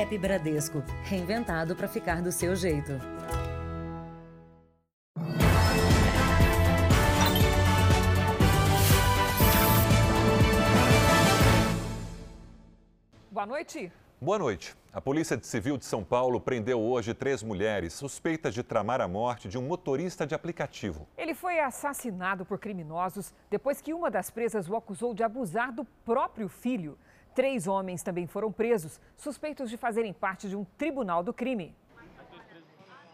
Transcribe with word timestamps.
App 0.00 0.16
Bradesco, 0.16 0.82
reinventado 1.02 1.76
para 1.76 1.86
ficar 1.86 2.22
do 2.22 2.32
seu 2.32 2.56
jeito. 2.56 2.92
Boa 13.30 13.44
noite. 13.44 13.92
Boa 14.18 14.38
noite. 14.38 14.74
A 14.90 15.02
Polícia 15.02 15.38
Civil 15.42 15.76
de 15.76 15.84
São 15.84 16.02
Paulo 16.02 16.40
prendeu 16.40 16.80
hoje 16.80 17.12
três 17.12 17.42
mulheres 17.42 17.92
suspeitas 17.92 18.54
de 18.54 18.62
tramar 18.62 19.02
a 19.02 19.08
morte 19.08 19.50
de 19.50 19.58
um 19.58 19.62
motorista 19.62 20.26
de 20.26 20.34
aplicativo. 20.34 21.06
Ele 21.16 21.34
foi 21.34 21.60
assassinado 21.60 22.46
por 22.46 22.58
criminosos 22.58 23.34
depois 23.50 23.82
que 23.82 23.92
uma 23.92 24.10
das 24.10 24.30
presas 24.30 24.66
o 24.66 24.74
acusou 24.74 25.12
de 25.12 25.22
abusar 25.22 25.72
do 25.72 25.84
próprio 26.04 26.48
filho. 26.48 26.98
Três 27.34 27.66
homens 27.66 28.02
também 28.02 28.26
foram 28.26 28.50
presos, 28.50 29.00
suspeitos 29.16 29.70
de 29.70 29.76
fazerem 29.76 30.12
parte 30.12 30.48
de 30.48 30.56
um 30.56 30.64
tribunal 30.76 31.22
do 31.22 31.32
crime. 31.32 31.74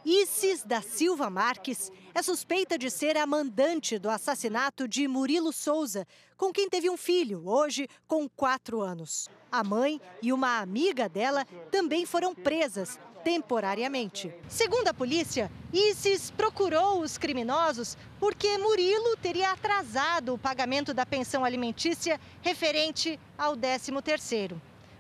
Isis 0.05 0.63
da 0.63 0.81
Silva 0.81 1.29
Marques 1.29 1.91
é 2.15 2.23
suspeita 2.23 2.79
de 2.79 2.89
ser 2.89 3.17
a 3.17 3.27
mandante 3.27 3.99
do 3.99 4.09
assassinato 4.09 4.87
de 4.87 5.09
Murilo 5.09 5.53
Souza, 5.53 6.07
com 6.37 6.53
quem 6.53 6.71
teve 6.71 6.89
um 6.89 6.97
filho, 6.97 7.43
hoje 7.45 7.89
com 8.07 8.29
quatro 8.29 8.81
anos. 8.81 9.29
A 9.51 9.65
mãe 9.65 10.01
e 10.23 10.33
uma 10.33 10.61
amiga 10.61 11.09
dela 11.09 11.45
também 11.73 12.07
foram 12.07 12.35
presas 12.37 13.01
temporariamente. 13.27 14.33
Segundo 14.49 14.87
a 14.87 14.95
polícia, 14.95 15.51
Isis 15.73 16.31
procurou 16.31 17.01
os 17.01 17.19
criminosos 17.19 17.99
porque 18.21 18.57
Murilo 18.57 19.17
teria 19.17 19.51
atrasado 19.51 20.35
o 20.35 20.39
pagamento 20.39 20.95
da 20.95 21.05
pensão 21.05 21.45
alimentícia 21.45 22.21
referente 22.41 23.19
ao 23.37 23.57
13º. 23.57 24.55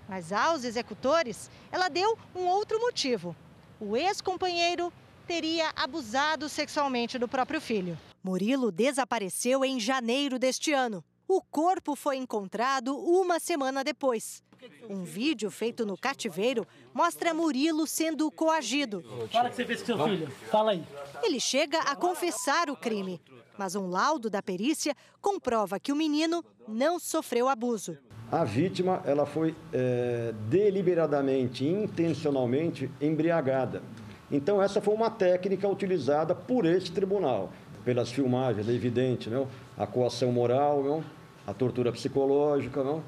Mas 0.08 0.32
aos 0.32 0.64
executores, 0.64 1.48
ela 1.70 1.88
deu 1.88 2.18
um 2.34 2.46
outro 2.46 2.80
motivo 2.80 3.36
o 3.78 3.96
ex-companheiro 3.96 4.92
teria 5.26 5.70
abusado 5.76 6.48
sexualmente 6.48 7.18
do 7.18 7.28
próprio 7.28 7.60
filho. 7.60 7.98
Murilo 8.24 8.72
desapareceu 8.72 9.64
em 9.64 9.78
janeiro 9.78 10.38
deste 10.38 10.72
ano. 10.72 11.04
O 11.28 11.42
corpo 11.42 11.96
foi 11.96 12.16
encontrado 12.16 12.96
uma 12.96 13.40
semana 13.40 13.82
depois. 13.82 14.44
Um 14.88 15.02
vídeo 15.02 15.50
feito 15.50 15.84
no 15.84 15.96
cativeiro 15.96 16.64
mostra 16.94 17.34
Murilo 17.34 17.84
sendo 17.84 18.30
coagido. 18.30 19.02
Fala 19.32 19.50
que 19.50 19.56
você 19.56 19.64
fez 19.64 19.80
com 19.80 19.86
seu 19.86 20.04
filho. 20.04 20.30
Fala 20.50 20.70
aí. 20.70 20.84
Ele 21.24 21.40
chega 21.40 21.80
a 21.80 21.96
confessar 21.96 22.70
o 22.70 22.76
crime, 22.76 23.20
mas 23.58 23.74
um 23.74 23.88
laudo 23.88 24.30
da 24.30 24.40
perícia 24.40 24.94
comprova 25.20 25.80
que 25.80 25.92
o 25.92 25.96
menino 25.96 26.44
não 26.68 26.98
sofreu 26.98 27.48
abuso. 27.48 27.98
A 28.30 28.44
vítima 28.44 29.02
ela 29.04 29.26
foi 29.26 29.54
é, 29.72 30.32
deliberadamente, 30.48 31.66
intencionalmente 31.66 32.88
embriagada. 33.00 33.82
Então 34.30 34.62
essa 34.62 34.80
foi 34.80 34.94
uma 34.94 35.10
técnica 35.10 35.68
utilizada 35.68 36.34
por 36.34 36.66
este 36.66 36.92
tribunal, 36.92 37.52
pelas 37.84 38.10
filmagens, 38.10 38.68
é 38.68 38.72
evidente, 38.72 39.28
não? 39.28 39.48
a 39.76 39.86
coação 39.86 40.32
moral, 40.32 40.82
não? 40.82 41.15
A 41.46 41.54
tortura 41.54 41.92
psicológica, 41.92 42.82
não? 42.82 43.02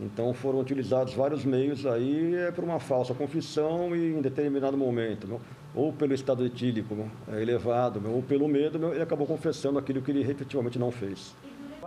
Então 0.00 0.32
foram 0.32 0.58
utilizados 0.58 1.14
vários 1.14 1.44
meios 1.44 1.84
aí 1.86 2.34
é, 2.34 2.50
para 2.50 2.64
uma 2.64 2.80
falsa 2.80 3.14
confissão 3.14 3.94
e 3.94 4.14
em 4.14 4.20
determinado 4.20 4.76
momento, 4.76 5.28
não? 5.28 5.40
ou 5.74 5.92
pelo 5.92 6.14
estado 6.14 6.44
etílico 6.44 6.94
não? 6.94 7.10
É, 7.34 7.40
elevado, 7.40 8.00
não? 8.00 8.14
ou 8.14 8.22
pelo 8.22 8.48
medo, 8.48 8.78
não? 8.78 8.92
ele 8.92 9.02
acabou 9.02 9.26
confessando 9.26 9.78
aquilo 9.78 10.00
que 10.02 10.10
ele 10.10 10.22
efetivamente 10.22 10.78
não 10.78 10.90
fez. 10.90 11.34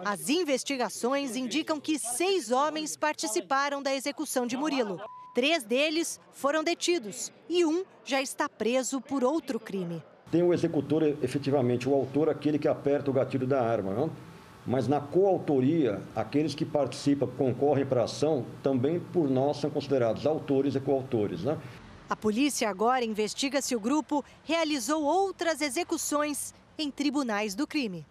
As 0.03 0.29
investigações 0.29 1.35
indicam 1.35 1.79
que 1.79 1.97
seis 1.97 2.51
homens 2.51 2.95
participaram 2.95 3.81
da 3.81 3.93
execução 3.93 4.45
de 4.45 4.55
Murilo. 4.55 5.01
Três 5.33 5.63
deles 5.63 6.19
foram 6.31 6.63
detidos 6.63 7.31
e 7.49 7.65
um 7.65 7.83
já 8.03 8.21
está 8.21 8.47
preso 8.47 9.01
por 9.01 9.23
outro 9.23 9.59
crime. 9.59 10.01
Tem 10.31 10.43
o 10.43 10.53
executor, 10.53 11.03
efetivamente, 11.23 11.89
o 11.89 11.93
autor, 11.93 12.29
aquele 12.29 12.59
que 12.59 12.67
aperta 12.67 13.09
o 13.09 13.13
gatilho 13.13 13.47
da 13.47 13.61
arma, 13.61 13.93
não? 13.93 14.11
Mas 14.65 14.87
na 14.87 14.99
coautoria, 14.99 16.01
aqueles 16.15 16.55
que 16.55 16.65
participam, 16.65 17.27
concorrem 17.27 17.85
para 17.85 18.01
a 18.01 18.05
ação, 18.05 18.45
também 18.63 18.99
por 18.99 19.29
nós 19.29 19.57
são 19.57 19.69
considerados 19.69 20.25
autores 20.25 20.75
e 20.75 20.79
coautores. 20.79 21.43
Né? 21.43 21.57
A 22.09 22.15
polícia 22.15 22.69
agora 22.69 23.05
investiga 23.05 23.61
se 23.61 23.75
o 23.75 23.79
grupo 23.79 24.23
realizou 24.43 25.03
outras 25.03 25.61
execuções 25.61 26.53
em 26.77 26.89
tribunais 26.89 27.53
do 27.53 27.67
crime. 27.67 28.05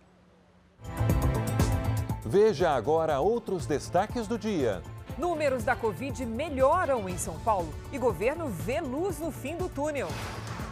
Veja 2.25 2.71
agora 2.71 3.21
outros 3.21 3.67
destaques 3.67 4.27
do 4.27 4.39
dia. 4.39 4.83
Números 5.17 5.63
da 5.63 5.77
Covid 5.77 6.27
melhoram 6.27 7.09
em 7.09 7.17
São 7.17 7.39
Paulo 7.41 7.73
e 7.93 7.99
governo 7.99 8.49
vê 8.49 8.81
luz 8.81 9.21
no 9.21 9.31
fim 9.31 9.57
do 9.57 9.69
túnel. 9.69 10.09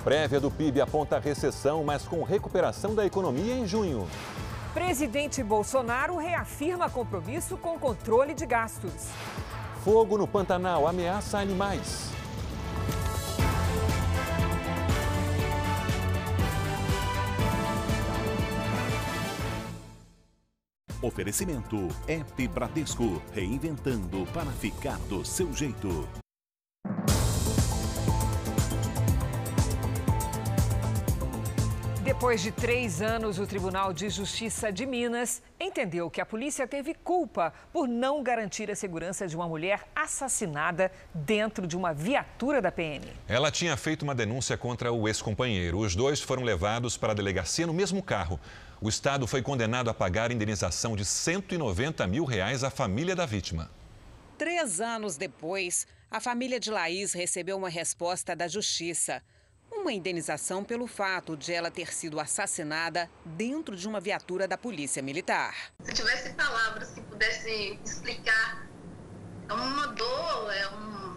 Prévia 0.03 0.41
do 0.41 0.51
PIB 0.51 0.81
aponta 0.81 1.21
recessão, 1.21 1.85
mas 1.85 2.05
com 2.05 2.25
recuperação 2.25 2.93
da 2.93 3.07
economia 3.07 3.55
em 3.55 3.67
junho. 3.69 4.09
Presidente 4.73 5.43
Bolsonaro 5.43 6.17
reafirma 6.17 6.89
compromisso 6.89 7.59
com 7.59 7.79
controle 7.79 8.33
de 8.33 8.47
gastos. 8.47 9.11
Fogo 9.85 10.17
no 10.17 10.27
Pantanal 10.27 10.87
ameaça 10.87 11.39
animais. 11.39 12.11
Oferecimento 21.03 21.89
App 22.07 22.49
Bradesco, 22.49 23.21
reinventando 23.33 24.25
para 24.33 24.51
ficar 24.53 24.97
do 25.01 25.25
seu 25.25 25.53
jeito. 25.53 26.22
Depois 32.13 32.43
de 32.43 32.53
três 32.53 33.01
anos, 33.01 33.39
o 33.39 33.47
Tribunal 33.47 33.91
de 33.91 34.11
Justiça 34.11 34.71
de 34.71 34.85
Minas 34.85 35.41
entendeu 35.59 36.11
que 36.11 36.21
a 36.21 36.27
polícia 36.27 36.69
teve 36.69 36.93
culpa 36.93 37.55
por 37.73 37.89
não 37.89 38.23
garantir 38.23 38.71
a 38.71 38.77
segurança 38.77 39.27
de 39.27 39.35
uma 39.35 39.49
mulher 39.49 39.89
assassinada 39.97 40.93
dentro 41.15 41.67
de 41.67 41.75
uma 41.75 41.95
viatura 41.95 42.61
da 42.61 42.71
PM. 42.71 43.07
Ela 43.27 43.51
tinha 43.51 43.75
feito 43.79 44.03
uma 44.03 44.15
denúncia 44.15 44.59
contra 44.59 44.93
o 44.93 45.09
ex-companheiro. 45.09 45.79
Os 45.79 45.97
dois 45.97 46.21
foram 46.21 46.43
levados 46.43 46.99
para 46.99 47.13
a 47.13 47.15
delegacia 47.15 47.67
no 47.67 47.73
mesmo 47.73 48.03
carro. 48.03 48.39
O 48.79 48.91
Estado 48.91 49.27
foi 49.27 49.41
condenado 49.41 49.89
a 49.89 49.95
pagar 49.95 50.31
indenização 50.31 50.95
de 50.95 51.07
190 51.07 52.07
mil 52.07 52.27
reais 52.27 52.63
à 52.63 52.69
família 52.69 53.17
da 53.17 53.25
vítima. 53.25 53.71
Três 54.37 54.83
anos 54.83 55.17
depois, 55.17 55.87
a 56.11 56.21
família 56.21 56.61
de 56.61 56.71
Laís 56.71 57.15
recebeu 57.15 57.57
uma 57.57 57.71
resposta 57.71 58.37
da 58.37 58.47
Justiça. 58.47 59.23
Uma 59.75 59.93
indenização 59.93 60.63
pelo 60.63 60.87
fato 60.87 61.37
de 61.37 61.53
ela 61.53 61.71
ter 61.71 61.93
sido 61.93 62.21
assassinada 62.21 63.11
dentro 63.25 63.75
de 63.75 63.89
uma 63.89 64.01
viatura 64.01 64.47
da 64.47 64.57
Polícia 64.57 65.03
Militar. 65.03 65.73
Se 65.83 65.93
tivesse 65.93 66.33
palavras 66.35 66.91
que 66.91 67.01
pudesse 67.01 67.79
explicar, 67.85 68.67
é 69.49 69.53
uma 69.53 69.87
dor, 69.89 70.53
é 70.53 70.69
um. 70.69 71.17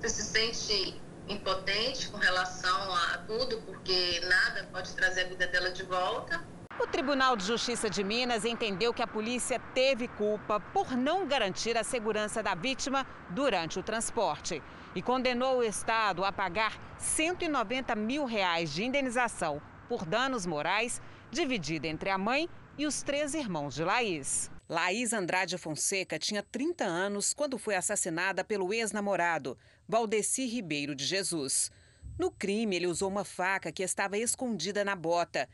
Você 0.00 0.08
se 0.08 0.22
sente 0.22 1.00
impotente 1.28 2.08
com 2.08 2.16
relação 2.16 2.94
a 2.94 3.18
tudo, 3.26 3.60
porque 3.62 4.20
nada 4.20 4.66
pode 4.72 4.94
trazer 4.94 5.22
a 5.22 5.28
vida 5.28 5.46
dela 5.46 5.70
de 5.70 5.82
volta. 5.82 6.42
O 6.80 6.86
Tribunal 6.86 7.36
de 7.36 7.44
Justiça 7.44 7.90
de 7.90 8.04
Minas 8.04 8.44
entendeu 8.44 8.94
que 8.94 9.02
a 9.02 9.06
polícia 9.06 9.58
teve 9.74 10.06
culpa 10.06 10.60
por 10.60 10.96
não 10.96 11.26
garantir 11.26 11.76
a 11.76 11.82
segurança 11.82 12.40
da 12.40 12.54
vítima 12.54 13.04
durante 13.30 13.80
o 13.80 13.82
transporte 13.82 14.62
e 14.94 15.02
condenou 15.02 15.58
o 15.58 15.64
Estado 15.64 16.24
a 16.24 16.30
pagar 16.30 16.78
190 16.96 17.96
mil 17.96 18.24
reais 18.24 18.72
de 18.72 18.84
indenização 18.84 19.60
por 19.88 20.04
danos 20.04 20.46
morais, 20.46 21.02
dividida 21.32 21.88
entre 21.88 22.10
a 22.10 22.16
mãe 22.16 22.48
e 22.78 22.86
os 22.86 23.02
três 23.02 23.34
irmãos 23.34 23.74
de 23.74 23.82
Laís. 23.82 24.48
Laís 24.68 25.12
Andrade 25.12 25.58
Fonseca 25.58 26.16
tinha 26.16 26.44
30 26.44 26.84
anos 26.84 27.34
quando 27.34 27.58
foi 27.58 27.74
assassinada 27.74 28.44
pelo 28.44 28.72
ex-namorado, 28.72 29.58
Valdeci 29.88 30.46
Ribeiro 30.46 30.94
de 30.94 31.04
Jesus. 31.04 31.72
No 32.16 32.30
crime, 32.30 32.76
ele 32.76 32.86
usou 32.86 33.08
uma 33.08 33.24
faca 33.24 33.72
que 33.72 33.82
estava 33.82 34.16
escondida 34.16 34.84
na 34.84 34.94
bota. 34.94 35.48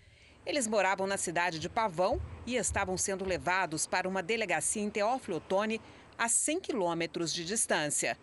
Eles 0.46 0.66
moravam 0.66 1.06
na 1.06 1.16
cidade 1.16 1.58
de 1.58 1.68
Pavão 1.68 2.20
e 2.46 2.56
estavam 2.56 2.98
sendo 2.98 3.24
levados 3.24 3.86
para 3.86 4.08
uma 4.08 4.22
delegacia 4.22 4.82
em 4.82 4.90
Teófilo 4.90 5.38
Otoni, 5.38 5.80
a 6.18 6.28
100 6.28 6.60
quilômetros 6.60 7.32
de 7.32 7.44
distância. 7.44 8.18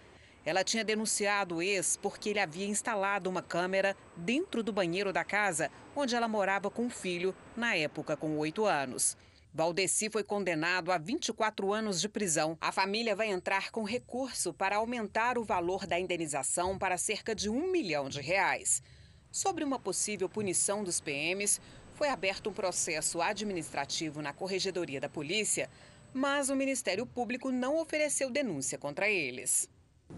Ela 0.45 0.63
tinha 0.63 0.83
denunciado 0.83 1.55
o 1.55 1.61
ex 1.61 1.97
porque 1.97 2.29
ele 2.29 2.39
havia 2.39 2.67
instalado 2.67 3.29
uma 3.29 3.41
câmera 3.41 3.95
dentro 4.15 4.63
do 4.63 4.71
banheiro 4.71 5.11
da 5.11 5.23
casa 5.23 5.71
onde 5.95 6.15
ela 6.15 6.27
morava 6.27 6.69
com 6.69 6.87
o 6.87 6.89
filho, 6.89 7.35
na 7.55 7.75
época 7.75 8.15
com 8.15 8.37
oito 8.37 8.65
anos. 8.65 9.17
Valdeci 9.53 10.09
foi 10.09 10.23
condenado 10.23 10.91
a 10.91 10.97
24 10.97 11.73
anos 11.73 11.99
de 11.99 12.07
prisão. 12.07 12.57
A 12.61 12.71
família 12.71 13.15
vai 13.15 13.27
entrar 13.27 13.69
com 13.69 13.83
recurso 13.83 14.53
para 14.53 14.77
aumentar 14.77 15.37
o 15.37 15.43
valor 15.43 15.85
da 15.85 15.99
indenização 15.99 16.77
para 16.77 16.97
cerca 16.97 17.35
de 17.35 17.49
um 17.49 17.69
milhão 17.69 18.07
de 18.07 18.21
reais. 18.21 18.81
Sobre 19.29 19.63
uma 19.63 19.77
possível 19.77 20.27
punição 20.27 20.83
dos 20.83 21.01
PMs, 21.01 21.59
foi 22.01 22.09
aberto 22.09 22.49
um 22.49 22.53
processo 22.53 23.21
administrativo 23.21 24.23
na 24.23 24.33
Corregedoria 24.33 24.99
da 24.99 25.07
Polícia, 25.07 25.69
mas 26.11 26.49
o 26.49 26.55
Ministério 26.55 27.05
Público 27.05 27.51
não 27.51 27.79
ofereceu 27.79 28.31
denúncia 28.31 28.75
contra 28.75 29.07
eles. 29.07 29.69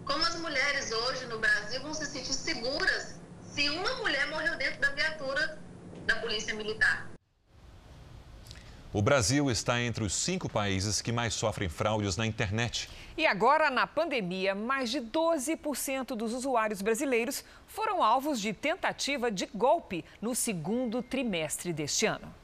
Como 0.06 0.24
as 0.24 0.39
mulheres 0.39 0.89
hoje 0.94 1.25
no 1.25 1.39
Brasil 1.39 1.81
vão 1.81 1.94
se 1.94 2.06
sentir 2.06 2.35
seguras 2.35 3.19
se 3.53 3.69
uma 3.69 3.95
mulher 3.95 4.27
morreu 4.27 4.57
dentro 4.57 4.80
da 4.80 4.91
viatura 4.91 5.62
da 6.06 6.15
Polícia 6.21 6.56
Militar? 6.56 7.12
O 8.95 9.01
Brasil 9.01 9.50
está 9.50 9.81
entre 9.81 10.04
os 10.04 10.13
cinco 10.13 10.48
países 10.48 11.01
que 11.01 11.12
mais 11.12 11.34
sofrem 11.34 11.68
fraudes 11.68 12.16
na 12.16 12.28
internet. 12.28 12.88
E 13.18 13.25
agora, 13.25 13.72
na 13.72 13.88
pandemia, 13.88 14.54
mais 14.54 14.92
de 14.92 15.01
12% 15.01 16.16
dos 16.16 16.31
usuários 16.31 16.80
brasileiros 16.80 17.44
foram 17.66 18.04
alvos 18.04 18.40
de 18.40 18.54
tentativa 18.54 19.31
de 19.31 19.48
golpe 19.48 20.06
no 20.22 20.36
segundo 20.36 21.01
trimestre 21.01 21.74
deste 21.74 22.06
ano. 22.06 22.43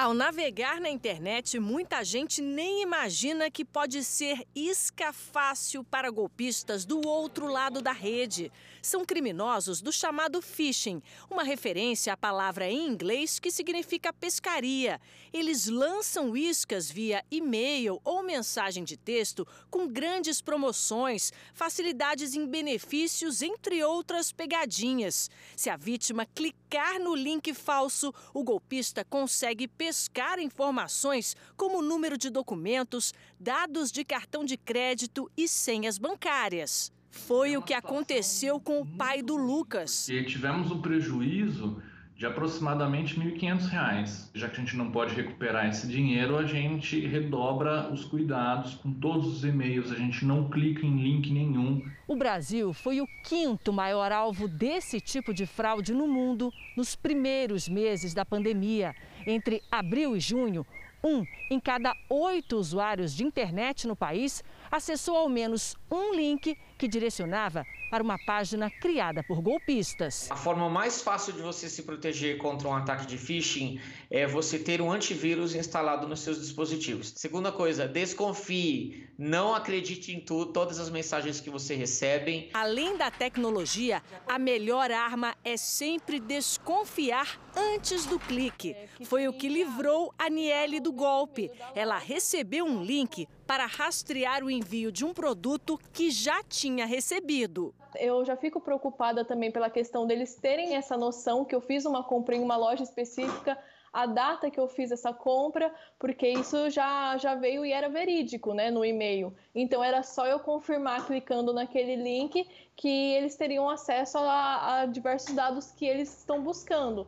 Ao 0.00 0.14
navegar 0.14 0.80
na 0.80 0.88
internet, 0.88 1.58
muita 1.58 2.04
gente 2.04 2.40
nem 2.40 2.82
imagina 2.82 3.50
que 3.50 3.64
pode 3.64 4.04
ser 4.04 4.46
isca 4.54 5.12
fácil 5.12 5.82
para 5.82 6.08
golpistas 6.08 6.84
do 6.84 7.04
outro 7.04 7.48
lado 7.48 7.82
da 7.82 7.90
rede. 7.90 8.52
São 8.80 9.04
criminosos 9.04 9.82
do 9.82 9.90
chamado 9.90 10.40
phishing, 10.40 11.02
uma 11.28 11.42
referência 11.42 12.12
à 12.12 12.16
palavra 12.16 12.70
em 12.70 12.86
inglês 12.86 13.40
que 13.40 13.50
significa 13.50 14.12
pescaria. 14.12 15.00
Eles 15.32 15.66
lançam 15.66 16.36
iscas 16.36 16.88
via 16.88 17.24
e-mail 17.28 18.00
ou 18.04 18.22
mensagem 18.22 18.84
de 18.84 18.96
texto 18.96 19.44
com 19.68 19.88
grandes 19.88 20.40
promoções, 20.40 21.32
facilidades 21.52 22.36
em 22.36 22.46
benefícios, 22.46 23.42
entre 23.42 23.82
outras 23.82 24.30
pegadinhas. 24.30 25.28
Se 25.56 25.68
a 25.68 25.76
vítima 25.76 26.24
clicar 26.24 27.00
no 27.00 27.16
link 27.16 27.52
falso, 27.52 28.14
o 28.32 28.44
golpista 28.44 29.04
consegue 29.04 29.66
pescar 29.88 30.38
informações 30.38 31.34
como 31.56 31.80
número 31.80 32.18
de 32.18 32.28
documentos, 32.28 33.14
dados 33.40 33.90
de 33.90 34.04
cartão 34.04 34.44
de 34.44 34.54
crédito 34.54 35.30
e 35.34 35.48
senhas 35.48 35.96
bancárias. 35.96 36.92
Foi 37.10 37.56
o 37.56 37.62
que 37.62 37.72
aconteceu 37.72 38.60
com 38.60 38.82
o 38.82 38.86
pai 38.86 39.22
do 39.22 39.34
Lucas. 39.34 40.06
E 40.10 40.22
tivemos 40.24 40.70
um 40.70 40.82
prejuízo 40.82 41.82
de 42.18 42.26
aproximadamente 42.26 43.18
R$ 43.18 43.30
1.500. 43.30 44.30
Já 44.34 44.48
que 44.48 44.56
a 44.56 44.60
gente 44.60 44.76
não 44.76 44.90
pode 44.90 45.14
recuperar 45.14 45.68
esse 45.68 45.86
dinheiro, 45.86 46.36
a 46.36 46.44
gente 46.44 46.98
redobra 47.06 47.92
os 47.92 48.04
cuidados 48.04 48.74
com 48.74 48.92
todos 48.92 49.26
os 49.28 49.44
e-mails, 49.44 49.92
a 49.92 49.94
gente 49.94 50.24
não 50.24 50.50
clica 50.50 50.84
em 50.84 51.00
link 51.00 51.32
nenhum. 51.32 51.80
O 52.08 52.16
Brasil 52.16 52.72
foi 52.72 53.00
o 53.00 53.06
quinto 53.24 53.72
maior 53.72 54.10
alvo 54.10 54.48
desse 54.48 55.00
tipo 55.00 55.32
de 55.32 55.46
fraude 55.46 55.94
no 55.94 56.08
mundo 56.08 56.52
nos 56.76 56.96
primeiros 56.96 57.68
meses 57.68 58.12
da 58.12 58.24
pandemia. 58.24 58.96
Entre 59.28 59.62
abril 59.70 60.16
e 60.16 60.20
junho, 60.20 60.66
um 61.04 61.22
em 61.50 61.60
cada 61.60 61.94
oito 62.08 62.56
usuários 62.56 63.14
de 63.14 63.24
internet 63.24 63.86
no 63.86 63.94
país 63.94 64.42
acessou 64.70 65.18
ao 65.18 65.28
menos 65.28 65.76
um 65.90 66.14
link 66.14 66.56
que 66.76 66.88
direcionava 66.88 67.64
para 67.90 68.02
uma 68.02 68.18
página 68.18 68.70
criada 68.70 69.22
por 69.22 69.40
golpistas. 69.40 70.30
A 70.30 70.36
forma 70.36 70.68
mais 70.68 71.02
fácil 71.02 71.32
de 71.32 71.40
você 71.40 71.68
se 71.68 71.82
proteger 71.82 72.38
contra 72.38 72.68
um 72.68 72.74
ataque 72.74 73.06
de 73.06 73.16
phishing 73.16 73.80
é 74.10 74.26
você 74.26 74.58
ter 74.58 74.80
um 74.80 74.92
antivírus 74.92 75.54
instalado 75.54 76.06
nos 76.06 76.20
seus 76.20 76.40
dispositivos. 76.40 77.12
Segunda 77.16 77.50
coisa, 77.50 77.88
desconfie, 77.88 79.08
não 79.18 79.54
acredite 79.54 80.12
em 80.12 80.20
tudo, 80.20 80.52
todas 80.52 80.78
as 80.78 80.90
mensagens 80.90 81.40
que 81.40 81.50
você 81.50 81.74
recebe. 81.74 82.50
Além 82.52 82.96
da 82.96 83.10
tecnologia, 83.10 84.02
a 84.26 84.38
melhor 84.38 84.90
arma 84.90 85.34
é 85.44 85.56
sempre 85.56 86.20
desconfiar 86.20 87.40
antes 87.56 88.04
do 88.04 88.18
clique. 88.18 88.76
Foi 89.04 89.26
o 89.26 89.32
que 89.32 89.48
livrou 89.48 90.12
a 90.18 90.28
Niele 90.28 90.78
do 90.78 90.92
golpe. 90.92 91.50
Ela 91.74 91.98
recebeu 91.98 92.64
um 92.64 92.84
link 92.84 93.26
para 93.46 93.64
rastrear 93.64 94.44
o 94.44 94.50
envio 94.50 94.92
de 94.92 95.06
um 95.06 95.14
produto 95.14 95.77
que 95.92 96.10
já 96.10 96.42
tinha 96.42 96.86
recebido. 96.86 97.74
Eu 97.96 98.24
já 98.24 98.36
fico 98.36 98.60
preocupada 98.60 99.24
também 99.24 99.50
pela 99.50 99.70
questão 99.70 100.06
deles 100.06 100.34
terem 100.34 100.76
essa 100.76 100.96
noção 100.96 101.44
que 101.44 101.54
eu 101.54 101.60
fiz 101.60 101.84
uma 101.84 102.04
compra 102.04 102.36
em 102.36 102.40
uma 102.40 102.56
loja 102.56 102.82
específica, 102.82 103.58
a 103.92 104.06
data 104.06 104.50
que 104.50 104.60
eu 104.60 104.68
fiz 104.68 104.90
essa 104.90 105.12
compra, 105.12 105.74
porque 105.98 106.28
isso 106.28 106.70
já, 106.70 107.16
já 107.16 107.34
veio 107.34 107.64
e 107.64 107.72
era 107.72 107.88
verídico 107.88 108.52
né, 108.52 108.70
no 108.70 108.84
e-mail. 108.84 109.34
Então 109.54 109.82
era 109.82 110.02
só 110.02 110.26
eu 110.26 110.38
confirmar 110.38 111.06
clicando 111.06 111.52
naquele 111.52 111.96
link 111.96 112.46
que 112.76 113.14
eles 113.14 113.34
teriam 113.34 113.68
acesso 113.68 114.18
a, 114.18 114.80
a 114.80 114.86
diversos 114.86 115.34
dados 115.34 115.72
que 115.72 115.86
eles 115.86 116.16
estão 116.18 116.42
buscando. 116.42 117.06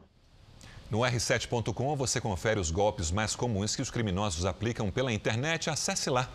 No 0.91 1.01
r7.com 1.01 1.95
você 1.95 2.21
confere 2.21 2.59
os 2.59 2.73
golpes 2.73 3.13
mais 3.13 3.37
comuns 3.37 3.77
que 3.77 3.83
os 3.83 3.91
criminosos 3.91 4.45
aplicam 4.45 4.91
pela 4.91 5.13
internet. 5.13 5.71
Acesse 5.71 6.11
lá. 6.11 6.29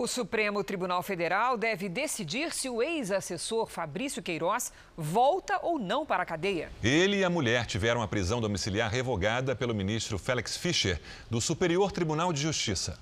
O 0.00 0.06
Supremo 0.06 0.62
Tribunal 0.62 1.02
Federal 1.02 1.58
deve 1.58 1.88
decidir 1.88 2.52
se 2.52 2.68
o 2.68 2.80
ex-assessor 2.80 3.66
Fabrício 3.66 4.22
Queiroz 4.22 4.72
volta 4.96 5.58
ou 5.60 5.76
não 5.76 6.06
para 6.06 6.22
a 6.22 6.24
cadeia. 6.24 6.70
Ele 6.84 7.16
e 7.16 7.24
a 7.24 7.28
mulher 7.28 7.66
tiveram 7.66 8.00
a 8.00 8.06
prisão 8.06 8.40
domiciliar 8.40 8.92
revogada 8.92 9.56
pelo 9.56 9.74
ministro 9.74 10.16
Félix 10.16 10.56
Fischer, 10.56 11.00
do 11.28 11.40
Superior 11.40 11.90
Tribunal 11.90 12.32
de 12.32 12.40
Justiça. 12.40 12.96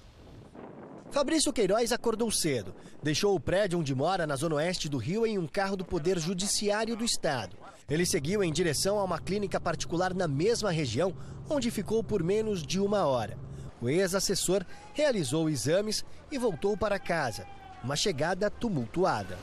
Fabrício 1.11 1.53
Queiroz 1.53 1.93
acordou 1.93 2.31
cedo. 2.31 2.75
Deixou 3.03 3.35
o 3.35 3.41
prédio 3.41 3.79
onde 3.79 3.95
mora, 3.95 4.27
na 4.27 4.35
zona 4.35 4.55
oeste 4.55 4.89
do 4.89 4.97
Rio, 4.97 5.27
em 5.27 5.37
um 5.37 5.47
carro 5.47 5.77
do 5.77 5.85
Poder 5.85 6.19
Judiciário 6.19 6.97
do 6.97 7.05
Estado. 7.05 7.59
Ele 7.91 8.07
seguiu 8.07 8.43
em 8.43 8.51
direção 8.51 8.99
a 8.99 9.05
uma 9.05 9.19
clínica 9.19 9.61
particular 9.61 10.15
na 10.15 10.27
mesma 10.27 10.71
região, 10.71 11.15
onde 11.47 11.71
ficou 11.71 12.03
por 12.03 12.23
menos 12.23 12.63
de 12.63 12.81
uma 12.81 13.05
hora. 13.05 13.37
O 13.81 13.89
ex-assessor 13.89 14.65
realizou 14.95 15.49
exames 15.49 16.05
e 16.31 16.39
voltou 16.39 16.77
para 16.77 16.99
casa. 16.99 17.47
Uma 17.85 17.97
chegada 17.97 18.51
tumultuada. 18.51 19.39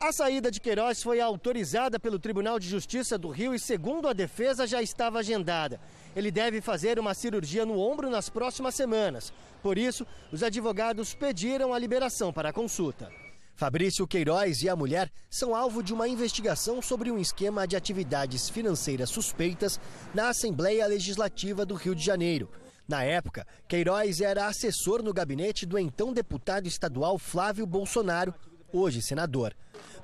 A 0.00 0.12
saída 0.12 0.50
de 0.50 0.60
Queiroz 0.60 1.02
foi 1.02 1.20
autorizada 1.20 1.98
pelo 1.98 2.18
Tribunal 2.18 2.58
de 2.58 2.68
Justiça 2.68 3.16
do 3.16 3.30
Rio 3.30 3.54
e, 3.54 3.58
segundo 3.58 4.06
a 4.06 4.12
defesa, 4.12 4.66
já 4.66 4.82
estava 4.82 5.20
agendada. 5.20 5.80
Ele 6.14 6.30
deve 6.30 6.60
fazer 6.60 6.98
uma 6.98 7.14
cirurgia 7.14 7.64
no 7.64 7.78
ombro 7.78 8.10
nas 8.10 8.28
próximas 8.28 8.74
semanas. 8.74 9.32
Por 9.62 9.78
isso, 9.78 10.06
os 10.30 10.42
advogados 10.42 11.14
pediram 11.14 11.72
a 11.72 11.78
liberação 11.78 12.32
para 12.32 12.50
a 12.50 12.52
consulta. 12.52 13.10
Fabrício 13.56 14.06
Queiroz 14.06 14.62
e 14.62 14.68
a 14.68 14.76
mulher 14.76 15.10
são 15.30 15.54
alvo 15.54 15.82
de 15.82 15.94
uma 15.94 16.08
investigação 16.08 16.82
sobre 16.82 17.10
um 17.10 17.18
esquema 17.18 17.66
de 17.66 17.76
atividades 17.76 18.50
financeiras 18.50 19.10
suspeitas 19.10 19.80
na 20.12 20.28
Assembleia 20.28 20.86
Legislativa 20.86 21.64
do 21.64 21.74
Rio 21.74 21.94
de 21.94 22.04
Janeiro. 22.04 22.50
Na 22.86 23.02
época, 23.02 23.46
Queiroz 23.66 24.20
era 24.20 24.46
assessor 24.46 25.02
no 25.02 25.12
gabinete 25.12 25.64
do 25.64 25.78
então 25.78 26.12
deputado 26.12 26.66
estadual 26.66 27.18
Flávio 27.18 27.66
Bolsonaro, 27.66 28.34
hoje 28.70 29.00
senador. 29.00 29.54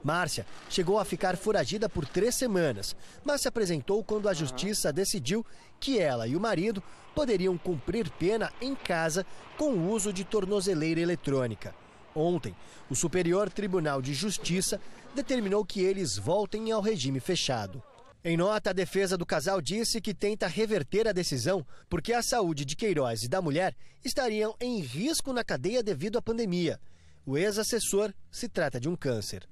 Márcia 0.03 0.47
chegou 0.71 0.99
a 0.99 1.05
ficar 1.05 1.37
foragida 1.37 1.91
por 1.91 2.07
três 2.07 2.35
semanas, 2.35 2.97
mas 3.23 3.43
se 3.43 3.49
apresentou 3.49 4.03
quando 4.03 4.31
a 4.31 4.33
justiça 4.33 4.91
decidiu 4.91 5.45
que 5.79 5.99
ela 5.99 6.27
e 6.27 6.35
o 6.35 6.41
marido 6.41 6.83
poderiam 7.15 7.59
cumprir 7.59 8.09
pena 8.13 8.51
em 8.63 8.75
casa 8.75 9.27
com 9.59 9.73
o 9.73 9.91
uso 9.91 10.11
de 10.11 10.25
tornozeleira 10.25 11.01
eletrônica. 11.01 11.75
Ontem, 12.15 12.57
o 12.89 12.97
Superior 12.97 13.51
Tribunal 13.51 14.01
de 14.01 14.15
Justiça 14.15 14.81
determinou 15.15 15.65
que 15.65 15.83
eles 15.83 16.17
voltem 16.17 16.73
ao 16.73 16.81
regime 16.81 17.21
fechado. 17.21 17.83
Em 18.23 18.37
nota, 18.37 18.69
a 18.69 18.75
defesa 18.75 19.17
do 19.17 19.25
casal 19.25 19.63
disse 19.63 19.99
que 19.99 20.13
tenta 20.13 20.47
reverter 20.47 21.09
a 21.09 21.13
decisão 21.13 21.67
porque 21.89 22.13
a 22.13 22.23
saúde 22.23 22.67
de 22.67 22.77
Queiroz 22.77 23.23
e 23.23 23.29
da 23.29 23.41
mulher 23.41 23.75
estariam 24.05 24.55
em 24.61 24.79
risco 24.81 25.33
na 25.33 25.43
cadeia 25.43 25.83
devido 25.83 26.19
à 26.19 26.23
pandemia. 26.23 26.79
O 27.25 27.39
ex-assessor 27.39 28.13
se 28.31 28.47
trata 28.47 28.79
de 28.79 28.91
um 28.91 28.97
câncer. 28.97 29.49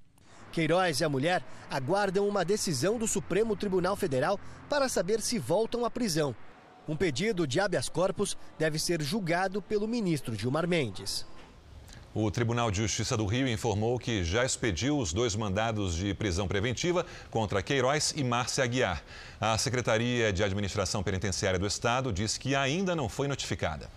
Queiroz 0.53 1.01
e 1.01 1.05
a 1.05 1.09
mulher 1.09 1.43
aguardam 1.71 2.29
uma 2.29 2.45
decisão 2.45 2.99
do 2.99 3.09
Supremo 3.09 3.57
Tribunal 3.57 3.97
Federal 3.97 4.39
para 4.69 4.87
saber 4.87 5.23
se 5.23 5.39
voltam 5.39 5.87
à 5.87 5.91
prisão. 5.91 6.37
Um 6.87 6.97
pedido 6.97 7.47
de 7.47 7.61
habeas 7.61 7.89
corpus 7.89 8.37
deve 8.59 8.79
ser 8.79 9.01
julgado 9.01 9.63
pelo 9.63 9.89
ministro 9.89 10.35
Gilmar 10.35 10.69
Mendes. 10.69 11.25
O 12.15 12.31
Tribunal 12.31 12.71
de 12.71 12.79
Justiça 12.79 13.19
do 13.19 13.27
Rio 13.27 13.47
informou 13.47 13.99
que 13.99 14.25
já 14.25 14.43
expediu 14.43 14.99
os 14.99 15.13
dois 15.13 15.37
mandados 15.37 15.95
de 15.95 16.15
prisão 16.15 16.49
preventiva 16.49 17.05
contra 17.31 17.63
Queiroz 17.63 18.15
e 18.17 18.25
Márcia 18.25 18.65
Aguiar. 18.65 19.05
A 19.39 19.59
Secretaria 19.59 20.33
de 20.33 20.43
Administração 20.43 21.03
Penitenciária 21.03 21.59
do 21.59 21.67
Estado 21.67 22.11
diz 22.11 22.39
que 22.39 22.55
ainda 22.55 22.97
não 22.97 23.11
foi 23.11 23.29
notificada. 23.29 23.91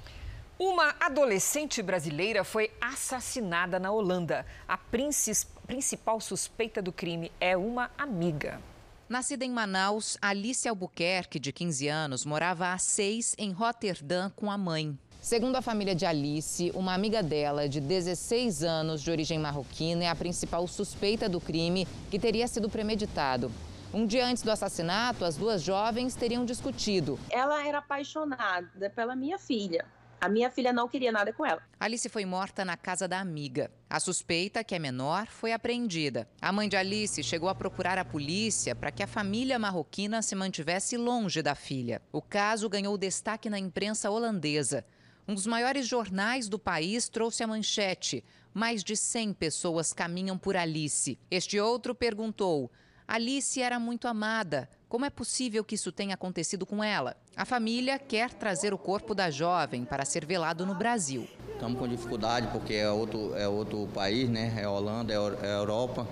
Uma 0.59 0.93
adolescente 0.99 1.81
brasileira 1.81 2.43
foi 2.43 2.69
assassinada 2.81 3.79
na 3.79 3.91
Holanda. 3.91 4.45
A 4.67 4.77
principal 4.77 6.19
suspeita 6.19 6.81
do 6.81 6.91
crime 6.91 7.31
é 7.39 7.55
uma 7.55 7.89
amiga. 7.97 8.59
Nascida 9.07 9.45
em 9.45 9.51
Manaus, 9.51 10.17
Alice 10.21 10.67
Albuquerque, 10.67 11.39
de 11.39 11.51
15 11.51 11.87
anos, 11.87 12.25
morava 12.25 12.73
há 12.73 12.77
seis 12.77 13.35
em 13.37 13.51
Roterdã 13.51 14.29
com 14.35 14.51
a 14.51 14.57
mãe. 14.57 14.97
Segundo 15.21 15.55
a 15.55 15.61
família 15.61 15.93
de 15.93 16.03
Alice, 16.03 16.71
uma 16.73 16.95
amiga 16.95 17.21
dela, 17.21 17.69
de 17.69 17.79
16 17.79 18.63
anos, 18.63 19.03
de 19.03 19.11
origem 19.11 19.37
marroquina, 19.37 20.05
é 20.05 20.09
a 20.09 20.15
principal 20.15 20.67
suspeita 20.67 21.29
do 21.29 21.39
crime 21.39 21.87
que 22.09 22.17
teria 22.17 22.47
sido 22.47 22.67
premeditado. 22.67 23.51
Um 23.93 24.07
dia 24.07 24.25
antes 24.25 24.41
do 24.41 24.49
assassinato, 24.49 25.23
as 25.23 25.37
duas 25.37 25.61
jovens 25.61 26.15
teriam 26.15 26.43
discutido. 26.43 27.19
Ela 27.29 27.63
era 27.67 27.77
apaixonada 27.77 28.89
pela 28.89 29.15
minha 29.15 29.37
filha. 29.37 29.85
A 30.19 30.27
minha 30.27 30.49
filha 30.49 30.73
não 30.73 30.87
queria 30.87 31.11
nada 31.11 31.31
com 31.31 31.45
ela. 31.45 31.61
Alice 31.79 32.09
foi 32.09 32.25
morta 32.25 32.65
na 32.65 32.75
casa 32.75 33.07
da 33.07 33.19
amiga. 33.19 33.69
A 33.87 33.99
suspeita, 33.99 34.63
que 34.63 34.73
é 34.73 34.79
menor, 34.79 35.27
foi 35.27 35.51
apreendida. 35.51 36.27
A 36.41 36.51
mãe 36.51 36.67
de 36.67 36.77
Alice 36.77 37.23
chegou 37.23 37.47
a 37.47 37.53
procurar 37.53 37.99
a 37.99 38.05
polícia 38.05 38.75
para 38.75 38.91
que 38.91 39.03
a 39.03 39.07
família 39.07 39.59
marroquina 39.59 40.23
se 40.23 40.33
mantivesse 40.33 40.97
longe 40.97 41.43
da 41.43 41.53
filha. 41.53 42.01
O 42.11 42.23
caso 42.23 42.67
ganhou 42.67 42.97
destaque 42.97 43.51
na 43.51 43.59
imprensa 43.59 44.09
holandesa. 44.09 44.83
Um 45.31 45.33
dos 45.33 45.47
maiores 45.47 45.87
jornais 45.87 46.49
do 46.49 46.59
país 46.59 47.07
trouxe 47.07 47.41
a 47.41 47.47
manchete: 47.47 48.21
mais 48.53 48.83
de 48.83 48.97
100 48.97 49.31
pessoas 49.31 49.93
caminham 49.93 50.37
por 50.37 50.57
Alice. 50.57 51.17
Este 51.31 51.57
outro 51.57 51.95
perguntou: 51.95 52.69
Alice 53.07 53.61
era 53.61 53.79
muito 53.79 54.09
amada. 54.09 54.67
Como 54.89 55.05
é 55.05 55.09
possível 55.09 55.63
que 55.63 55.75
isso 55.75 55.89
tenha 55.89 56.15
acontecido 56.15 56.65
com 56.65 56.83
ela? 56.83 57.15
A 57.33 57.45
família 57.45 57.97
quer 57.97 58.33
trazer 58.33 58.73
o 58.73 58.77
corpo 58.77 59.15
da 59.15 59.31
jovem 59.31 59.85
para 59.85 60.03
ser 60.03 60.25
velado 60.25 60.65
no 60.65 60.75
Brasil. 60.75 61.25
Estamos 61.53 61.79
com 61.79 61.87
dificuldade 61.87 62.47
porque 62.51 62.73
é 62.73 62.91
outro, 62.91 63.33
é 63.33 63.47
outro 63.47 63.87
país, 63.93 64.27
né? 64.27 64.53
É 64.57 64.67
Holanda, 64.67 65.13
é, 65.13 65.47
é 65.47 65.55
Europa. 65.55 66.05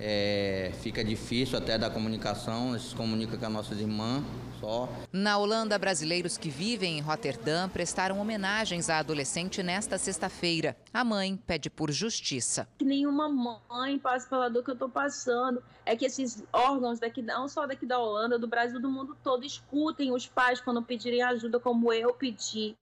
É, 0.00 0.72
fica 0.82 1.04
difícil 1.04 1.56
até 1.56 1.78
da 1.78 1.88
comunicação, 1.88 2.76
se 2.76 2.92
comunica 2.96 3.36
com 3.36 3.46
as 3.46 3.52
nossas 3.52 3.78
irmãs 3.78 4.24
só. 4.60 4.88
Na 5.12 5.38
Holanda, 5.38 5.78
brasileiros 5.78 6.36
que 6.36 6.48
vivem 6.48 6.98
em 6.98 7.00
Roterdã 7.00 7.68
prestaram 7.68 8.18
homenagens 8.18 8.90
à 8.90 8.98
adolescente 8.98 9.62
nesta 9.62 9.98
sexta-feira. 9.98 10.76
A 10.92 11.04
mãe 11.04 11.36
pede 11.36 11.70
por 11.70 11.90
justiça. 11.90 12.68
Que 12.78 12.84
nenhuma 12.84 13.28
mãe 13.28 13.98
passe 13.98 14.28
pela 14.28 14.48
dor 14.48 14.62
que 14.62 14.70
eu 14.70 14.74
estou 14.74 14.88
passando. 14.88 15.62
É 15.84 15.94
que 15.94 16.04
esses 16.06 16.42
órgãos 16.52 16.98
daqui, 16.98 17.22
não 17.22 17.48
só 17.48 17.66
daqui 17.66 17.86
da 17.86 17.98
Holanda, 17.98 18.38
do 18.38 18.48
Brasil, 18.48 18.80
do 18.80 18.90
mundo 18.90 19.16
todo, 19.22 19.44
escutem 19.44 20.12
os 20.12 20.26
pais 20.26 20.60
quando 20.60 20.82
pedirem 20.82 21.22
ajuda 21.22 21.60
como 21.60 21.92
eu 21.92 22.12
pedi. 22.14 22.76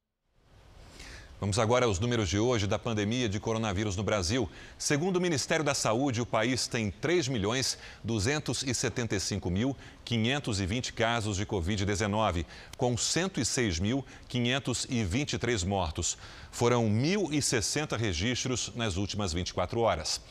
Vamos 1.45 1.59
agora 1.59 1.85
aos 1.85 2.01
números 2.01 2.31
de 2.31 2.39
hoje 2.39 2.67
da 2.67 2.79
pandemia 2.79 3.29
de 3.29 3.39
coronavírus 3.39 3.97
no 3.97 4.03
Brasil. 4.03 4.49
Segundo 4.79 5.19
o 5.19 5.21
Ministério 5.21 5.63
da 5.63 5.75
Saúde, 5.75 6.23
o 6.23 6.27
país 6.27 6.67
tem 6.67 6.91
3 6.91 7.29
milhões 7.29 7.77
275 8.03 9.51
mil 9.51 9.77
520 10.07 10.95
casos 10.95 11.37
de 11.37 11.45
Covid-19, 11.45 12.47
com 12.79 12.95
106.523 12.95 15.67
mortos. 15.67 16.17
Foram 16.51 16.89
1.060 16.89 17.95
registros 17.99 18.73
nas 18.75 18.97
últimas 18.97 19.35
24 19.35 19.81
horas. 19.81 20.23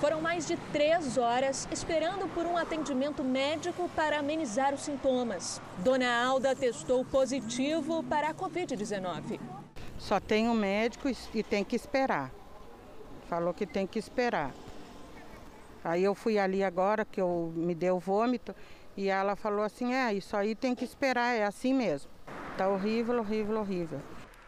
Foram 0.00 0.20
mais 0.20 0.46
de 0.46 0.56
três 0.72 1.18
horas 1.18 1.68
esperando 1.72 2.32
por 2.32 2.46
um 2.46 2.56
atendimento 2.56 3.24
médico 3.24 3.90
para 3.96 4.20
amenizar 4.20 4.72
os 4.72 4.82
sintomas. 4.82 5.60
Dona 5.78 6.24
Alda 6.24 6.54
testou 6.54 7.04
positivo 7.04 8.04
para 8.04 8.28
a 8.28 8.34
Covid-19. 8.34 9.40
Só 9.98 10.20
tem 10.20 10.48
um 10.48 10.54
médico 10.54 11.08
e 11.34 11.42
tem 11.42 11.64
que 11.64 11.74
esperar. 11.74 12.30
Falou 13.28 13.52
que 13.52 13.66
tem 13.66 13.88
que 13.88 13.98
esperar. 13.98 14.52
Aí 15.82 16.04
eu 16.04 16.14
fui 16.14 16.38
ali 16.38 16.62
agora, 16.62 17.04
que 17.04 17.20
eu 17.20 17.52
me 17.56 17.74
deu 17.74 17.98
vômito, 17.98 18.54
e 18.96 19.08
ela 19.08 19.34
falou 19.34 19.64
assim: 19.64 19.94
é, 19.94 20.14
isso 20.14 20.36
aí 20.36 20.54
tem 20.54 20.76
que 20.76 20.84
esperar, 20.84 21.34
é 21.34 21.44
assim 21.44 21.74
mesmo. 21.74 22.10
Tá 22.56 22.68
horrível, 22.68 23.18
horrível, 23.18 23.58
horrível. 23.58 24.00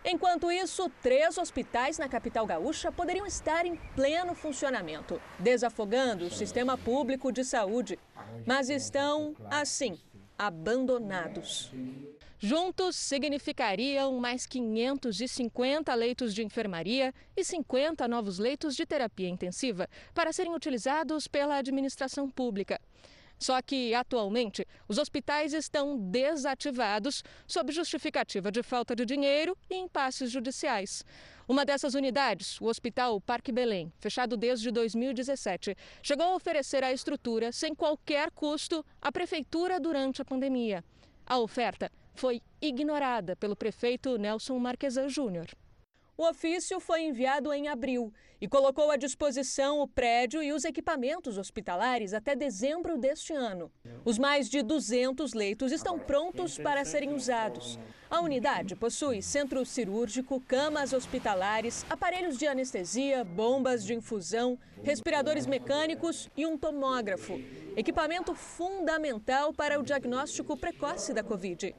Enquanto 0.04 0.50
isso, 0.50 0.90
três 1.02 1.37
hospitais 1.37 1.99
na 1.99 2.09
capital 2.09 2.47
gaúcha 2.47 2.90
poderiam 2.90 3.26
estar 3.26 3.66
em 3.66 3.76
pleno 3.95 4.35
funcionamento, 4.35 5.21
desafogando 5.38 6.26
o 6.26 6.30
sistema 6.30 6.78
público 6.78 7.30
de 7.30 7.45
saúde. 7.45 7.99
Mas 8.47 8.71
estão, 8.71 9.37
assim, 9.50 9.99
abandonados. 10.38 11.71
Juntos, 12.38 12.97
significariam 12.97 14.19
mais 14.19 14.47
550 14.47 15.95
leitos 15.95 16.35
de 16.35 16.42
enfermaria 16.42 17.12
e 17.37 17.45
50 17.45 18.09
novos 18.09 18.38
leitos 18.38 18.75
de 18.75 18.87
terapia 18.87 19.28
intensiva 19.28 19.87
para 20.14 20.33
serem 20.33 20.54
utilizados 20.54 21.28
pela 21.28 21.57
administração 21.57 22.30
pública. 22.30 22.80
Só 23.40 23.61
que, 23.62 23.94
atualmente, 23.94 24.66
os 24.87 24.99
hospitais 24.99 25.54
estão 25.54 25.99
desativados 25.99 27.25
sob 27.47 27.73
justificativa 27.73 28.52
de 28.52 28.62
falta 28.62 28.94
de 28.94 29.06
dinheiro 29.06 29.56
e 29.70 29.76
impasses 29.76 30.30
judiciais. 30.30 31.02
Uma 31.49 31.64
dessas 31.64 31.94
unidades, 31.94 32.61
o 32.61 32.66
Hospital 32.66 33.18
Parque 33.20 33.50
Belém, 33.50 33.90
fechado 33.99 34.37
desde 34.37 34.70
2017, 34.70 35.75
chegou 36.02 36.26
a 36.26 36.35
oferecer 36.35 36.85
a 36.85 36.92
estrutura 36.92 37.50
sem 37.50 37.75
qualquer 37.75 38.30
custo 38.30 38.85
à 39.00 39.11
prefeitura 39.11 39.80
durante 39.80 40.20
a 40.20 40.25
pandemia. 40.25 40.85
A 41.26 41.38
oferta 41.38 41.90
foi 42.14 42.42
ignorada 42.61 43.35
pelo 43.37 43.56
prefeito 43.56 44.18
Nelson 44.18 44.59
Marquesan 44.59 45.09
Júnior. 45.09 45.47
O 46.21 46.29
ofício 46.29 46.79
foi 46.79 47.05
enviado 47.05 47.50
em 47.50 47.67
abril 47.67 48.12
e 48.39 48.47
colocou 48.47 48.91
à 48.91 48.97
disposição 48.99 49.81
o 49.81 49.89
prédio 49.89 50.43
e 50.43 50.53
os 50.53 50.67
equipamentos 50.67 51.39
hospitalares 51.39 52.12
até 52.12 52.37
dezembro 52.37 52.99
deste 52.99 53.33
ano. 53.33 53.73
Os 54.05 54.19
mais 54.19 54.47
de 54.47 54.61
200 54.61 55.33
leitos 55.33 55.73
estão 55.73 55.99
prontos 55.99 56.59
para 56.59 56.85
serem 56.85 57.15
usados. 57.15 57.79
A 58.11 58.21
unidade 58.21 58.77
possui 58.77 59.23
centro 59.23 59.65
cirúrgico, 59.65 60.43
camas 60.43 60.93
hospitalares, 60.93 61.87
aparelhos 61.89 62.37
de 62.37 62.47
anestesia, 62.47 63.25
bombas 63.25 63.83
de 63.83 63.95
infusão, 63.95 64.59
respiradores 64.83 65.47
mecânicos 65.47 66.29
e 66.37 66.45
um 66.45 66.59
tomógrafo. 66.59 67.41
Equipamento 67.75 68.35
fundamental 68.35 69.55
para 69.55 69.81
o 69.81 69.83
diagnóstico 69.83 70.55
precoce 70.55 71.15
da 71.15 71.25
Covid. 71.25 71.75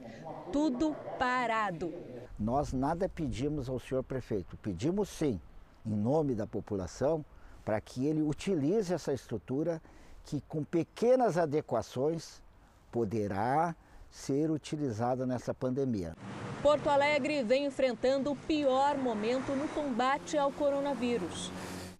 Tudo 0.50 0.96
parado. 1.16 2.11
Nós 2.42 2.72
nada 2.72 3.08
pedimos 3.08 3.68
ao 3.68 3.78
senhor 3.78 4.02
prefeito, 4.02 4.56
pedimos 4.56 5.08
sim, 5.08 5.40
em 5.86 5.94
nome 5.94 6.34
da 6.34 6.44
população, 6.44 7.24
para 7.64 7.80
que 7.80 8.04
ele 8.04 8.20
utilize 8.20 8.92
essa 8.92 9.12
estrutura 9.12 9.80
que, 10.24 10.40
com 10.48 10.64
pequenas 10.64 11.38
adequações, 11.38 12.42
poderá 12.90 13.76
ser 14.10 14.50
utilizada 14.50 15.24
nessa 15.24 15.54
pandemia. 15.54 16.16
Porto 16.60 16.90
Alegre 16.90 17.44
vem 17.44 17.64
enfrentando 17.64 18.32
o 18.32 18.36
pior 18.36 18.98
momento 18.98 19.52
no 19.52 19.68
combate 19.68 20.36
ao 20.36 20.50
coronavírus. 20.50 21.52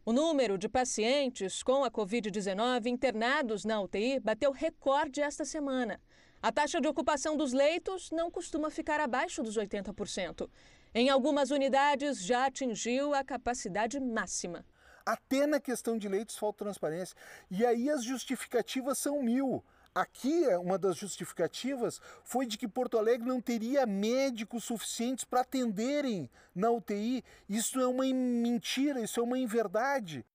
O 0.05 0.13
número 0.13 0.59
de 0.59 0.69
pacientes 0.69 1.63
com 1.63 1.85
a 1.85 1.91
Covid-19 1.91 2.87
internados 2.87 3.65
na 3.65 3.81
UTI 3.81 4.19
bateu 4.19 4.51
recorde 4.51 5.21
esta 5.21 5.45
semana. 5.45 6.01
A 6.43 6.51
taxa 6.51 6.81
de 6.81 6.89
ocupação 6.89 7.37
dos 7.37 7.53
leitos 7.53 8.11
não 8.11 8.29
costuma 8.29 8.69
ficar 8.69 8.99
abaixo 8.99 9.45
dos 9.45 9.57
80%. 9.57 10.51
Em 10.93 11.09
algumas 11.09 11.53
unidades 11.53 12.21
já 12.21 12.47
atingiu 12.47 13.15
a 13.15 13.23
capacidade 13.23 14.01
máxima. 14.01 14.67
Até 15.07 15.47
na 15.47 15.61
questão 15.61 15.97
de 15.97 16.09
leitos 16.09 16.37
falta 16.37 16.65
transparência. 16.65 17.17
E 17.49 17.65
aí 17.65 17.89
as 17.89 18.03
justificativas 18.03 18.99
são 18.99 19.23
mil. 19.23 19.63
Aqui, 19.95 20.45
uma 20.57 20.77
das 20.77 20.97
justificativas 20.97 22.01
foi 22.25 22.45
de 22.45 22.59
que 22.59 22.67
Porto 22.67 22.99
Alegre 22.99 23.29
não 23.29 23.41
teria 23.41 23.87
médicos 23.87 24.65
suficientes 24.65 25.25
para 25.25 25.43
atenderem 25.43 26.29
na 26.53 26.73
UTI. 26.73 27.23
Isso 27.49 27.79
é 27.79 27.87
uma 27.87 28.03
mentira, 28.03 29.01
isso 29.01 29.21
é 29.21 29.23
uma 29.23 29.39
inverdade. 29.39 30.27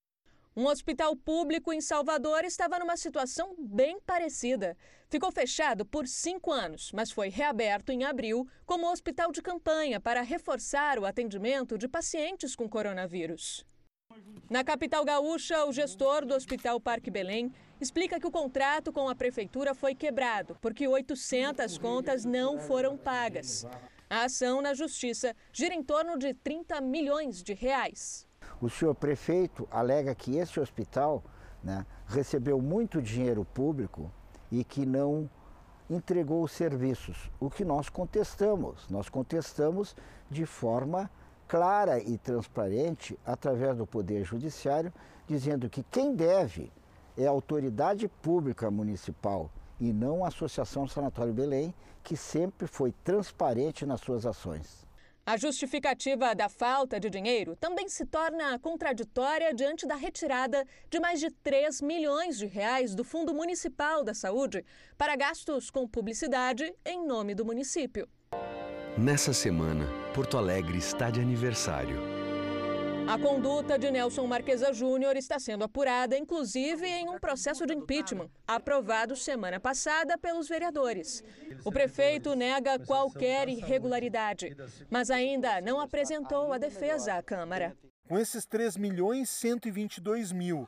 Um 0.58 0.66
hospital 0.66 1.16
público 1.16 1.72
em 1.72 1.80
Salvador 1.80 2.44
estava 2.44 2.80
numa 2.80 2.98
situação 2.98 3.56
bem 3.60 4.00
parecida. 4.00 4.76
Ficou 5.08 5.32
fechado 5.32 5.86
por 5.86 6.08
cinco 6.08 6.52
anos, 6.52 6.92
mas 6.92 7.12
foi 7.12 7.30
reaberto 7.30 7.92
em 7.92 8.04
abril 8.04 8.44
como 8.66 8.92
hospital 8.92 9.32
de 9.32 9.40
campanha 9.40 10.00
para 10.00 10.24
reforçar 10.24 10.98
o 10.98 11.06
atendimento 11.06 11.78
de 11.78 11.88
pacientes 11.88 12.56
com 12.56 12.68
coronavírus. 12.68 13.64
Na 14.50 14.64
capital 14.64 15.06
gaúcha, 15.06 15.64
o 15.64 15.72
gestor 15.72 16.26
do 16.26 16.34
Hospital 16.34 16.82
Parque 16.82 17.12
Belém 17.12 17.54
explica 17.80 18.20
que 18.20 18.26
o 18.26 18.32
contrato 18.32 18.92
com 18.92 19.08
a 19.08 19.14
prefeitura 19.14 19.76
foi 19.76 19.94
quebrado 19.94 20.58
porque 20.60 20.88
800 20.88 21.78
contas 21.78 22.26
não 22.26 22.58
foram 22.58 22.98
pagas. 22.98 23.64
A 24.10 24.24
ação 24.24 24.60
na 24.60 24.74
justiça 24.74 25.36
gira 25.54 25.76
em 25.76 25.84
torno 25.84 26.18
de 26.18 26.34
30 26.34 26.82
milhões 26.82 27.44
de 27.44 27.54
reais. 27.54 28.27
O 28.62 28.70
senhor 28.70 28.96
prefeito 28.96 29.68
alega 29.70 30.16
que 30.16 30.38
esse 30.38 30.60
hospital 30.60 31.24
né, 31.64 31.86
recebeu 32.08 32.60
muito 32.62 33.02
dinheiro 33.02 33.46
público 33.46 34.12
e 34.52 34.64
que 34.64 34.86
não 34.86 35.30
entregou 35.90 36.44
os 36.44 36.52
serviços, 36.52 37.30
o 37.40 37.50
que 37.50 37.64
nós 37.64 37.90
contestamos. 37.90 38.88
Nós 38.90 39.10
contestamos 39.10 39.96
de 40.30 40.46
forma 40.46 41.10
clara 41.48 42.00
e 42.00 42.18
transparente 42.18 43.18
através 43.26 43.78
do 43.78 43.88
Poder 43.88 44.24
Judiciário, 44.24 44.92
dizendo 45.28 45.70
que 45.70 45.84
quem 45.84 46.16
deve 46.16 46.72
é 47.16 47.26
a 47.26 47.32
autoridade 47.32 48.08
pública 48.08 48.70
municipal 48.70 49.50
e 49.80 49.94
não 49.94 50.26
a 50.26 50.28
Associação 50.28 50.88
Sanatório 50.88 51.34
Belém, 51.34 51.74
que 52.04 52.18
sempre 52.18 52.68
foi 52.68 52.92
transparente 53.04 53.86
nas 53.86 54.02
suas 54.02 54.26
ações. 54.26 54.87
A 55.28 55.36
justificativa 55.36 56.34
da 56.34 56.48
falta 56.48 56.98
de 57.02 57.10
dinheiro 57.10 57.54
também 57.58 57.90
se 57.90 58.06
torna 58.06 58.58
contraditória 58.60 59.54
diante 59.54 59.86
da 59.86 59.96
retirada 59.96 60.66
de 60.90 61.02
mais 61.02 61.20
de 61.20 61.30
3 61.30 61.82
milhões 61.82 62.38
de 62.38 62.46
reais 62.46 62.96
do 62.96 63.04
Fundo 63.04 63.34
Municipal 63.34 64.06
da 64.06 64.14
Saúde 64.14 64.64
para 64.98 65.18
gastos 65.18 65.70
com 65.70 65.86
publicidade 65.86 66.74
em 66.86 67.06
nome 67.06 67.36
do 67.36 67.44
município. 67.44 68.08
Nessa 68.98 69.34
semana, 69.34 69.86
Porto 70.16 70.38
Alegre 70.38 70.78
está 70.78 71.10
de 71.10 71.20
aniversário. 71.20 72.17
A 73.08 73.18
conduta 73.18 73.80
de 73.80 73.90
Nelson 73.90 74.28
Marquesa 74.28 74.74
Júnior 74.74 75.16
está 75.16 75.40
sendo 75.40 75.64
apurada, 75.64 76.18
inclusive 76.18 76.86
em 76.86 77.10
um 77.10 77.18
processo 77.18 77.66
de 77.66 77.74
impeachment, 77.74 78.30
aprovado 78.46 79.16
semana 79.16 79.60
passada 79.60 80.18
pelos 80.18 80.50
vereadores. 80.50 81.24
O 81.64 81.72
prefeito 81.72 82.36
nega 82.36 82.78
qualquer 82.80 83.48
irregularidade, 83.48 84.56
mas 84.90 85.10
ainda 85.10 85.62
não 85.62 85.80
apresentou 85.80 86.52
a 86.52 86.58
defesa 86.58 87.14
à 87.14 87.24
Câmara. 87.24 87.78
Com 88.10 88.20
esses 88.20 88.46
3 88.46 88.76
milhões 88.76 89.30
122 89.30 90.34
mil 90.34 90.68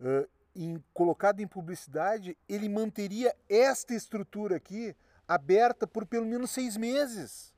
uh, 0.00 0.28
em, 0.54 0.82
colocado 0.92 1.40
em 1.40 1.46
publicidade, 1.46 2.36
ele 2.48 2.68
manteria 2.68 3.34
esta 3.48 3.94
estrutura 3.94 4.56
aqui 4.56 4.94
aberta 5.26 5.86
por 5.86 6.04
pelo 6.04 6.26
menos 6.26 6.50
seis 6.50 6.76
meses 6.76 7.52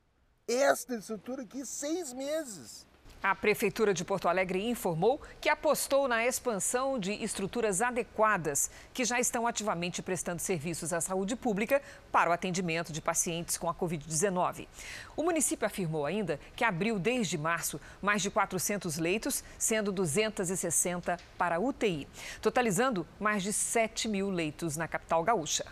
esta 0.47 0.95
estrutura 0.95 1.43
aqui 1.43 1.65
seis 1.65 2.13
meses. 2.13 2.85
A 3.23 3.35
Prefeitura 3.35 3.93
de 3.93 4.03
Porto 4.03 4.27
Alegre 4.27 4.67
informou 4.67 5.21
que 5.39 5.47
apostou 5.47 6.07
na 6.07 6.25
expansão 6.25 6.97
de 6.97 7.11
estruturas 7.23 7.79
adequadas 7.79 8.71
que 8.95 9.05
já 9.05 9.19
estão 9.19 9.45
ativamente 9.45 10.01
prestando 10.01 10.41
serviços 10.41 10.91
à 10.91 10.99
saúde 10.99 11.35
pública 11.35 11.83
para 12.11 12.31
o 12.31 12.33
atendimento 12.33 12.91
de 12.91 12.99
pacientes 12.99 13.59
com 13.59 13.69
a 13.69 13.75
Covid-19. 13.75 14.67
O 15.15 15.21
município 15.21 15.67
afirmou 15.67 16.07
ainda 16.07 16.39
que 16.55 16.63
abriu 16.63 16.97
desde 16.97 17.37
março 17.37 17.79
mais 18.01 18.23
de 18.23 18.31
400 18.31 18.97
leitos, 18.97 19.43
sendo 19.55 19.91
260 19.91 21.19
para 21.37 21.59
UTI, 21.59 22.07
totalizando 22.41 23.05
mais 23.19 23.43
de 23.43 23.53
7 23.53 24.07
mil 24.07 24.31
leitos 24.31 24.75
na 24.75 24.87
capital 24.87 25.23
gaúcha. 25.23 25.63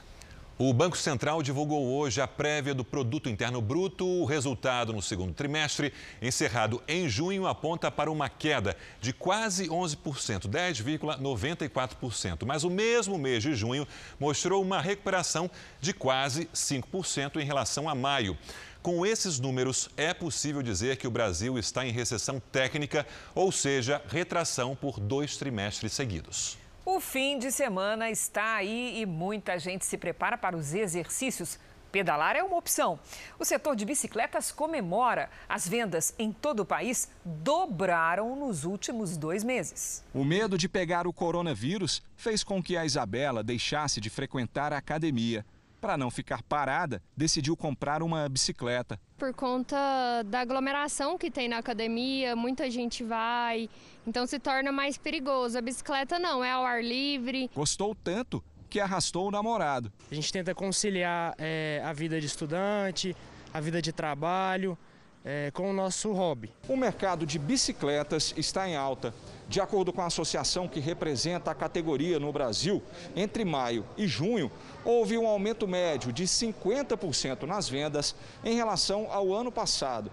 O 0.62 0.74
Banco 0.74 0.98
Central 0.98 1.42
divulgou 1.42 1.88
hoje 1.88 2.20
a 2.20 2.28
prévia 2.28 2.74
do 2.74 2.84
Produto 2.84 3.30
Interno 3.30 3.62
Bruto. 3.62 4.06
O 4.06 4.26
resultado 4.26 4.92
no 4.92 5.02
segundo 5.02 5.34
trimestre, 5.34 5.94
encerrado 6.22 6.84
em 6.86 7.08
junho, 7.08 7.48
aponta 7.48 7.90
para 7.90 8.12
uma 8.12 8.28
queda 8.28 8.76
de 9.00 9.14
quase 9.14 9.70
11%, 9.70 10.50
10,94%. 10.50 12.46
Mas 12.46 12.66
o 12.66 12.70
mesmo 12.70 13.18
mês 13.18 13.42
de 13.42 13.56
junho 13.56 13.88
mostrou 14.20 14.62
uma 14.62 14.82
recuperação 14.82 15.50
de 15.80 15.94
quase 15.94 16.50
5% 16.54 17.38
em 17.38 17.46
relação 17.46 17.88
a 17.88 17.96
maio. 17.96 18.38
Com 18.82 19.06
esses 19.06 19.40
números, 19.40 19.88
é 19.96 20.14
possível 20.14 20.62
dizer 20.62 20.98
que 20.98 21.08
o 21.08 21.12
Brasil 21.12 21.58
está 21.58 21.86
em 21.86 21.92
recessão 21.94 22.38
técnica, 22.52 23.08
ou 23.34 23.50
seja, 23.50 24.02
retração 24.10 24.76
por 24.76 25.00
dois 25.00 25.38
trimestres 25.38 25.94
seguidos. 25.94 26.58
O 26.92 27.00
fim 27.00 27.38
de 27.38 27.52
semana 27.52 28.10
está 28.10 28.56
aí 28.56 29.00
e 29.00 29.06
muita 29.06 29.60
gente 29.60 29.86
se 29.86 29.96
prepara 29.96 30.36
para 30.36 30.58
os 30.58 30.74
exercícios. 30.74 31.60
Pedalar 31.92 32.36
é 32.36 32.42
uma 32.42 32.58
opção. 32.58 33.00
O 33.38 33.46
setor 33.46 33.76
de 33.76 33.86
bicicletas 33.86 34.52
comemora. 34.52 35.30
As 35.48 35.68
vendas 35.68 36.16
em 36.18 36.32
todo 36.32 36.62
o 36.62 36.66
país 36.66 37.08
dobraram 37.24 38.36
nos 38.36 38.64
últimos 38.64 39.18
dois 39.18 39.44
meses. 39.44 40.04
O 40.12 40.26
medo 40.26 40.58
de 40.58 40.68
pegar 40.68 41.06
o 41.06 41.14
coronavírus 41.14 42.02
fez 42.18 42.44
com 42.44 42.62
que 42.62 42.76
a 42.76 42.84
Isabela 42.84 43.44
deixasse 43.44 44.02
de 44.02 44.10
frequentar 44.10 44.74
a 44.74 44.78
academia. 44.78 45.46
Para 45.80 45.98
não 45.98 46.12
ficar 46.12 46.44
parada, 46.44 47.02
decidiu 47.16 47.56
comprar 47.56 48.04
uma 48.04 48.28
bicicleta. 48.28 49.00
Por 49.18 49.34
conta 49.34 49.78
da 50.26 50.42
aglomeração 50.42 51.18
que 51.18 51.32
tem 51.32 51.48
na 51.48 51.58
academia, 51.58 52.36
muita 52.36 52.70
gente 52.70 53.04
vai, 53.04 53.70
então 54.06 54.28
se 54.28 54.40
torna 54.40 54.72
mais 54.72 54.98
perigoso. 54.98 55.58
A 55.58 55.62
bicicleta 55.62 56.20
não, 56.20 56.44
é 56.44 56.52
ao 56.52 56.66
ar 56.66 56.84
livre. 56.84 57.50
Gostou 57.56 57.96
tanto 57.96 58.44
que 58.70 58.80
arrastou 58.80 59.28
o 59.28 59.32
namorado. 59.32 59.92
A 60.12 60.16
gente 60.16 60.32
tenta 60.32 60.54
conciliar 60.54 61.34
é, 61.38 61.82
a 61.84 61.92
vida 61.92 62.20
de 62.20 62.28
estudante, 62.28 63.16
a 63.54 63.60
vida 63.60 63.82
de 63.82 63.92
trabalho, 63.92 64.78
é, 65.24 65.52
com 65.52 65.70
o 65.70 65.74
nosso 65.74 66.12
hobby. 66.12 66.52
O 66.68 66.78
mercado 66.78 67.26
de 67.26 67.38
bicicletas 67.38 68.34
está 68.38 68.68
em 68.68 68.76
alta. 68.76 69.14
De 69.48 69.60
acordo 69.60 69.92
com 69.92 70.02
a 70.02 70.06
associação 70.06 70.68
que 70.68 70.80
representa 70.80 71.50
a 71.50 71.56
categoria 71.56 72.20
no 72.20 72.32
Brasil, 72.32 72.84
entre 73.16 73.44
maio 73.44 73.84
e 73.98 74.08
junho, 74.08 74.52
houve 74.86 75.18
um 75.18 75.28
aumento 75.28 75.68
médio 75.68 76.14
de 76.14 76.26
50% 76.26 77.44
nas 77.44 77.68
vendas 77.68 78.16
em 78.44 78.56
relação 78.56 79.08
ao 79.12 79.34
ano 79.34 79.52
passado. 79.52 80.12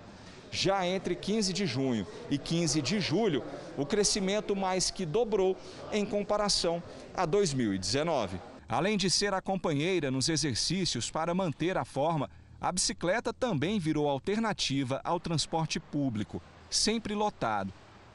Já 0.51 0.87
entre 0.87 1.15
15 1.15 1.53
de 1.53 1.67
junho 1.67 2.07
e 2.31 2.39
15 2.39 2.81
de 2.81 2.99
julho, 2.99 3.45
o 3.77 3.85
crescimento 3.85 4.57
mais 4.57 4.91
que 4.91 5.05
dobrou 5.05 5.55
em 5.93 6.05
comparação 6.07 6.83
a 7.15 7.27
2019. 7.27 8.41
Além 8.69 8.97
de 8.97 9.11
ser 9.11 9.35
a 9.35 9.43
companheira 9.43 10.11
nos 10.11 10.29
exercícios 10.29 11.11
para 11.11 11.35
manter 11.35 11.77
a 11.77 11.85
forma, 11.85 12.31
a 12.61 12.73
bicicleta 12.73 13.33
também 13.33 13.79
virou 13.79 14.09
alternativa 14.09 15.01
ao 15.05 15.21
transporte 15.21 15.79
público, 15.79 16.41
sempre 16.71 17.15
lotado. 17.15 17.73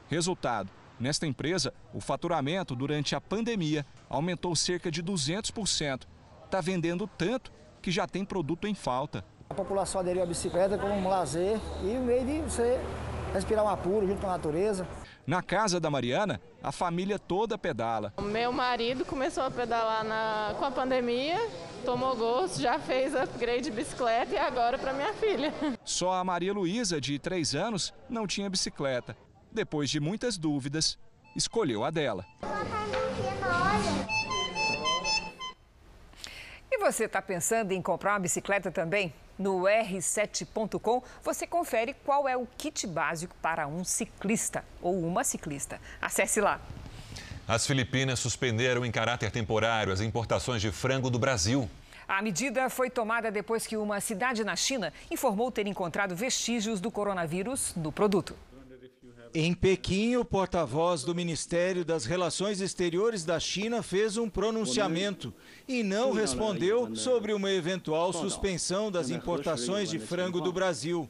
Resultado: 0.08 0.68
nesta 0.98 1.26
empresa, 1.26 1.72
o 1.94 2.00
faturamento 2.00 2.74
durante 2.74 3.14
a 3.14 3.20
pandemia 3.20 3.86
aumentou 4.08 4.54
cerca 4.54 4.90
de 4.90 5.02
200%. 5.02 6.02
Está 6.44 6.60
vendendo 6.60 7.06
tanto 7.06 7.52
que 7.80 7.90
já 7.90 8.06
tem 8.06 8.24
produto 8.24 8.66
em 8.66 8.74
falta. 8.74 9.24
A 9.50 9.54
população 9.54 10.00
aderiu 10.00 10.22
à 10.22 10.26
bicicleta 10.26 10.78
como 10.78 10.94
um 10.94 11.08
lazer 11.08 11.60
e 11.82 11.96
um 11.96 12.04
meio 12.04 12.24
de 12.24 12.40
você 12.40 12.80
respirar 13.32 13.64
um 13.64 13.68
apuro 13.68 14.06
junto 14.06 14.20
com 14.20 14.26
a 14.26 14.32
natureza. 14.32 14.86
Na 15.26 15.42
casa 15.42 15.78
da 15.78 15.90
Mariana, 15.90 16.40
a 16.62 16.72
família 16.72 17.18
toda 17.18 17.56
pedala. 17.56 18.12
Meu 18.20 18.52
marido 18.52 19.04
começou 19.04 19.44
a 19.44 19.50
pedalar 19.50 20.04
na, 20.04 20.54
com 20.58 20.64
a 20.64 20.70
pandemia, 20.70 21.38
tomou 21.82 22.16
gosto, 22.16 22.60
já 22.60 22.78
fez 22.78 23.14
upgrade 23.14 23.62
de 23.62 23.70
bicicleta 23.70 24.34
e 24.34 24.38
agora 24.38 24.78
para 24.78 24.92
minha 24.92 25.12
filha. 25.14 25.52
Só 25.84 26.12
a 26.12 26.24
Maria 26.24 26.52
Luísa, 26.52 27.00
de 27.00 27.18
3 27.18 27.54
anos, 27.54 27.92
não 28.08 28.26
tinha 28.26 28.48
bicicleta. 28.48 29.16
Depois 29.50 29.90
de 29.90 30.00
muitas 30.00 30.38
dúvidas, 30.38 30.98
escolheu 31.36 31.84
a 31.84 31.90
dela. 31.90 32.24
você 36.82 37.04
está 37.04 37.22
pensando 37.22 37.70
em 37.70 37.80
comprar 37.80 38.14
uma 38.14 38.18
bicicleta 38.18 38.70
também? 38.70 39.14
No 39.38 39.62
r7.com 39.62 41.02
você 41.22 41.46
confere 41.46 41.94
qual 42.04 42.28
é 42.28 42.36
o 42.36 42.46
kit 42.58 42.86
básico 42.88 43.34
para 43.40 43.68
um 43.68 43.84
ciclista 43.84 44.64
ou 44.80 44.98
uma 45.00 45.22
ciclista. 45.22 45.80
Acesse 46.00 46.40
lá. 46.40 46.60
As 47.46 47.66
Filipinas 47.66 48.20
suspenderam 48.20 48.84
em 48.86 48.90
caráter 48.90 49.30
temporário 49.30 49.92
as 49.92 50.00
importações 50.00 50.62
de 50.62 50.70
frango 50.70 51.10
do 51.10 51.18
Brasil. 51.18 51.68
A 52.06 52.22
medida 52.22 52.70
foi 52.70 52.88
tomada 52.88 53.30
depois 53.30 53.66
que 53.66 53.76
uma 53.76 54.00
cidade 54.00 54.44
na 54.44 54.54
China 54.54 54.92
informou 55.10 55.50
ter 55.50 55.66
encontrado 55.66 56.14
vestígios 56.14 56.80
do 56.80 56.90
coronavírus 56.90 57.72
no 57.76 57.90
produto. 57.90 58.36
Em 59.34 59.54
Pequim, 59.54 60.16
o 60.16 60.24
porta-voz 60.24 61.04
do 61.04 61.14
Ministério 61.14 61.84
das 61.84 62.04
Relações 62.04 62.60
Exteriores 62.60 63.24
da 63.24 63.40
China 63.40 63.82
fez 63.82 64.18
um 64.18 64.28
pronunciamento 64.28 65.32
e 65.66 65.82
não 65.82 66.12
respondeu 66.12 66.94
sobre 66.94 67.32
uma 67.32 67.50
eventual 67.50 68.12
suspensão 68.12 68.90
das 68.90 69.08
importações 69.08 69.88
de 69.88 69.98
frango 69.98 70.40
do 70.40 70.52
Brasil. 70.52 71.08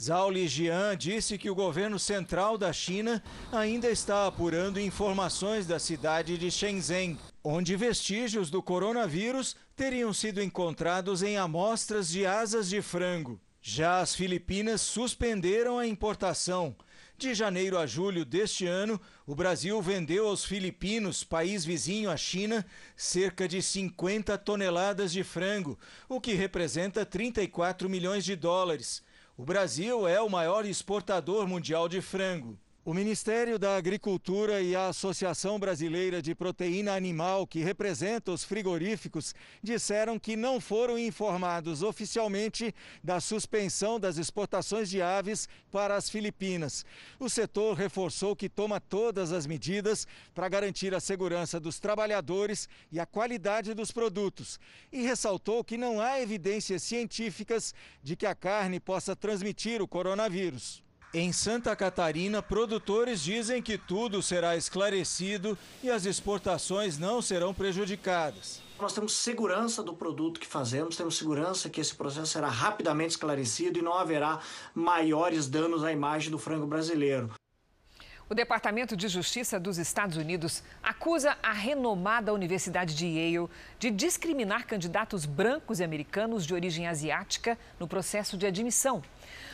Zhao 0.00 0.30
Lijian 0.30 0.96
disse 0.96 1.38
que 1.38 1.48
o 1.48 1.54
governo 1.54 1.98
central 1.98 2.58
da 2.58 2.72
China 2.72 3.22
ainda 3.52 3.88
está 3.90 4.26
apurando 4.26 4.80
informações 4.80 5.66
da 5.66 5.78
cidade 5.78 6.36
de 6.36 6.50
Shenzhen, 6.50 7.18
onde 7.42 7.76
vestígios 7.76 8.50
do 8.50 8.62
coronavírus 8.62 9.56
teriam 9.76 10.12
sido 10.12 10.42
encontrados 10.42 11.22
em 11.22 11.36
amostras 11.36 12.08
de 12.08 12.26
asas 12.26 12.68
de 12.68 12.82
frango. 12.82 13.40
Já 13.62 14.00
as 14.00 14.14
Filipinas 14.14 14.82
suspenderam 14.82 15.78
a 15.78 15.86
importação. 15.86 16.76
De 17.16 17.32
janeiro 17.32 17.78
a 17.78 17.86
julho 17.86 18.24
deste 18.24 18.66
ano, 18.66 19.00
o 19.24 19.34
Brasil 19.34 19.80
vendeu 19.80 20.26
aos 20.26 20.44
filipinos, 20.44 21.22
país 21.22 21.64
vizinho 21.64 22.10
à 22.10 22.16
China, 22.16 22.66
cerca 22.96 23.46
de 23.48 23.62
50 23.62 24.36
toneladas 24.36 25.12
de 25.12 25.22
frango, 25.22 25.78
o 26.08 26.20
que 26.20 26.34
representa 26.34 27.06
34 27.06 27.88
milhões 27.88 28.24
de 28.24 28.34
dólares. 28.34 29.02
O 29.36 29.44
Brasil 29.44 30.06
é 30.06 30.20
o 30.20 30.30
maior 30.30 30.64
exportador 30.64 31.46
mundial 31.48 31.88
de 31.88 32.00
frango. 32.00 32.56
O 32.86 32.92
Ministério 32.92 33.58
da 33.58 33.78
Agricultura 33.78 34.60
e 34.60 34.76
a 34.76 34.88
Associação 34.88 35.58
Brasileira 35.58 36.20
de 36.20 36.34
Proteína 36.34 36.94
Animal, 36.94 37.46
que 37.46 37.60
representa 37.60 38.30
os 38.30 38.44
frigoríficos, 38.44 39.34
disseram 39.62 40.18
que 40.18 40.36
não 40.36 40.60
foram 40.60 40.98
informados 40.98 41.82
oficialmente 41.82 42.74
da 43.02 43.20
suspensão 43.20 43.98
das 43.98 44.18
exportações 44.18 44.90
de 44.90 45.00
aves 45.00 45.48
para 45.72 45.96
as 45.96 46.10
Filipinas. 46.10 46.84
O 47.18 47.30
setor 47.30 47.74
reforçou 47.74 48.36
que 48.36 48.50
toma 48.50 48.78
todas 48.78 49.32
as 49.32 49.46
medidas 49.46 50.06
para 50.34 50.50
garantir 50.50 50.94
a 50.94 51.00
segurança 51.00 51.58
dos 51.58 51.80
trabalhadores 51.80 52.68
e 52.92 53.00
a 53.00 53.06
qualidade 53.06 53.72
dos 53.72 53.92
produtos 53.92 54.60
e 54.92 55.00
ressaltou 55.00 55.64
que 55.64 55.78
não 55.78 56.02
há 56.02 56.20
evidências 56.20 56.82
científicas 56.82 57.74
de 58.02 58.14
que 58.14 58.26
a 58.26 58.34
carne 58.34 58.78
possa 58.78 59.16
transmitir 59.16 59.80
o 59.80 59.88
coronavírus. 59.88 60.83
Em 61.16 61.32
Santa 61.32 61.76
Catarina, 61.76 62.42
produtores 62.42 63.22
dizem 63.22 63.62
que 63.62 63.78
tudo 63.78 64.20
será 64.20 64.56
esclarecido 64.56 65.56
e 65.80 65.88
as 65.88 66.06
exportações 66.06 66.98
não 66.98 67.22
serão 67.22 67.54
prejudicadas. 67.54 68.60
Nós 68.80 68.92
temos 68.92 69.12
segurança 69.12 69.80
do 69.80 69.94
produto 69.94 70.40
que 70.40 70.46
fazemos, 70.48 70.96
temos 70.96 71.16
segurança 71.16 71.70
que 71.70 71.80
esse 71.80 71.94
processo 71.94 72.32
será 72.32 72.48
rapidamente 72.48 73.10
esclarecido 73.10 73.78
e 73.78 73.82
não 73.82 73.94
haverá 73.94 74.40
maiores 74.74 75.46
danos 75.46 75.84
à 75.84 75.92
imagem 75.92 76.32
do 76.32 76.38
frango 76.38 76.66
brasileiro. 76.66 77.30
O 78.26 78.34
Departamento 78.34 78.96
de 78.96 79.06
Justiça 79.06 79.60
dos 79.60 79.76
Estados 79.76 80.16
Unidos 80.16 80.62
acusa 80.82 81.36
a 81.42 81.52
renomada 81.52 82.32
Universidade 82.32 82.94
de 82.94 83.06
Yale 83.06 83.50
de 83.78 83.90
discriminar 83.90 84.66
candidatos 84.66 85.26
brancos 85.26 85.78
e 85.78 85.84
americanos 85.84 86.46
de 86.46 86.54
origem 86.54 86.86
asiática 86.86 87.58
no 87.78 87.86
processo 87.86 88.38
de 88.38 88.46
admissão. 88.46 89.02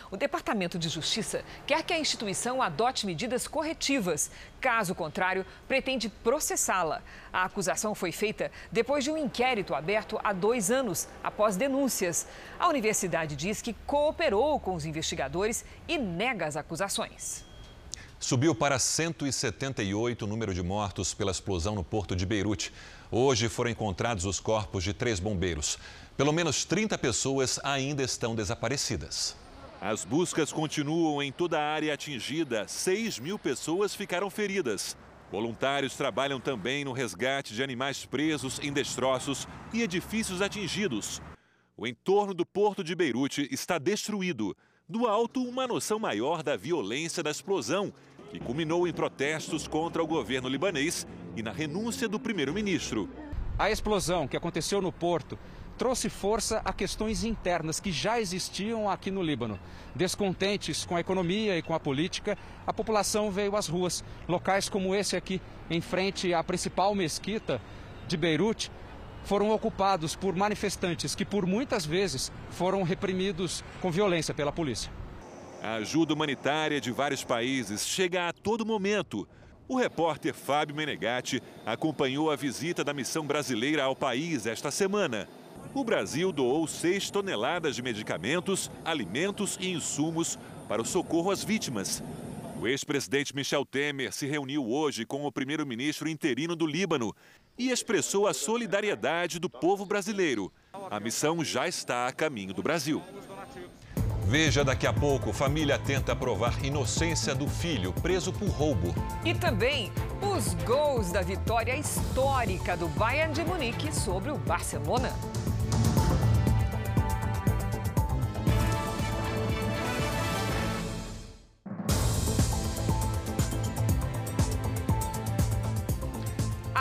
O 0.09 0.17
Departamento 0.17 0.79
de 0.79 0.89
Justiça 0.89 1.45
quer 1.67 1.83
que 1.83 1.93
a 1.93 1.99
instituição 1.99 2.63
adote 2.63 3.07
medidas 3.07 3.49
corretivas. 3.49 4.31
Caso 4.61 4.95
contrário, 4.95 5.45
pretende 5.67 6.09
processá-la. 6.09 7.03
A 7.33 7.47
acusação 7.47 7.93
foi 7.93 8.13
feita 8.13 8.53
depois 8.71 9.03
de 9.03 9.11
um 9.11 9.19
inquérito 9.19 9.75
aberto 9.75 10.17
há 10.23 10.33
dois 10.33 10.71
anos, 10.71 11.09
após 11.25 11.57
denúncias. 11.57 12.29
A 12.57 12.69
universidade 12.69 13.35
diz 13.35 13.61
que 13.61 13.75
cooperou 13.85 14.61
com 14.61 14.75
os 14.75 14.85
investigadores 14.85 15.65
e 15.89 15.99
nega 15.99 16.47
as 16.47 16.57
acusações. 16.57 17.50
Subiu 18.23 18.55
para 18.55 18.79
178 18.79 20.27
o 20.27 20.29
número 20.29 20.53
de 20.53 20.63
mortos 20.63 21.15
pela 21.15 21.31
explosão 21.31 21.75
no 21.75 21.83
porto 21.83 22.15
de 22.15 22.27
Beirute. 22.27 22.71
Hoje 23.11 23.49
foram 23.49 23.71
encontrados 23.71 24.27
os 24.27 24.39
corpos 24.39 24.85
de 24.85 24.93
três 24.93 25.19
bombeiros. 25.19 25.79
Pelo 26.19 26.31
menos 26.31 26.67
30 26.67 26.99
pessoas 26.99 27.59
ainda 27.65 28.03
estão 28.03 28.35
desaparecidas. 28.35 29.35
As 29.81 30.05
buscas 30.05 30.53
continuam 30.53 31.23
em 31.23 31.33
toda 31.33 31.59
a 31.59 31.73
área 31.73 31.95
atingida. 31.95 32.69
6 32.69 33.19
mil 33.19 33.39
pessoas 33.39 33.95
ficaram 33.95 34.29
feridas. 34.29 34.95
Voluntários 35.33 35.97
trabalham 35.97 36.39
também 36.39 36.85
no 36.85 36.93
resgate 36.93 37.55
de 37.55 37.63
animais 37.63 38.05
presos 38.05 38.61
em 38.63 38.71
destroços 38.71 39.49
e 39.73 39.81
edifícios 39.81 40.43
atingidos. 40.43 41.23
O 41.75 41.87
entorno 41.87 42.35
do 42.35 42.45
porto 42.45 42.85
de 42.85 42.95
Beirute 42.95 43.49
está 43.51 43.79
destruído. 43.79 44.55
Do 44.91 45.07
alto, 45.07 45.41
uma 45.41 45.69
noção 45.69 46.01
maior 46.01 46.43
da 46.43 46.57
violência 46.57 47.23
da 47.23 47.31
explosão, 47.31 47.95
que 48.31 48.39
culminou 48.39 48.87
em 48.87 48.93
protestos 48.93 49.67
contra 49.67 50.03
o 50.03 50.07
governo 50.07 50.49
libanês 50.49 51.07
e 51.37 51.43
na 51.43 51.51
renúncia 51.51 52.09
do 52.09 52.19
primeiro-ministro. 52.19 53.09
A 53.59 53.71
explosão 53.71 54.29
que 54.29 54.37
aconteceu 54.37 54.81
no 54.81 54.93
porto 54.93 55.39
trouxe 55.77 56.09
força 56.09 56.63
a 56.65 56.73
questões 56.73 57.25
internas 57.25 57.81
que 57.81 57.91
já 57.91 58.21
existiam 58.21 58.89
aqui 58.89 59.11
no 59.11 59.23
Líbano. 59.23 59.59
Descontentes 59.95 60.85
com 60.85 60.95
a 60.95 61.01
economia 61.01 61.59
e 61.59 61.63
com 61.63 61.75
a 61.75 61.81
política, 61.81 62.39
a 62.67 62.73
população 62.73 63.31
veio 63.31 63.57
às 63.57 63.67
ruas. 63.67 64.05
Locais 64.29 64.69
como 64.69 64.95
esse 64.95 65.17
aqui, 65.17 65.41
em 65.69 65.81
frente 65.81 66.33
à 66.33 66.45
principal 66.45 66.95
mesquita 66.95 67.61
de 68.07 68.17
Beirute, 68.17 68.71
foram 69.25 69.51
ocupados 69.51 70.15
por 70.15 70.37
manifestantes 70.37 71.15
que, 71.15 71.25
por 71.25 71.47
muitas 71.47 71.85
vezes, 71.85 72.31
foram 72.51 72.83
reprimidos 72.83 73.65
com 73.81 73.91
violência 73.91 74.35
pela 74.35 74.53
polícia. 74.53 75.00
A 75.63 75.75
ajuda 75.75 76.15
humanitária 76.15 76.81
de 76.81 76.91
vários 76.91 77.25
países 77.25 77.87
chega 77.87 78.29
a 78.29 78.33
todo 78.33 78.67
momento. 78.67 79.29
O 79.69 79.77
repórter 79.77 80.35
Fábio 80.35 80.75
Menegatti 80.75 81.43
acompanhou 81.65 82.31
a 82.31 82.37
visita 82.37 82.83
da 82.83 82.93
missão 82.93 83.27
brasileira 83.27 83.85
ao 83.85 83.95
país 83.95 84.47
esta 84.47 84.71
semana 84.71 85.29
o 85.73 85.85
Brasil 85.85 86.33
doou 86.33 86.67
6 86.67 87.11
toneladas 87.11 87.77
de 87.77 87.83
medicamentos, 87.83 88.71
alimentos 88.85 89.57
e 89.61 89.71
insumos 89.71 90.39
para 90.69 90.83
o 90.83 90.85
socorro 90.85 91.31
às 91.31 91.45
vítimas. 91.45 92.03
O 92.61 92.67
ex-presidente 92.67 93.35
Michel 93.35 93.65
Temer 93.65 94.13
se 94.13 94.27
reuniu 94.27 94.69
hoje 94.69 95.07
com 95.07 95.25
o 95.25 95.33
primeiro-ministro 95.33 96.09
interino 96.09 96.55
do 96.55 96.67
Líbano 96.67 97.15
e 97.57 97.71
expressou 97.71 98.27
a 98.27 98.35
solidariedade 98.35 99.39
do 99.39 99.49
povo 99.49 99.87
brasileiro. 99.87 100.53
A 100.91 101.01
missão 101.01 101.43
já 101.45 101.69
está 101.69 102.07
a 102.07 102.13
caminho 102.13 102.53
do 102.53 102.63
Brasil. 102.63 103.03
Veja 104.31 104.65
daqui 104.65 104.87
a 104.87 104.93
pouco, 104.93 105.33
família 105.33 105.77
tenta 105.77 106.15
provar 106.15 106.65
inocência 106.65 107.35
do 107.35 107.49
filho 107.49 107.93
preso 107.93 108.33
por 108.33 108.47
roubo. 108.47 108.95
E 109.25 109.35
também 109.35 109.91
os 110.23 110.55
gols 110.65 111.11
da 111.11 111.21
vitória 111.21 111.77
histórica 111.77 112.77
do 112.77 112.87
Bayern 112.91 113.35
de 113.35 113.43
Munique 113.43 113.93
sobre 113.93 114.31
o 114.31 114.39
Barcelona. 114.39 115.13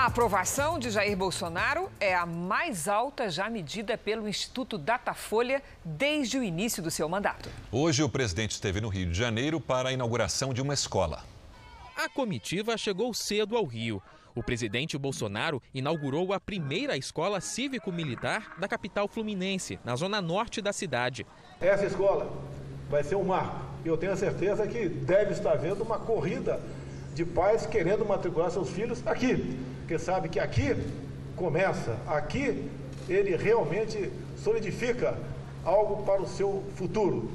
Aprovação 0.09 0.79
de 0.79 0.89
Jair 0.89 1.15
Bolsonaro 1.15 1.87
é 1.99 2.15
a 2.15 2.25
mais 2.25 2.87
alta 2.87 3.29
já 3.29 3.47
medida 3.47 3.95
pelo 3.95 4.27
Instituto 4.27 4.75
Datafolha 4.75 5.61
desde 5.85 6.39
o 6.39 6.43
início 6.43 6.81
do 6.81 6.89
seu 6.89 7.07
mandato. 7.07 7.47
Hoje, 7.71 8.01
o 8.01 8.09
presidente 8.09 8.51
esteve 8.51 8.81
no 8.81 8.89
Rio 8.89 9.05
de 9.05 9.13
Janeiro 9.13 9.61
para 9.61 9.89
a 9.89 9.93
inauguração 9.93 10.51
de 10.51 10.63
uma 10.63 10.73
escola. 10.73 11.23
A 11.95 12.09
comitiva 12.09 12.75
chegou 12.75 13.13
cedo 13.13 13.55
ao 13.55 13.65
Rio. 13.65 14.01
O 14.33 14.41
presidente 14.41 14.97
Bolsonaro 14.97 15.61
inaugurou 15.75 16.33
a 16.33 16.39
primeira 16.39 16.97
escola 16.97 17.39
cívico-militar 17.39 18.55
da 18.57 18.67
capital 18.67 19.07
fluminense, 19.07 19.77
na 19.85 19.95
zona 19.95 20.19
norte 20.19 20.59
da 20.59 20.73
cidade. 20.73 21.23
Essa 21.61 21.85
escola 21.85 22.33
vai 22.89 23.03
ser 23.03 23.15
um 23.15 23.25
marco. 23.25 23.61
Eu 23.85 23.95
tenho 23.95 24.13
a 24.13 24.17
certeza 24.17 24.65
que 24.65 24.89
deve 24.89 25.33
estar 25.33 25.51
havendo 25.51 25.83
uma 25.83 25.99
corrida 25.99 26.59
de 27.19 27.25
pais 27.25 27.65
querendo 27.65 28.05
matricular 28.05 28.49
seus 28.49 28.69
filhos 28.69 29.05
aqui 29.05 29.59
porque 29.89 29.99
sabe 29.99 30.29
que 30.29 30.39
aqui 30.39 30.75
começa, 31.35 31.97
aqui 32.05 32.69
ele 33.09 33.35
realmente 33.35 34.11
solidifica 34.37 35.17
algo 35.65 36.03
para 36.03 36.21
o 36.21 36.27
seu 36.27 36.63
futuro. 36.75 37.27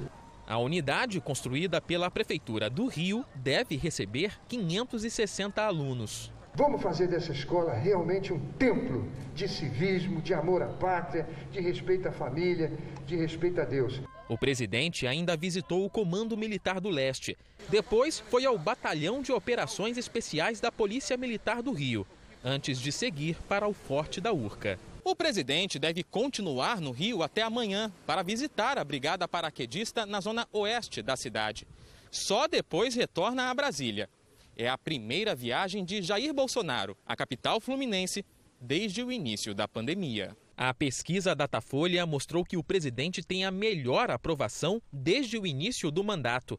A 0.46 0.56
unidade 0.56 1.20
construída 1.20 1.80
pela 1.80 2.08
Prefeitura 2.10 2.70
do 2.70 2.86
Rio 2.86 3.24
deve 3.34 3.76
receber 3.76 4.38
560 4.48 5.60
alunos. 5.60 6.32
Vamos 6.54 6.80
fazer 6.80 7.08
dessa 7.08 7.32
escola 7.32 7.74
realmente 7.74 8.32
um 8.32 8.38
templo 8.56 9.08
de 9.34 9.48
civismo, 9.48 10.22
de 10.22 10.32
amor 10.32 10.62
à 10.62 10.68
pátria, 10.68 11.28
de 11.50 11.60
respeito 11.60 12.06
à 12.06 12.12
família, 12.12 12.72
de 13.04 13.16
respeito 13.16 13.60
a 13.60 13.64
Deus. 13.64 14.00
O 14.26 14.38
presidente 14.38 15.06
ainda 15.06 15.36
visitou 15.36 15.84
o 15.84 15.90
Comando 15.90 16.36
Militar 16.36 16.80
do 16.80 16.88
Leste. 16.88 17.36
Depois 17.68 18.20
foi 18.20 18.46
ao 18.46 18.56
Batalhão 18.56 19.20
de 19.20 19.32
Operações 19.32 19.98
Especiais 19.98 20.60
da 20.60 20.72
Polícia 20.72 21.16
Militar 21.16 21.62
do 21.62 21.72
Rio, 21.72 22.06
antes 22.42 22.80
de 22.80 22.90
seguir 22.90 23.36
para 23.46 23.68
o 23.68 23.74
Forte 23.74 24.22
da 24.22 24.32
Urca. 24.32 24.78
O 25.04 25.14
presidente 25.14 25.78
deve 25.78 26.02
continuar 26.02 26.80
no 26.80 26.90
Rio 26.90 27.22
até 27.22 27.42
amanhã 27.42 27.92
para 28.06 28.22
visitar 28.22 28.78
a 28.78 28.84
Brigada 28.84 29.28
Paraquedista 29.28 30.06
na 30.06 30.20
zona 30.22 30.48
oeste 30.50 31.02
da 31.02 31.16
cidade. 31.16 31.66
Só 32.10 32.48
depois 32.48 32.94
retorna 32.94 33.50
a 33.50 33.54
Brasília. 33.54 34.08
É 34.56 34.68
a 34.68 34.78
primeira 34.78 35.34
viagem 35.34 35.84
de 35.84 36.00
Jair 36.00 36.32
Bolsonaro 36.32 36.96
à 37.04 37.14
capital 37.14 37.60
fluminense 37.60 38.24
desde 38.58 39.02
o 39.02 39.12
início 39.12 39.54
da 39.54 39.68
pandemia. 39.68 40.34
A 40.56 40.72
pesquisa 40.72 41.34
Datafolha 41.34 42.06
mostrou 42.06 42.44
que 42.44 42.56
o 42.56 42.62
presidente 42.62 43.24
tem 43.24 43.44
a 43.44 43.50
melhor 43.50 44.08
aprovação 44.08 44.80
desde 44.92 45.36
o 45.36 45.44
início 45.44 45.90
do 45.90 46.04
mandato. 46.04 46.58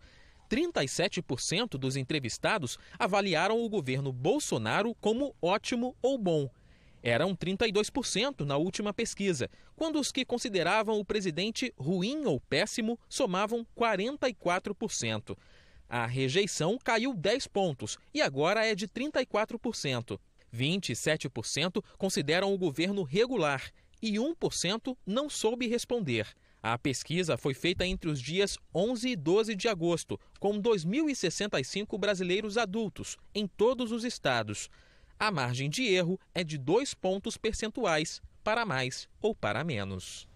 37% 0.49 1.77
dos 1.77 1.95
entrevistados 1.95 2.77
avaliaram 2.99 3.63
o 3.63 3.69
governo 3.69 4.11
Bolsonaro 4.11 4.93
como 4.95 5.33
ótimo 5.41 5.95
ou 6.01 6.17
bom. 6.17 6.49
Eram 7.01 7.33
32% 7.35 8.41
na 8.41 8.57
última 8.57 8.93
pesquisa, 8.93 9.49
quando 9.77 9.97
os 9.97 10.11
que 10.11 10.25
consideravam 10.25 10.99
o 10.99 11.05
presidente 11.05 11.73
ruim 11.77 12.25
ou 12.25 12.39
péssimo 12.39 12.99
somavam 13.07 13.65
44%. 13.77 15.37
A 15.87 16.05
rejeição 16.05 16.77
caiu 16.83 17.13
10 17.13 17.47
pontos 17.47 17.97
e 18.13 18.21
agora 18.21 18.65
é 18.65 18.75
de 18.75 18.87
34%. 18.87 20.19
27% 20.53 21.83
consideram 21.97 22.53
o 22.53 22.57
governo 22.57 23.03
regular 23.03 23.71
e 24.05 24.13
1% 24.13 24.95
não 25.05 25.29
soube 25.29 25.67
responder. 25.67 26.27
A 26.61 26.77
pesquisa 26.77 27.37
foi 27.37 27.53
feita 27.53 27.85
entre 27.85 28.09
os 28.09 28.19
dias 28.19 28.57
11 28.73 29.09
e 29.09 29.15
12 29.15 29.55
de 29.55 29.67
agosto, 29.67 30.19
com 30.39 30.61
2.065 30.61 31.97
brasileiros 31.97 32.57
adultos 32.57 33.17
em 33.33 33.47
todos 33.47 33.91
os 33.91 34.03
estados. 34.03 34.69
A 35.19 35.31
margem 35.31 35.69
de 35.69 35.83
erro 35.83 36.19
é 36.33 36.43
de 36.43 36.57
dois 36.57 36.93
pontos 36.93 37.37
percentuais, 37.37 38.21
para 38.43 38.65
mais 38.65 39.07
ou 39.21 39.33
para 39.33 39.63
menos. 39.63 40.27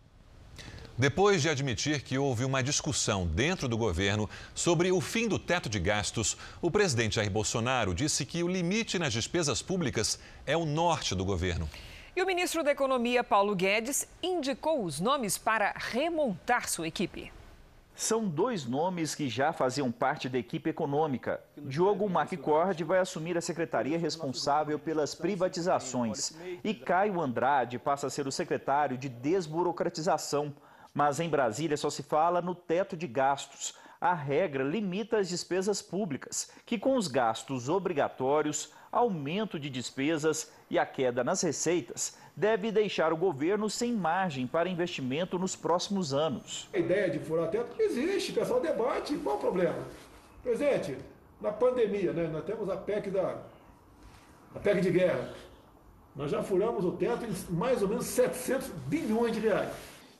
Depois 0.99 1.41
de 1.41 1.47
admitir 1.47 2.01
que 2.01 2.17
houve 2.17 2.43
uma 2.43 2.61
discussão 2.61 3.25
dentro 3.25 3.69
do 3.69 3.77
governo 3.77 4.29
sobre 4.53 4.91
o 4.91 4.99
fim 4.99 5.29
do 5.29 5.39
teto 5.39 5.69
de 5.69 5.79
gastos, 5.79 6.35
o 6.61 6.69
presidente 6.69 7.15
Jair 7.15 7.31
Bolsonaro 7.31 7.95
disse 7.95 8.25
que 8.25 8.43
o 8.43 8.47
limite 8.47 8.99
nas 8.99 9.13
despesas 9.13 9.61
públicas 9.61 10.19
é 10.45 10.57
o 10.57 10.65
norte 10.65 11.15
do 11.15 11.23
governo. 11.23 11.69
E 12.19 12.21
o 12.21 12.25
ministro 12.25 12.61
da 12.61 12.71
Economia, 12.71 13.23
Paulo 13.23 13.55
Guedes, 13.55 14.05
indicou 14.21 14.83
os 14.83 14.99
nomes 14.99 15.37
para 15.37 15.73
remontar 15.73 16.67
sua 16.67 16.85
equipe. 16.85 17.31
São 17.95 18.27
dois 18.27 18.65
nomes 18.65 19.15
que 19.15 19.29
já 19.29 19.53
faziam 19.53 19.89
parte 19.89 20.27
da 20.27 20.37
equipe 20.37 20.69
econômica. 20.69 21.41
Diogo 21.55 22.09
McCord 22.09 22.83
vai 22.83 22.99
assumir 22.99 23.37
a 23.37 23.41
secretaria 23.41 23.97
responsável 23.97 24.77
pelas 24.77 25.15
privatizações 25.15 26.33
e 26.61 26.73
Caio 26.73 27.21
Andrade 27.21 27.79
passa 27.79 28.07
a 28.07 28.09
ser 28.09 28.27
o 28.27 28.33
secretário 28.33 28.97
de 28.97 29.07
desburocratização. 29.07 30.53
Mas 30.93 31.21
em 31.21 31.29
Brasília 31.29 31.77
só 31.77 31.89
se 31.89 32.03
fala 32.03 32.41
no 32.41 32.53
teto 32.53 32.97
de 32.97 33.07
gastos. 33.07 33.75
A 34.01 34.13
regra 34.13 34.65
limita 34.65 35.19
as 35.19 35.29
despesas 35.29 35.81
públicas, 35.81 36.51
que 36.65 36.77
com 36.77 36.97
os 36.97 37.07
gastos 37.07 37.69
obrigatórios, 37.69 38.73
aumento 38.91 39.59
de 39.59 39.69
despesas 39.69 40.51
e 40.69 40.77
a 40.77 40.85
queda 40.85 41.23
nas 41.23 41.41
receitas 41.41 42.17
deve 42.35 42.71
deixar 42.71 43.11
o 43.11 43.17
governo 43.17 43.69
sem 43.69 43.93
margem 43.93 44.47
para 44.47 44.69
investimento 44.69 45.37
nos 45.37 45.55
próximos 45.55 46.13
anos. 46.13 46.69
A 46.73 46.77
ideia 46.77 47.09
de 47.09 47.19
furar 47.19 47.49
teto 47.49 47.79
existe, 47.79 48.31
o 48.31 48.35
pessoal 48.35 48.61
debate, 48.61 49.17
qual 49.17 49.35
o 49.35 49.39
problema? 49.39 49.85
Presidente, 50.41 50.97
na 51.41 51.51
pandemia, 51.51 52.13
né, 52.13 52.27
nós 52.27 52.45
temos 52.45 52.69
a 52.69 52.77
PEC 52.77 53.09
da 53.09 53.37
a 54.55 54.59
PEC 54.59 54.81
de 54.81 54.91
guerra. 54.91 55.33
Nós 56.15 56.31
já 56.31 56.41
furamos 56.41 56.83
o 56.83 56.91
teto 56.93 57.25
em 57.25 57.53
mais 57.53 57.81
ou 57.81 57.87
menos 57.87 58.05
700 58.07 58.69
bilhões 58.87 59.33
de 59.33 59.41
reais. 59.41 59.69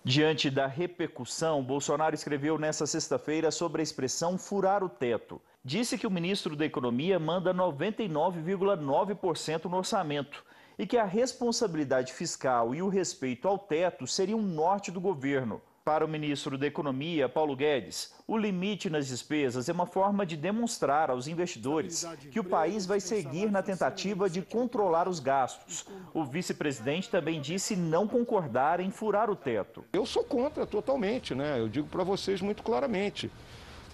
Diante 0.03 0.49
da 0.49 0.67
repercussão, 0.67 1.63
Bolsonaro 1.63 2.15
escreveu 2.15 2.57
nesta 2.57 2.85
sexta-feira 2.85 3.51
sobre 3.51 3.81
a 3.81 3.83
expressão 3.83 4.37
furar 4.37 4.83
o 4.83 4.89
teto. 4.89 5.41
Disse 5.63 5.97
que 5.97 6.05
o 6.07 6.11
ministro 6.11 6.55
da 6.55 6.65
Economia 6.65 7.19
manda 7.19 7.53
99,9% 7.53 9.65
no 9.65 9.75
orçamento 9.75 10.41
e 10.77 10.87
que 10.87 10.97
a 10.97 11.03
responsabilidade 11.03 12.13
fiscal 12.13 12.73
e 12.73 12.81
o 12.81 12.87
respeito 12.87 13.45
ao 13.45 13.59
teto 13.59 14.07
seriam 14.07 14.39
um 14.39 14.43
norte 14.43 14.89
do 14.89 15.01
governo. 15.01 15.61
Para 15.83 16.05
o 16.05 16.07
ministro 16.07 16.57
da 16.57 16.65
Economia, 16.67 17.27
Paulo 17.27 17.57
Guedes, 17.57 18.15
o 18.27 18.37
limite 18.37 18.89
nas 18.89 19.07
despesas 19.07 19.67
é 19.67 19.73
uma 19.73 19.85
forma 19.85 20.25
de 20.25 20.37
demonstrar 20.37 21.09
aos 21.09 21.27
investidores 21.27 22.07
que 22.31 22.39
o 22.39 22.43
país 22.43 22.85
vai 22.85 23.01
seguir 23.01 23.51
na 23.51 23.61
tentativa 23.61 24.29
de 24.29 24.41
controlar 24.41 25.09
os 25.09 25.19
gastos. 25.19 25.85
O 26.13 26.23
vice-presidente 26.23 27.09
também 27.09 27.41
disse 27.41 27.75
não 27.75 28.07
concordar 28.07 28.79
em 28.79 28.91
furar 28.91 29.29
o 29.29 29.35
teto. 29.35 29.83
Eu 29.91 30.05
sou 30.05 30.23
contra 30.23 30.65
totalmente, 30.65 31.35
né? 31.35 31.59
Eu 31.59 31.67
digo 31.67 31.87
para 31.87 32.03
vocês 32.03 32.39
muito 32.39 32.63
claramente. 32.63 33.29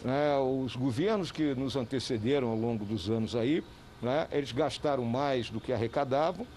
Né? 0.06 0.38
Os 0.38 0.76
governos 0.78 1.32
que 1.32 1.54
nos 1.56 1.76
antecederam 1.76 2.48
ao 2.48 2.56
longo 2.56 2.86
dos 2.86 3.10
anos 3.10 3.36
aí, 3.36 3.62
né? 4.02 4.28
eles 4.32 4.54
gastaram 4.54 5.04
mais 5.04 5.50
do 5.50 5.60
que 5.60 5.74
arrecadavam 5.74 6.48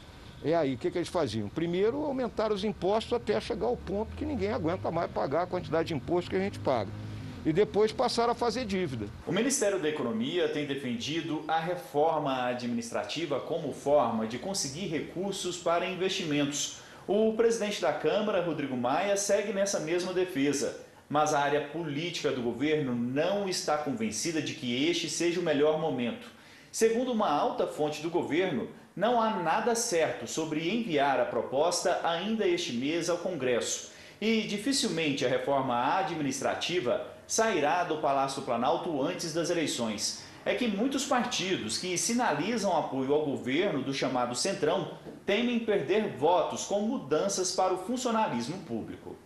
e 0.43 0.55
aí, 0.55 0.75
o 0.75 0.79
que, 0.79 0.91
que 0.91 0.99
eles 0.99 1.09
faziam? 1.09 1.49
Primeiro, 1.49 2.05
aumentaram 2.05 2.55
os 2.55 2.63
impostos 2.63 3.13
até 3.13 3.41
chegar 3.41 3.67
ao 3.67 3.77
ponto 3.77 4.15
que 4.15 4.25
ninguém 4.25 4.53
aguenta 4.53 4.91
mais 4.91 5.11
pagar 5.11 5.43
a 5.43 5.47
quantidade 5.47 5.89
de 5.89 5.95
imposto 5.95 6.31
que 6.31 6.37
a 6.37 6.41
gente 6.41 6.59
paga. 6.61 6.91
E 7.45 7.53
depois 7.53 7.93
passaram 7.93 8.33
a 8.33 8.35
fazer 8.35 8.65
dívida. 8.65 9.07
O 9.27 9.33
Ministério 9.33 9.81
da 9.81 9.89
Economia 9.89 10.49
tem 10.49 10.67
defendido 10.67 11.43
a 11.49 11.59
reforma 11.59 12.47
administrativa 12.47 13.41
como 13.41 13.73
forma 13.73 14.27
de 14.27 14.39
conseguir 14.39 14.87
recursos 14.87 15.57
para 15.57 15.87
investimentos. 15.87 16.81
O 17.07 17.33
presidente 17.33 17.81
da 17.81 17.93
Câmara, 17.93 18.43
Rodrigo 18.43 18.77
Maia, 18.77 19.17
segue 19.17 19.53
nessa 19.53 19.81
mesma 19.81 20.13
defesa. 20.13 20.88
Mas 21.09 21.33
a 21.33 21.41
área 21.41 21.69
política 21.69 22.31
do 22.31 22.43
governo 22.43 22.95
não 22.95 23.49
está 23.49 23.79
convencida 23.79 24.43
de 24.43 24.55
que 24.55 24.87
este 24.89 25.09
seja 25.09 25.41
o 25.41 25.43
melhor 25.43 25.81
momento. 25.81 26.29
Segundo 26.71 27.13
uma 27.13 27.31
alta 27.31 27.67
fonte 27.67 28.03
do 28.03 28.11
governo, 28.11 28.69
não 28.95 29.21
há 29.21 29.31
nada 29.31 29.75
certo 29.75 30.27
sobre 30.27 30.69
enviar 30.69 31.19
a 31.19 31.25
proposta 31.25 32.01
ainda 32.05 32.47
este 32.47 32.73
mês 32.73 33.09
ao 33.09 33.19
Congresso. 33.19 33.91
E 34.21 34.43
dificilmente 34.43 35.25
a 35.25 35.29
reforma 35.29 35.97
administrativa 35.97 37.07
sairá 37.27 37.85
do 37.85 37.99
Palácio 37.99 38.43
Planalto 38.43 39.01
antes 39.01 39.33
das 39.33 39.49
eleições. 39.49 40.25
É 40.45 40.55
que 40.55 40.67
muitos 40.67 41.05
partidos 41.07 41.79
que 41.79 41.97
sinalizam 41.97 42.77
apoio 42.77 43.15
ao 43.15 43.25
governo 43.25 43.83
do 43.83 43.95
chamado 43.95 44.35
Centrão 44.35 44.93
temem 45.25 45.61
perder 45.61 46.17
votos 46.17 46.65
com 46.65 46.81
mudanças 46.81 47.53
para 47.53 47.73
o 47.73 47.79
funcionalismo 47.79 48.59
público. 48.59 49.17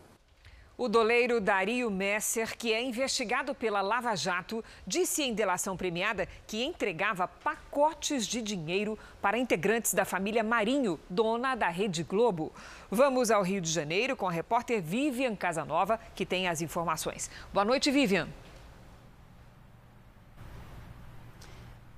O 0.82 0.88
doleiro 0.88 1.40
Dario 1.40 1.88
Messer, 1.92 2.58
que 2.58 2.72
é 2.72 2.82
investigado 2.82 3.54
pela 3.54 3.80
Lava 3.80 4.16
Jato, 4.16 4.64
disse 4.84 5.22
em 5.22 5.32
delação 5.32 5.76
premiada 5.76 6.26
que 6.44 6.64
entregava 6.64 7.28
pacotes 7.28 8.26
de 8.26 8.42
dinheiro 8.42 8.98
para 9.20 9.38
integrantes 9.38 9.94
da 9.94 10.04
família 10.04 10.42
Marinho, 10.42 10.98
dona 11.08 11.54
da 11.54 11.68
Rede 11.68 12.02
Globo. 12.02 12.52
Vamos 12.90 13.30
ao 13.30 13.44
Rio 13.44 13.60
de 13.60 13.70
Janeiro 13.70 14.16
com 14.16 14.26
a 14.26 14.32
repórter 14.32 14.82
Vivian 14.82 15.36
Casanova, 15.36 16.00
que 16.16 16.26
tem 16.26 16.48
as 16.48 16.60
informações. 16.60 17.30
Boa 17.52 17.64
noite, 17.64 17.88
Vivian. 17.88 18.28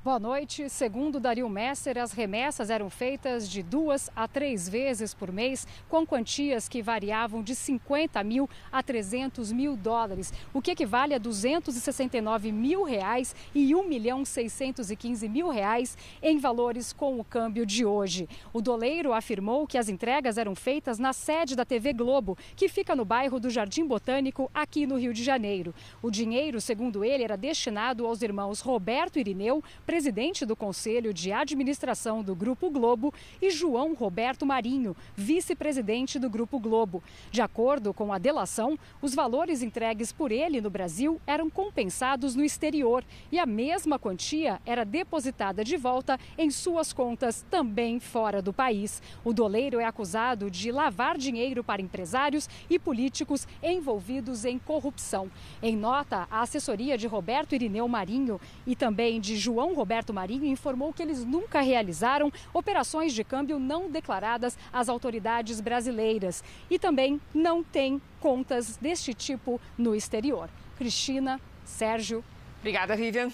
Boa 0.05 0.19
noite. 0.19 0.69
Segundo 0.69 1.19
Dario 1.19 1.49
Messer, 1.49 1.97
as 1.97 2.13
remessas 2.13 2.69
eram 2.69 2.91
feitas 2.91 3.49
de 3.49 3.63
duas 3.63 4.11
a 4.15 4.29
três 4.29 4.69
vezes 4.69 5.15
por 5.15 5.33
mês, 5.33 5.67
com 5.89 6.05
quantias 6.05 6.69
que 6.69 6.83
variavam 6.83 7.43
de 7.43 7.55
50 7.55 8.23
mil 8.23 8.47
a 8.71 8.83
300 8.83 9.51
mil 9.51 9.75
dólares, 9.75 10.31
o 10.53 10.61
que 10.61 10.73
equivale 10.73 11.15
a 11.15 11.19
269 11.19 12.53
mil 12.53 12.85
reais 12.85 13.35
e 13.55 13.75
1 13.75 13.89
milhão 13.89 14.27
615 14.27 15.27
mil 15.27 15.49
reais 15.49 15.97
em 16.23 16.39
valores 16.39 16.93
com 16.93 17.19
o 17.19 17.25
câmbio 17.25 17.65
de 17.65 17.87
hoje. 17.87 18.29
O 18.53 18.61
doleiro 18.61 19.11
afirmou 19.15 19.67
que 19.67 19.79
as 19.79 19.89
entregas 19.89 20.37
eram 20.37 20.55
feitas 20.55 20.99
na 20.99 21.15
sede 21.15 21.57
da 21.57 21.65
TV 21.65 21.95
Globo, 21.95 22.37
que 22.55 22.69
fica 22.69 22.95
no 22.95 23.07
bairro 23.07 23.41
do 23.41 23.49
Jardim 23.49 23.87
Botânico, 23.87 24.51
aqui 24.53 24.87
no 24.87 24.99
Rio 24.99 25.15
de 25.15 25.25
Janeiro. 25.25 25.75
O 26.03 26.11
dinheiro, 26.11 26.61
segundo 26.61 27.03
ele, 27.03 27.25
era 27.25 27.39
destinado 27.39 28.05
aos 28.05 28.21
irmãos 28.21 28.61
Roberto 28.61 29.19
Irineu, 29.19 29.65
presidente 29.95 30.45
do 30.45 30.57
Conselho 30.57 31.15
de 31.15 31.31
Administração 31.31 32.21
do 32.21 32.35
Grupo 32.35 32.69
Globo, 32.69 33.15
e 33.41 33.49
João 33.49 33.95
Roberto 33.95 34.45
Marinho, 34.45 34.97
vice-presidente 35.15 36.19
do 36.19 36.29
Grupo 36.29 36.59
Globo. 36.59 37.01
De 37.31 37.41
acordo 37.41 37.95
com 37.95 38.13
a 38.13 38.19
delação, 38.19 38.77
os 39.01 39.15
valores 39.15 39.63
entregues 39.63 40.11
por 40.11 40.33
ele 40.33 40.61
no 40.61 40.69
Brasil 40.69 41.21
eram 41.25 41.49
compensados 41.49 42.35
no 42.35 42.45
exterior 42.45 43.05
e 43.31 43.39
a 43.39 43.47
mesma 43.47 43.97
quantia 43.97 44.61
era 44.67 44.85
depositada 44.85 45.63
de 45.63 45.77
volta 45.77 46.19
em 46.37 46.51
suas 46.51 46.93
contas 46.93 47.47
também 47.49 48.01
fora 48.01 48.43
do 48.43 48.53
país. 48.53 49.01
O 49.25 49.33
doleiro 49.33 49.79
é 49.79 49.85
acusado 49.85 50.51
de 50.51 50.73
lavar 50.73 51.17
dinheiro 51.17 51.63
para 51.63 51.81
empresários 51.81 52.49
e 52.69 52.81
políticos 52.81 53.47
envolvidos 53.63 54.45
em 54.45 54.59
corrupção. 54.59 55.31
Em 55.63 55.77
nota, 55.77 56.27
a 56.29 56.41
assessoria 56.41 56.99
de 56.99 57.07
Roberto 57.07 57.55
Irineu 57.55 57.87
Marinho 57.87 58.41
e 58.67 58.75
também 58.75 59.21
de 59.21 59.37
João 59.37 59.73
Roberto 59.73 59.84
Marinho 60.13 60.45
informou 60.45 60.93
que 60.93 61.03
eles 61.03 61.25
nunca 61.25 61.61
realizaram 61.61 62.33
operações 62.53 63.13
de 63.13 63.23
câmbio 63.25 63.59
não 63.59 63.91
declaradas 63.91 64.57
às 64.73 64.89
autoridades 64.89 65.61
brasileiras 65.61 66.43
e 66.71 66.79
também 66.79 67.21
não 67.35 67.63
têm 67.63 68.01
contas 68.21 68.77
deste 68.77 69.15
tipo 69.15 69.61
no 69.77 69.95
exterior. 69.95 70.49
Cristina, 70.77 71.41
Sérgio. 71.65 72.25
Obrigada, 72.61 72.97
Vivian. 72.97 73.31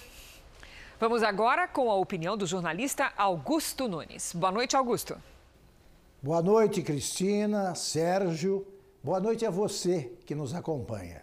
Vamos 0.99 1.23
agora 1.23 1.67
com 1.67 1.91
a 1.91 1.95
opinião 1.95 2.37
do 2.37 2.47
jornalista 2.47 3.13
Augusto 3.17 3.89
Nunes. 3.89 4.35
Boa 4.35 4.53
noite, 4.53 4.77
Augusto. 4.77 5.17
Boa 6.23 6.43
noite, 6.43 6.83
Cristina, 6.83 7.75
Sérgio. 7.75 8.67
Boa 9.03 9.19
noite 9.19 9.47
a 9.47 9.51
você 9.51 10.13
que 10.27 10.35
nos 10.35 10.55
acompanha. 10.55 11.23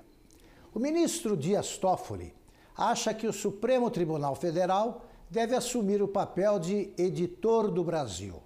O 0.74 0.80
ministro 0.80 1.38
Dias 1.38 1.78
Toffoli 1.78 2.34
acha 2.76 3.14
que 3.14 3.28
o 3.28 3.34
Supremo 3.34 3.92
Tribunal 3.92 4.36
Federal 4.36 5.06
deve 5.30 5.56
assumir 5.56 6.02
o 6.02 6.08
papel 6.08 6.60
de 6.60 6.94
editor 6.98 7.70
do 7.70 7.84
Brasil. 7.84 8.42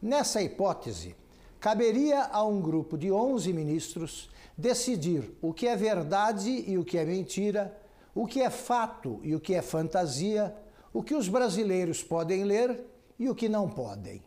Nessa 0.00 0.42
hipótese, 0.42 1.14
caberia 1.60 2.24
a 2.24 2.44
um 2.44 2.60
grupo 2.60 2.96
de 2.96 3.10
11 3.10 3.52
ministros 3.52 4.30
decidir 4.56 5.36
o 5.42 5.52
que 5.52 5.66
é 5.66 5.76
verdade 5.76 6.64
e 6.66 6.78
o 6.78 6.84
que 6.84 6.98
é 6.98 7.04
mentira, 7.04 7.76
o 8.14 8.26
que 8.26 8.40
é 8.40 8.50
fato 8.50 9.20
e 9.22 9.34
o 9.34 9.40
que 9.40 9.54
é 9.54 9.62
fantasia, 9.62 10.54
o 10.92 11.02
que 11.02 11.14
os 11.14 11.28
brasileiros 11.28 12.02
podem 12.02 12.44
ler 12.44 12.84
e 13.18 13.28
o 13.28 13.34
que 13.34 13.48
não 13.48 13.68
podem. 13.68 14.22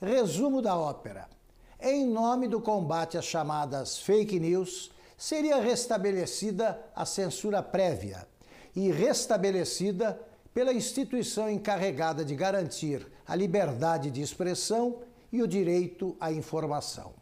Resumo 0.00 0.62
da 0.62 0.76
ópera. 0.76 1.28
Em 1.80 2.06
nome 2.06 2.48
do 2.48 2.60
combate 2.60 3.18
às 3.18 3.24
chamadas 3.24 3.98
fake 3.98 4.38
news, 4.38 4.90
seria 5.18 5.60
restabelecida 5.60 6.80
a 6.94 7.04
censura 7.04 7.62
prévia 7.62 8.26
e 8.74 8.90
restabelecida 8.90 10.20
pela 10.54 10.72
instituição 10.72 11.50
encarregada 11.50 12.24
de 12.24 12.36
garantir 12.36 13.04
a 13.26 13.34
liberdade 13.34 14.08
de 14.08 14.22
expressão 14.22 15.00
e 15.32 15.42
o 15.42 15.48
direito 15.48 16.16
à 16.20 16.30
informação. 16.30 17.12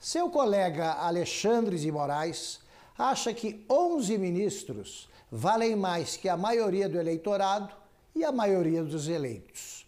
Seu 0.00 0.28
colega 0.28 0.94
Alexandre 0.94 1.78
de 1.78 1.90
Moraes 1.92 2.58
acha 2.98 3.32
que 3.32 3.64
11 3.70 4.18
ministros 4.18 5.08
valem 5.30 5.76
mais 5.76 6.16
que 6.16 6.28
a 6.28 6.36
maioria 6.36 6.88
do 6.88 6.98
eleitorado 6.98 7.72
e 8.14 8.24
a 8.24 8.32
maioria 8.32 8.82
dos 8.82 9.08
eleitos. 9.08 9.86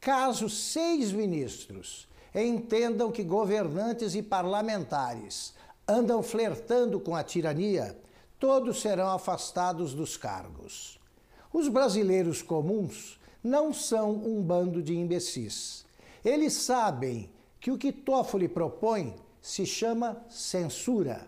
Caso 0.00 0.48
seis 0.48 1.10
ministros 1.12 2.08
entendam 2.34 3.10
que 3.10 3.24
governantes 3.24 4.14
e 4.14 4.22
parlamentares 4.22 5.54
andam 5.88 6.22
flertando 6.22 7.00
com 7.00 7.16
a 7.16 7.24
tirania, 7.24 7.98
todos 8.38 8.80
serão 8.80 9.10
afastados 9.10 9.92
dos 9.92 10.16
cargos. 10.16 11.01
Os 11.52 11.68
brasileiros 11.68 12.40
comuns 12.40 13.20
não 13.44 13.72
são 13.72 14.10
um 14.10 14.40
bando 14.40 14.82
de 14.82 14.96
imbecis. 14.96 15.84
Eles 16.24 16.54
sabem 16.54 17.28
que 17.60 17.70
o 17.70 17.76
que 17.76 17.92
Toffoli 17.92 18.48
propõe 18.48 19.14
se 19.40 19.66
chama 19.66 20.24
censura 20.28 21.26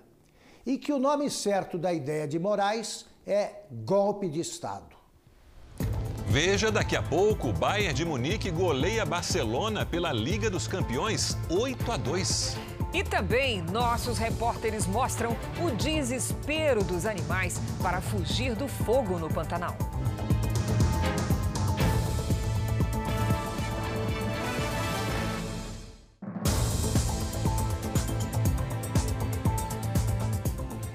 e 0.65 0.79
que 0.79 0.93
o 0.93 0.99
nome 0.99 1.29
certo 1.29 1.77
da 1.77 1.93
ideia 1.93 2.27
de 2.27 2.39
Moraes 2.39 3.05
é 3.27 3.65
golpe 3.85 4.29
de 4.29 4.41
Estado. 4.41 4.95
Veja 6.27 6.73
daqui 6.73 6.97
a 6.97 7.03
pouco, 7.03 7.49
o 7.49 7.53
Bayern 7.53 7.93
de 7.93 8.05
Munique 8.05 8.51
goleia 8.51 9.05
Barcelona 9.05 9.85
pela 9.85 10.13
Liga 10.13 10.49
dos 10.49 10.67
Campeões 10.67 11.37
8 11.51 11.93
a 11.93 11.97
2. 11.97 12.57
E 12.95 13.03
também 13.03 13.61
nossos 13.63 14.19
repórteres 14.19 14.87
mostram 14.87 15.37
o 15.63 15.71
desespero 15.73 16.83
dos 16.83 17.05
animais 17.05 17.61
para 17.83 18.01
fugir 18.01 18.55
do 18.55 18.67
fogo 18.69 19.19
no 19.19 19.29
Pantanal. 19.29 19.77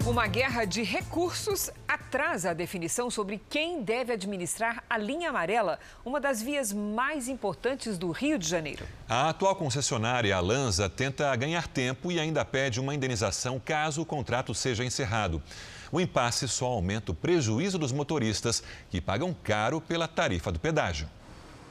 Uma 0.09 0.25
guerra 0.25 0.65
de 0.65 0.81
recursos 0.81 1.69
atrasa 1.87 2.49
a 2.49 2.53
definição 2.55 3.11
sobre 3.11 3.39
quem 3.47 3.83
deve 3.83 4.11
administrar 4.11 4.83
a 4.89 4.97
linha 4.97 5.29
amarela, 5.29 5.77
uma 6.03 6.19
das 6.19 6.41
vias 6.41 6.73
mais 6.73 7.27
importantes 7.27 7.95
do 7.95 8.09
Rio 8.09 8.39
de 8.39 8.47
Janeiro. 8.47 8.83
A 9.07 9.29
atual 9.29 9.55
concessionária 9.55 10.35
Alanza 10.35 10.89
tenta 10.89 11.35
ganhar 11.35 11.67
tempo 11.67 12.11
e 12.11 12.19
ainda 12.19 12.43
pede 12.43 12.79
uma 12.79 12.95
indenização 12.95 13.61
caso 13.63 14.01
o 14.01 14.05
contrato 14.05 14.51
seja 14.51 14.83
encerrado. 14.83 15.43
O 15.91 16.01
impasse 16.01 16.47
só 16.47 16.65
aumenta 16.65 17.11
o 17.11 17.15
prejuízo 17.15 17.77
dos 17.77 17.91
motoristas, 17.91 18.63
que 18.89 18.99
pagam 18.99 19.31
caro 19.43 19.79
pela 19.79 20.07
tarifa 20.07 20.51
do 20.51 20.59
pedágio. 20.59 21.07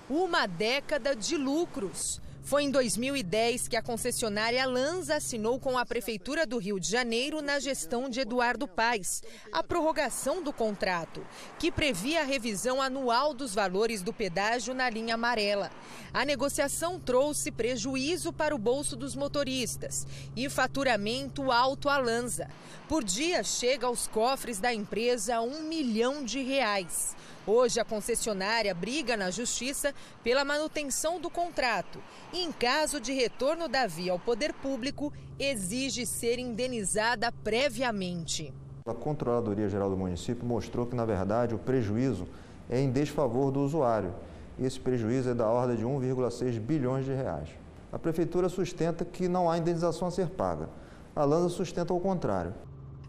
Uma 0.08 0.46
década 0.46 1.16
de 1.16 1.36
lucros. 1.36 2.20
Foi 2.48 2.62
em 2.62 2.70
2010 2.70 3.68
que 3.68 3.76
a 3.76 3.82
concessionária 3.82 4.64
Lanza 4.64 5.16
assinou 5.16 5.60
com 5.60 5.76
a 5.76 5.84
Prefeitura 5.84 6.46
do 6.46 6.56
Rio 6.56 6.80
de 6.80 6.90
Janeiro, 6.90 7.42
na 7.42 7.58
gestão 7.58 8.08
de 8.08 8.20
Eduardo 8.20 8.66
Paes, 8.66 9.22
a 9.52 9.62
prorrogação 9.62 10.42
do 10.42 10.50
contrato, 10.50 11.20
que 11.58 11.70
previa 11.70 12.22
a 12.22 12.24
revisão 12.24 12.80
anual 12.80 13.34
dos 13.34 13.54
valores 13.54 14.00
do 14.00 14.14
pedágio 14.14 14.72
na 14.72 14.88
linha 14.88 15.16
amarela. 15.16 15.70
A 16.10 16.24
negociação 16.24 16.98
trouxe 16.98 17.52
prejuízo 17.52 18.32
para 18.32 18.54
o 18.54 18.58
bolso 18.58 18.96
dos 18.96 19.14
motoristas 19.14 20.06
e 20.34 20.48
faturamento 20.48 21.52
alto 21.52 21.90
à 21.90 21.98
Lanza. 21.98 22.48
Por 22.88 23.04
dia, 23.04 23.44
chega 23.44 23.86
aos 23.86 24.06
cofres 24.06 24.58
da 24.58 24.72
empresa 24.72 25.42
um 25.42 25.64
milhão 25.64 26.24
de 26.24 26.40
reais. 26.40 27.14
Hoje, 27.50 27.80
a 27.80 27.84
concessionária 27.84 28.74
briga 28.74 29.16
na 29.16 29.30
justiça 29.30 29.94
pela 30.22 30.44
manutenção 30.44 31.18
do 31.18 31.30
contrato 31.30 31.98
e, 32.30 32.44
em 32.44 32.52
caso 32.52 33.00
de 33.00 33.14
retorno 33.14 33.66
da 33.66 33.86
via 33.86 34.12
ao 34.12 34.18
poder 34.18 34.52
público, 34.52 35.10
exige 35.38 36.04
ser 36.04 36.38
indenizada 36.38 37.32
previamente. 37.32 38.52
A 38.84 38.92
Controladoria 38.92 39.66
Geral 39.66 39.88
do 39.88 39.96
Município 39.96 40.44
mostrou 40.44 40.84
que, 40.84 40.94
na 40.94 41.06
verdade, 41.06 41.54
o 41.54 41.58
prejuízo 41.58 42.28
é 42.68 42.78
em 42.78 42.90
desfavor 42.90 43.50
do 43.50 43.60
usuário. 43.60 44.14
Esse 44.60 44.78
prejuízo 44.78 45.30
é 45.30 45.34
da 45.34 45.46
ordem 45.48 45.78
de 45.78 45.86
1,6 45.86 46.60
bilhões 46.60 47.06
de 47.06 47.14
reais. 47.14 47.48
A 47.90 47.98
Prefeitura 47.98 48.50
sustenta 48.50 49.06
que 49.06 49.26
não 49.26 49.50
há 49.50 49.56
indenização 49.56 50.08
a 50.08 50.10
ser 50.10 50.28
paga. 50.28 50.68
A 51.16 51.24
Lanza 51.24 51.48
sustenta 51.48 51.94
o 51.94 52.00
contrário. 52.00 52.52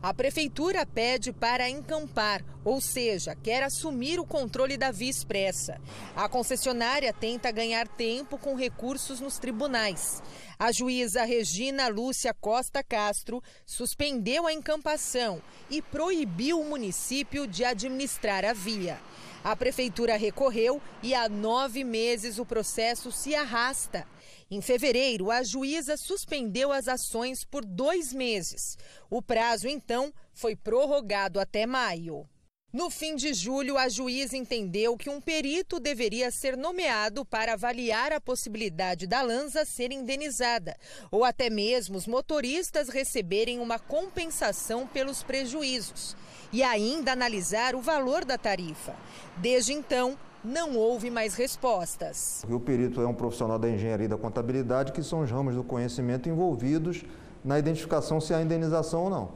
A 0.01 0.13
prefeitura 0.13 0.85
pede 0.85 1.33
para 1.33 1.69
encampar, 1.69 2.41
ou 2.63 2.79
seja, 2.79 3.35
quer 3.35 3.63
assumir 3.63 4.17
o 4.17 4.25
controle 4.25 4.77
da 4.77 4.91
via 4.91 5.09
expressa. 5.09 5.79
A 6.15 6.29
concessionária 6.29 7.11
tenta 7.11 7.51
ganhar 7.51 7.85
tempo 7.85 8.37
com 8.37 8.55
recursos 8.55 9.19
nos 9.19 9.37
tribunais. 9.37 10.23
A 10.57 10.71
juíza 10.71 11.25
Regina 11.25 11.89
Lúcia 11.89 12.33
Costa 12.33 12.81
Castro 12.81 13.43
suspendeu 13.65 14.47
a 14.47 14.53
encampação 14.53 15.41
e 15.69 15.81
proibiu 15.81 16.61
o 16.61 16.69
município 16.69 17.45
de 17.45 17.65
administrar 17.65 18.45
a 18.45 18.53
via. 18.53 19.01
A 19.43 19.53
prefeitura 19.53 20.15
recorreu 20.15 20.81
e 21.03 21.13
há 21.13 21.27
nove 21.27 21.83
meses 21.83 22.39
o 22.39 22.45
processo 22.45 23.11
se 23.11 23.35
arrasta. 23.35 24.07
Em 24.51 24.61
fevereiro, 24.61 25.29
a 25.29 25.43
juíza 25.43 25.95
suspendeu 25.95 26.71
as 26.71 26.87
ações 26.87 27.43
por 27.43 27.63
dois 27.63 28.11
meses. 28.11 28.77
O 29.09 29.21
prazo, 29.21 29.67
então, 29.67 30.11
foi 30.33 30.55
prorrogado 30.55 31.39
até 31.39 31.67
maio. 31.67 32.27
No 32.71 32.91
fim 32.91 33.15
de 33.15 33.33
julho, 33.33 33.79
a 33.79 33.89
juíza 33.89 34.37
entendeu 34.37 34.95
que 34.95 35.09
um 35.09 35.19
perito 35.19 35.79
deveria 35.79 36.29
ser 36.29 36.55
nomeado 36.55 37.25
para 37.25 37.53
avaliar 37.53 38.11
a 38.11 38.21
possibilidade 38.21 39.07
da 39.07 39.23
Lanza 39.23 39.65
ser 39.65 39.91
indenizada, 39.91 40.77
ou 41.11 41.23
até 41.23 41.49
mesmo 41.49 41.97
os 41.97 42.05
motoristas 42.05 42.89
receberem 42.89 43.59
uma 43.59 43.79
compensação 43.79 44.85
pelos 44.85 45.23
prejuízos, 45.23 46.15
e 46.53 46.61
ainda 46.61 47.11
analisar 47.11 47.73
o 47.73 47.81
valor 47.81 48.23
da 48.23 48.37
tarifa. 48.37 48.95
Desde 49.37 49.73
então, 49.73 50.15
não 50.43 50.75
houve 50.75 51.09
mais 51.09 51.35
respostas. 51.35 52.45
O 52.49 52.59
perito 52.59 53.01
é 53.01 53.07
um 53.07 53.13
profissional 53.13 53.59
da 53.59 53.69
engenharia 53.69 54.05
e 54.05 54.09
da 54.09 54.17
contabilidade, 54.17 54.91
que 54.91 55.03
são 55.03 55.21
os 55.21 55.31
ramos 55.31 55.55
do 55.55 55.63
conhecimento 55.63 56.29
envolvidos 56.29 57.03
na 57.43 57.57
identificação 57.57 58.19
se 58.19 58.33
há 58.33 58.41
indenização 58.41 59.03
ou 59.03 59.09
não. 59.09 59.29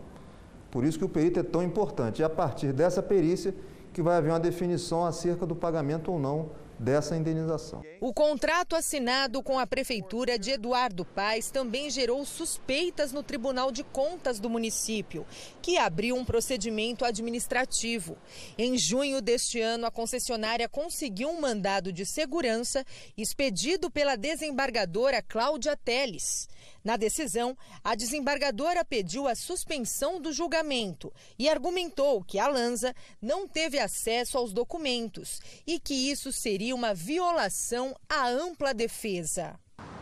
Por 0.72 0.84
isso 0.84 0.98
que 0.98 1.06
o 1.06 1.10
perito 1.10 1.40
é 1.40 1.44
tão 1.44 1.62
importante. 1.62 2.22
E 2.22 2.26
a 2.26 2.30
partir 2.30 2.74
dessa 2.74 3.02
perícia 3.02 3.54
que 3.92 4.02
vai 4.02 4.18
haver 4.18 4.32
uma 4.32 4.40
definição 4.40 5.06
acerca 5.06 5.46
do 5.46 5.56
pagamento 5.56 6.12
ou 6.12 6.20
não 6.20 6.50
dessa 6.84 7.16
indenização. 7.16 7.82
O 8.02 8.14
contrato 8.14 8.76
assinado 8.76 9.42
com 9.42 9.58
a 9.58 9.66
prefeitura 9.66 10.38
de 10.38 10.52
Eduardo 10.52 11.06
Paes 11.06 11.50
também 11.50 11.90
gerou 11.90 12.24
suspeitas 12.26 13.12
no 13.12 13.24
Tribunal 13.24 13.72
de 13.72 13.84
Contas 13.84 14.40
do 14.40 14.50
município, 14.50 15.26
que 15.62 15.78
abriu 15.78 16.16
um 16.16 16.26
procedimento 16.26 17.06
administrativo. 17.06 18.18
Em 18.58 18.78
junho 18.78 19.22
deste 19.22 19.62
ano, 19.62 19.86
a 19.86 19.92
concessionária 19.92 20.68
conseguiu 20.68 21.30
um 21.30 21.40
mandado 21.40 21.92
de 21.94 22.06
segurança 22.06 22.86
expedido 23.18 23.90
pela 23.90 24.16
desembargadora 24.16 25.22
Cláudia 25.22 25.78
Teles. 25.78 26.48
Na 26.84 26.98
decisão, 26.98 27.58
a 27.82 27.96
desembargadora 27.96 28.84
pediu 28.84 29.28
a 29.28 29.36
suspensão 29.36 30.20
do 30.20 30.34
julgamento 30.34 31.14
e 31.40 31.48
argumentou 31.48 32.24
que 32.24 32.38
a 32.38 32.48
Lanza 32.48 32.94
não 33.22 33.48
teve 33.48 33.80
acesso 33.80 34.38
aos 34.38 34.52
documentos 34.52 35.40
e 35.66 35.80
que 35.80 35.94
isso 35.94 36.32
seria 36.34 36.76
uma 36.76 36.94
violação 36.94 37.96
à 38.10 38.28
ampla 38.28 38.74
defesa. 38.74 39.58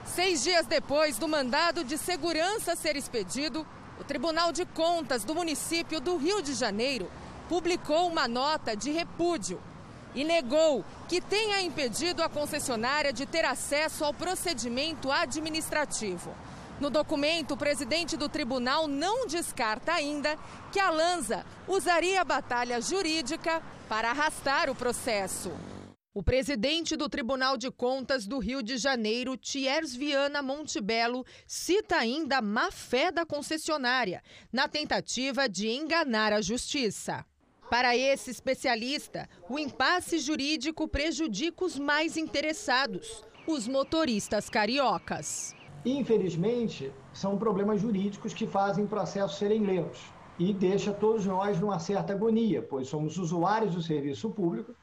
Seis 0.05 0.43
dias 0.43 0.65
depois 0.65 1.19
do 1.19 1.27
mandado 1.27 1.83
de 1.83 1.97
segurança 1.97 2.75
ser 2.75 2.95
expedido, 2.95 3.65
o 3.99 4.03
Tribunal 4.03 4.51
de 4.51 4.65
Contas 4.65 5.23
do 5.23 5.35
município 5.35 6.01
do 6.01 6.17
Rio 6.17 6.41
de 6.41 6.55
Janeiro 6.55 7.11
publicou 7.47 8.07
uma 8.07 8.27
nota 8.27 8.75
de 8.75 8.89
repúdio 8.89 9.61
e 10.15 10.23
negou 10.23 10.83
que 11.07 11.21
tenha 11.21 11.61
impedido 11.61 12.23
a 12.23 12.29
concessionária 12.29 13.13
de 13.13 13.25
ter 13.25 13.45
acesso 13.45 14.03
ao 14.03 14.13
procedimento 14.13 15.11
administrativo. 15.11 16.33
No 16.81 16.89
documento, 16.89 17.53
o 17.53 17.57
presidente 17.57 18.17
do 18.17 18.27
tribunal 18.27 18.87
não 18.87 19.27
descarta 19.27 19.93
ainda 19.93 20.35
que 20.71 20.79
a 20.79 20.89
Lanza 20.89 21.45
usaria 21.67 22.19
a 22.19 22.25
batalha 22.25 22.81
jurídica 22.81 23.61
para 23.87 24.09
arrastar 24.09 24.67
o 24.67 24.73
processo. 24.73 25.51
O 26.11 26.23
presidente 26.23 26.95
do 26.95 27.07
Tribunal 27.07 27.55
de 27.55 27.69
Contas 27.69 28.25
do 28.25 28.39
Rio 28.39 28.63
de 28.63 28.77
Janeiro, 28.77 29.37
Thiers 29.37 29.93
Viana 29.95 30.41
Montebello, 30.41 31.23
cita 31.45 31.97
ainda 31.97 32.39
a 32.39 32.41
má 32.41 32.71
fé 32.71 33.11
da 33.11 33.27
concessionária 33.27 34.23
na 34.51 34.67
tentativa 34.67 35.47
de 35.47 35.69
enganar 35.69 36.33
a 36.33 36.41
justiça. 36.41 37.23
Para 37.69 37.95
esse 37.95 38.31
especialista, 38.31 39.29
o 39.47 39.59
impasse 39.59 40.17
jurídico 40.17 40.87
prejudica 40.87 41.63
os 41.63 41.77
mais 41.77 42.17
interessados, 42.17 43.23
os 43.45 43.67
motoristas 43.67 44.49
cariocas. 44.49 45.60
Infelizmente, 45.85 46.91
são 47.11 47.37
problemas 47.37 47.81
jurídicos 47.81 48.33
que 48.33 48.45
fazem 48.45 48.85
processos 48.85 49.37
serem 49.37 49.63
lentos 49.63 50.01
e 50.37 50.53
deixa 50.53 50.93
todos 50.93 51.25
nós 51.25 51.59
numa 51.59 51.79
certa 51.79 52.13
agonia, 52.13 52.61
pois 52.61 52.87
somos 52.87 53.17
usuários 53.17 53.73
do 53.73 53.81
serviço 53.81 54.29
público, 54.29 54.75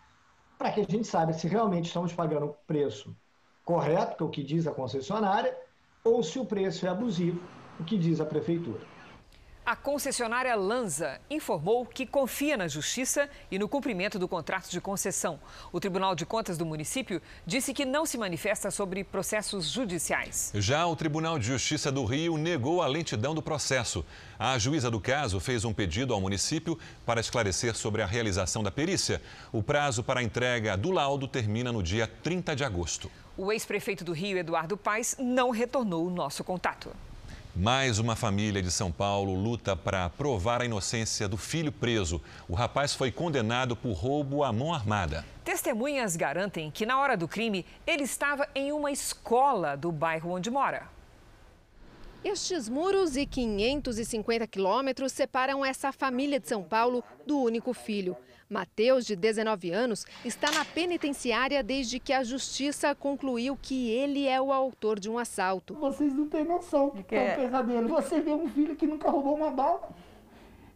para 0.58 0.72
que 0.72 0.80
a 0.80 0.84
gente 0.84 1.06
saiba 1.06 1.32
se 1.32 1.46
realmente 1.46 1.86
estamos 1.86 2.12
pagando 2.12 2.46
o 2.46 2.54
preço 2.66 3.16
correto, 3.64 4.16
que 4.16 4.22
é 4.22 4.26
o 4.26 4.30
que 4.30 4.42
diz 4.42 4.66
a 4.66 4.72
concessionária, 4.72 5.56
ou 6.02 6.22
se 6.22 6.38
o 6.38 6.44
preço 6.44 6.86
é 6.86 6.88
abusivo, 6.88 7.40
o 7.78 7.84
que 7.84 7.96
diz 7.96 8.20
a 8.20 8.24
prefeitura. 8.24 8.97
A 9.68 9.76
concessionária 9.76 10.56
Lanza 10.56 11.20
informou 11.28 11.84
que 11.84 12.06
confia 12.06 12.56
na 12.56 12.66
justiça 12.66 13.28
e 13.50 13.58
no 13.58 13.68
cumprimento 13.68 14.18
do 14.18 14.26
contrato 14.26 14.70
de 14.70 14.80
concessão. 14.80 15.38
O 15.70 15.78
Tribunal 15.78 16.14
de 16.14 16.24
Contas 16.24 16.56
do 16.56 16.64
município 16.64 17.20
disse 17.44 17.74
que 17.74 17.84
não 17.84 18.06
se 18.06 18.16
manifesta 18.16 18.70
sobre 18.70 19.04
processos 19.04 19.68
judiciais. 19.68 20.52
Já 20.54 20.86
o 20.86 20.96
Tribunal 20.96 21.38
de 21.38 21.48
Justiça 21.48 21.92
do 21.92 22.06
Rio 22.06 22.38
negou 22.38 22.80
a 22.80 22.86
lentidão 22.86 23.34
do 23.34 23.42
processo. 23.42 24.02
A 24.38 24.58
juíza 24.58 24.90
do 24.90 24.98
caso 24.98 25.38
fez 25.38 25.66
um 25.66 25.74
pedido 25.74 26.14
ao 26.14 26.20
município 26.22 26.78
para 27.04 27.20
esclarecer 27.20 27.76
sobre 27.76 28.00
a 28.00 28.06
realização 28.06 28.62
da 28.62 28.70
perícia. 28.70 29.20
O 29.52 29.62
prazo 29.62 30.02
para 30.02 30.20
a 30.20 30.22
entrega 30.22 30.78
do 30.78 30.90
laudo 30.90 31.28
termina 31.28 31.70
no 31.70 31.82
dia 31.82 32.06
30 32.06 32.56
de 32.56 32.64
agosto. 32.64 33.10
O 33.36 33.52
ex-prefeito 33.52 34.02
do 34.02 34.12
Rio, 34.12 34.38
Eduardo 34.38 34.78
Paes, 34.78 35.14
não 35.18 35.50
retornou 35.50 36.06
o 36.06 36.10
nosso 36.10 36.42
contato. 36.42 36.90
Mais 37.60 37.98
uma 37.98 38.14
família 38.14 38.62
de 38.62 38.70
São 38.70 38.92
Paulo 38.92 39.34
luta 39.34 39.74
para 39.74 40.08
provar 40.10 40.62
a 40.62 40.64
inocência 40.64 41.26
do 41.28 41.36
filho 41.36 41.72
preso. 41.72 42.22
O 42.48 42.54
rapaz 42.54 42.94
foi 42.94 43.10
condenado 43.10 43.74
por 43.74 43.94
roubo 43.94 44.44
à 44.44 44.52
mão 44.52 44.72
armada. 44.72 45.26
Testemunhas 45.42 46.14
garantem 46.14 46.70
que 46.70 46.86
na 46.86 47.00
hora 47.00 47.16
do 47.16 47.26
crime 47.26 47.66
ele 47.84 48.04
estava 48.04 48.48
em 48.54 48.70
uma 48.70 48.92
escola 48.92 49.76
do 49.76 49.90
bairro 49.90 50.30
onde 50.30 50.48
mora. 50.52 50.88
Estes 52.22 52.68
muros 52.68 53.16
e 53.16 53.26
550 53.26 54.46
quilômetros 54.46 55.10
separam 55.10 55.64
essa 55.64 55.90
família 55.90 56.38
de 56.38 56.46
São 56.46 56.62
Paulo 56.62 57.02
do 57.26 57.40
único 57.40 57.74
filho. 57.74 58.16
Mateus, 58.48 59.04
de 59.04 59.14
19 59.14 59.70
anos, 59.70 60.06
está 60.24 60.50
na 60.50 60.64
penitenciária 60.64 61.62
desde 61.62 62.00
que 62.00 62.12
a 62.12 62.24
justiça 62.24 62.94
concluiu 62.94 63.58
que 63.60 63.90
ele 63.90 64.26
é 64.26 64.40
o 64.40 64.52
autor 64.52 64.98
de 64.98 65.10
um 65.10 65.18
assalto. 65.18 65.74
Vocês 65.74 66.14
não 66.14 66.26
têm 66.28 66.44
noção 66.44 66.90
que 66.90 67.14
é 67.14 67.34
um 67.34 67.42
pesadelo. 67.42 67.88
Você 67.88 68.20
vê 68.20 68.32
um 68.32 68.48
filho 68.48 68.74
que 68.74 68.86
nunca 68.86 69.10
roubou 69.10 69.36
uma 69.36 69.50
bala 69.50 69.88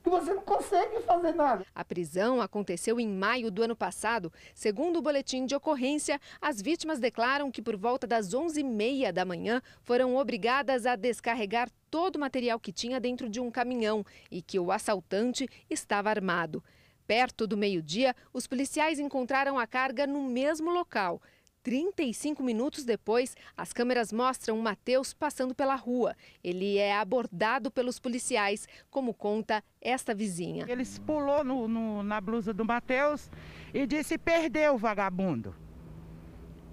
que 0.03 0.11
você 0.11 0.35
não 0.35 0.43
consegue 0.43 1.01
fazer 1.03 1.33
nada. 1.33 1.65
A 1.75 1.85
prisão 1.85 2.41
aconteceu 2.41 2.99
em 2.99 3.09
maio 3.09 3.51
do 3.51 3.63
ano 3.63 3.77
passado. 3.77 4.33
Segundo 4.55 4.97
o 4.99 5.03
boletim 5.03 5.47
de 5.47 5.55
ocorrência, 5.55 6.21
as 6.41 6.61
vítimas 6.61 6.99
declaram 6.99 7.51
que 7.51 7.63
por 7.63 7.77
volta 7.77 8.07
das 8.07 8.35
11h30 8.35 9.13
da 9.13 9.25
manhã 9.25 9.63
foram 9.83 10.17
obrigadas 10.17 10.87
a 10.87 10.97
descarregar 10.97 11.71
todo 11.91 12.17
o 12.17 12.21
material 12.21 12.59
que 12.59 12.73
tinha 12.73 12.99
dentro 12.99 13.29
de 13.29 13.39
um 13.39 13.51
caminhão 13.51 14.05
e 14.31 14.43
que 14.43 14.59
o 14.59 14.73
assaltante 14.73 15.49
estava 15.71 16.11
armado. 16.11 16.63
Perto 17.07 17.47
do 17.47 17.57
meio-dia, 17.57 18.15
os 18.33 18.47
policiais 18.47 18.99
encontraram 18.99 19.59
a 19.59 19.67
carga 19.67 20.07
no 20.07 20.23
mesmo 20.23 20.71
local. 20.71 21.21
35 21.63 22.43
minutos 22.43 22.85
depois, 22.85 23.37
as 23.57 23.73
câmeras 23.73 24.13
mostram 24.13 24.59
Mateus 24.59 25.15
passando 25.15 25.55
pela 25.55 25.77
rua. 25.77 26.17
Ele 26.43 26.77
é 26.77 26.97
abordado 26.97 27.71
pelos 27.71 27.99
policiais, 27.99 28.67
como 28.91 29.15
conta 29.15 29.63
esta 29.81 30.15
vizinha. 30.15 30.67
Ele 30.69 30.85
pulou 31.07 31.45
no, 31.45 31.69
no, 31.69 32.03
na 32.03 32.21
blusa 32.21 32.53
do 32.53 32.65
Mateus 32.65 33.31
e 33.73 33.87
disse: 33.87 34.19
perdeu 34.19 34.75
o 34.75 34.79
vagabundo. 34.79 35.55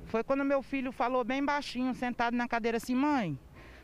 Foi 0.05 0.23
quando 0.23 0.43
meu 0.43 0.63
filho 0.63 0.91
falou 0.91 1.23
bem 1.23 1.45
baixinho, 1.45 1.93
sentado 1.93 2.35
na 2.35 2.47
cadeira 2.47 2.77
assim: 2.77 2.95
mãe, 2.95 3.37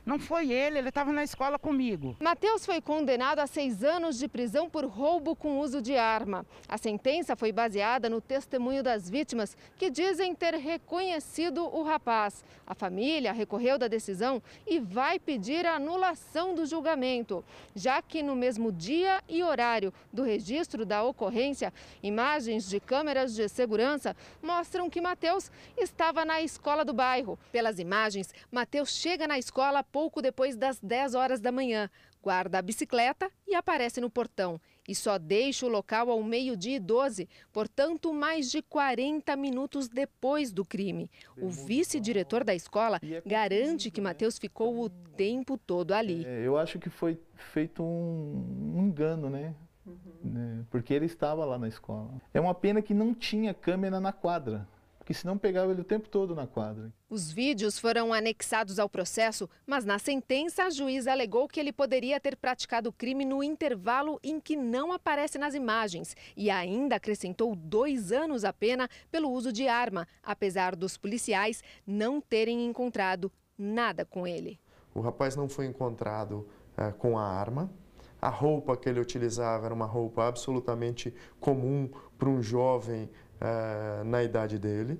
não 0.05 0.19
foi 0.19 0.51
ele, 0.51 0.77
ele 0.77 0.89
estava 0.89 1.11
na 1.11 1.23
escola 1.23 1.57
comigo. 1.57 2.15
Mateus 2.19 2.65
foi 2.65 2.79
condenado 2.79 3.39
a 3.39 3.47
seis 3.47 3.83
anos 3.83 4.19
de 4.19 4.27
prisão 4.27 4.69
por 4.69 4.85
roubo 4.85 5.35
com 5.35 5.59
uso 5.59 5.81
de 5.81 5.97
arma. 5.97 6.45
A 6.67 6.77
sentença 6.77 7.35
foi 7.35 7.51
baseada 7.51 8.07
no 8.07 8.21
testemunho 8.21 8.83
das 8.83 9.09
vítimas, 9.09 9.57
que 9.77 9.89
dizem 9.89 10.35
ter 10.35 10.53
reconhecido 10.53 11.65
o 11.65 11.81
rapaz. 11.81 12.45
A 12.67 12.75
família 12.75 13.31
recorreu 13.31 13.77
da 13.77 13.87
decisão 13.87 14.41
e 14.67 14.79
vai 14.79 15.17
pedir 15.17 15.65
a 15.65 15.75
anulação 15.75 16.53
do 16.53 16.65
julgamento, 16.65 17.43
já 17.73 18.01
que 18.01 18.21
no 18.21 18.35
mesmo 18.35 18.71
dia 18.71 19.23
e 19.27 19.41
horário 19.41 19.93
do 20.13 20.21
registro 20.23 20.85
da 20.85 21.03
ocorrência, 21.03 21.73
imagens 22.03 22.69
de 22.69 22.79
câmeras 22.79 23.33
de 23.33 23.49
segurança 23.49 24.15
mostram 24.41 24.89
que 24.89 25.01
Mateus 25.01 25.51
estava 25.77 26.23
na 26.23 26.41
escola 26.41 26.85
do 26.85 26.93
bairro. 26.93 27.39
Pelas 27.51 27.79
imagens, 27.79 28.33
Mateus 28.51 28.89
chega 28.91 29.27
na 29.27 29.39
escola 29.39 29.83
pouco 29.95 30.21
depois 30.21 30.57
das 30.57 30.77
10 30.81 31.15
horas 31.15 31.39
da 31.39 31.53
manhã, 31.53 31.89
guarda 32.21 32.59
a 32.59 32.61
bicicleta 32.61 33.31
e 33.47 33.55
aparece 33.55 34.01
no 34.01 34.09
portão. 34.09 34.59
E 34.85 34.93
só 34.93 35.17
deixa 35.17 35.65
o 35.65 35.69
local 35.69 36.11
ao 36.11 36.21
meio-dia 36.21 36.75
e 36.75 36.79
12, 36.81 37.29
portanto, 37.53 38.13
mais 38.13 38.51
de 38.51 38.61
40 38.61 39.33
minutos 39.37 39.87
depois 39.87 40.51
do 40.51 40.65
crime. 40.65 41.09
O 41.37 41.47
vice-diretor 41.47 42.43
da 42.43 42.53
escola 42.53 42.99
garante 43.25 43.89
que 43.89 44.01
Matheus 44.01 44.37
ficou 44.37 44.83
o 44.83 44.89
tempo 44.89 45.57
todo 45.57 45.93
ali. 45.93 46.25
É, 46.25 46.45
eu 46.45 46.57
acho 46.57 46.77
que 46.77 46.89
foi 46.89 47.17
feito 47.53 47.81
um 47.81 48.75
engano, 48.77 49.29
né? 49.29 49.55
Uhum. 49.85 50.65
Porque 50.69 50.93
ele 50.93 51.05
estava 51.05 51.45
lá 51.45 51.57
na 51.57 51.69
escola. 51.69 52.21
É 52.33 52.41
uma 52.41 52.53
pena 52.53 52.81
que 52.81 52.93
não 52.93 53.13
tinha 53.13 53.53
câmera 53.53 54.01
na 54.01 54.11
quadra 54.11 54.67
porque 55.05 55.13
senão 55.13 55.37
pegava 55.37 55.71
ele 55.71 55.81
o 55.81 55.83
tempo 55.83 56.09
todo 56.09 56.33
na 56.33 56.47
quadra. 56.47 56.91
Os 57.07 57.31
vídeos 57.31 57.77
foram 57.77 58.11
anexados 58.11 58.79
ao 58.79 58.89
processo, 58.89 59.47
mas 59.63 59.85
na 59.85 59.99
sentença 59.99 60.63
a 60.63 60.71
juíza 60.71 61.11
alegou 61.11 61.47
que 61.47 61.59
ele 61.59 61.71
poderia 61.71 62.19
ter 62.19 62.35
praticado 62.35 62.89
o 62.89 62.91
crime 62.91 63.23
no 63.23 63.43
intervalo 63.43 64.19
em 64.23 64.39
que 64.39 64.55
não 64.55 64.91
aparece 64.91 65.37
nas 65.37 65.53
imagens 65.53 66.15
e 66.35 66.49
ainda 66.49 66.95
acrescentou 66.95 67.55
dois 67.55 68.11
anos 68.11 68.43
a 68.43 68.51
pena 68.51 68.89
pelo 69.11 69.29
uso 69.29 69.53
de 69.53 69.67
arma, 69.67 70.07
apesar 70.23 70.75
dos 70.75 70.97
policiais 70.97 71.63
não 71.85 72.19
terem 72.19 72.65
encontrado 72.65 73.31
nada 73.55 74.05
com 74.05 74.25
ele. 74.25 74.59
O 74.91 75.01
rapaz 75.01 75.35
não 75.35 75.47
foi 75.47 75.67
encontrado 75.67 76.47
é, 76.75 76.91
com 76.91 77.15
a 77.15 77.23
arma. 77.23 77.71
A 78.19 78.29
roupa 78.29 78.75
que 78.75 78.89
ele 78.89 78.99
utilizava 78.99 79.67
era 79.67 79.73
uma 79.73 79.85
roupa 79.85 80.27
absolutamente 80.27 81.13
comum 81.39 81.91
para 82.17 82.27
um 82.27 82.41
jovem 82.41 83.07
é, 83.39 84.03
na 84.03 84.23
idade 84.23 84.57
dele. 84.57 84.99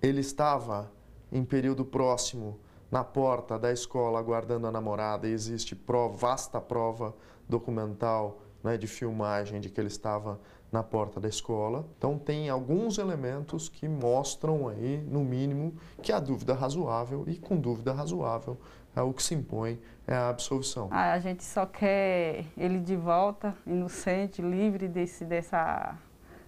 Ele 0.00 0.20
estava 0.20 0.90
em 1.30 1.44
período 1.44 1.84
próximo 1.84 2.58
na 2.90 3.04
porta 3.04 3.58
da 3.58 3.72
escola 3.72 4.18
aguardando 4.18 4.66
a 4.66 4.72
namorada 4.72 5.28
e 5.28 5.32
existe 5.32 5.76
prova, 5.76 6.16
vasta 6.16 6.60
prova 6.60 7.14
documental 7.48 8.40
né, 8.62 8.76
de 8.76 8.86
filmagem 8.86 9.60
de 9.60 9.68
que 9.68 9.80
ele 9.80 9.88
estava 9.88 10.40
na 10.70 10.82
porta 10.82 11.20
da 11.20 11.28
escola. 11.28 11.86
Então 11.96 12.18
tem 12.18 12.48
alguns 12.48 12.98
elementos 12.98 13.68
que 13.68 13.88
mostram 13.88 14.68
aí, 14.68 14.98
no 15.06 15.24
mínimo, 15.24 15.74
que 16.02 16.12
há 16.12 16.20
dúvida 16.20 16.54
razoável 16.54 17.24
e 17.26 17.36
com 17.36 17.56
dúvida 17.56 17.92
razoável 17.92 18.56
é 18.94 19.02
o 19.02 19.12
que 19.12 19.22
se 19.22 19.34
impõe 19.34 19.78
é 20.08 20.14
a 20.14 20.30
absolvição. 20.30 20.88
Ah, 20.90 21.12
a 21.12 21.20
gente 21.20 21.44
só 21.44 21.66
quer 21.66 22.46
ele 22.56 22.80
de 22.80 22.96
volta, 22.96 23.54
inocente, 23.66 24.40
livre 24.40 24.88
desse, 24.88 25.22
dessa 25.22 25.94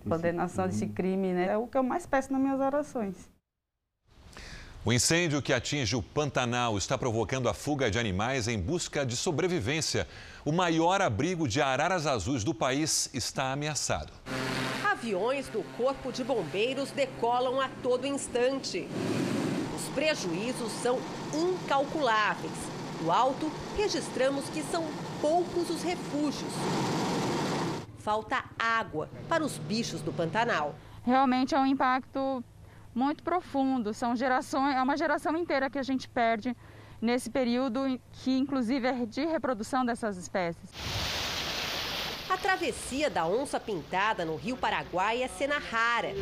condenação, 0.09 0.67
desse 0.67 0.87
crime, 0.87 1.35
né? 1.35 1.49
É 1.49 1.59
o 1.59 1.67
que 1.67 1.77
eu 1.77 1.83
mais 1.83 2.07
peço 2.07 2.33
nas 2.33 2.41
minhas 2.41 2.59
orações. 2.59 3.31
O 4.83 4.91
incêndio 4.91 5.43
que 5.43 5.53
atinge 5.53 5.95
o 5.95 6.03
Pantanal 6.03 6.79
está 6.79 6.97
provocando 6.97 7.51
a 7.51 7.55
fuga 7.55 7.91
de 7.91 7.99
animais 7.99 8.49
em 8.49 8.59
busca 8.59 9.05
de 9.05 9.15
sobrevivência. 9.15 10.09
O 10.43 10.53
maior 10.53 11.03
abrigo 11.03 11.47
de 11.47 11.61
araras 11.61 12.07
azuis 12.07 12.43
do 12.43 12.55
país 12.55 13.11
está 13.13 13.53
ameaçado. 13.53 14.11
Aviões 14.91 15.49
do 15.49 15.63
Corpo 15.77 16.11
de 16.11 16.25
Bombeiros 16.25 16.93
decolam 16.93 17.61
a 17.61 17.69
todo 17.83 18.07
instante. 18.07 18.89
Os 19.77 19.95
prejuízos 19.95 20.73
são 20.83 20.99
incalculáveis. 21.35 22.80
Alto, 23.09 23.51
registramos 23.77 24.49
que 24.51 24.63
são 24.63 24.85
poucos 25.21 25.71
os 25.71 25.83
refúgios. 25.83 26.53
Falta 27.99 28.45
água 28.59 29.09
para 29.29 29.45
os 29.45 29.57
bichos 29.59 30.03
do 30.03 30.13
Pantanal. 30.13 30.75
Realmente 31.05 31.55
é 31.55 31.59
um 31.59 31.67
impacto 31.67 32.43
muito 32.95 33.23
profundo. 33.23 33.95
São 33.95 34.17
gerações, 34.17 34.75
é 34.75 34.83
uma 34.83 34.97
geração 34.97 35.37
inteira 35.37 35.71
que 35.71 35.79
a 35.79 35.83
gente 35.83 36.09
perde 36.09 36.57
nesse 37.01 37.31
período 37.31 38.01
que 38.13 38.37
inclusive 38.37 38.87
é 38.87 39.07
de 39.07 39.25
reprodução 39.25 39.85
dessas 39.85 40.17
espécies. 40.17 40.71
A 42.29 42.37
travessia 42.37 43.11
da 43.11 43.27
onça 43.27 43.59
pintada 43.59 44.25
no 44.25 44.37
Rio 44.37 44.57
Paraguai 44.57 45.23
é 45.23 45.29
cena 45.29 45.59
rara. 45.59 46.13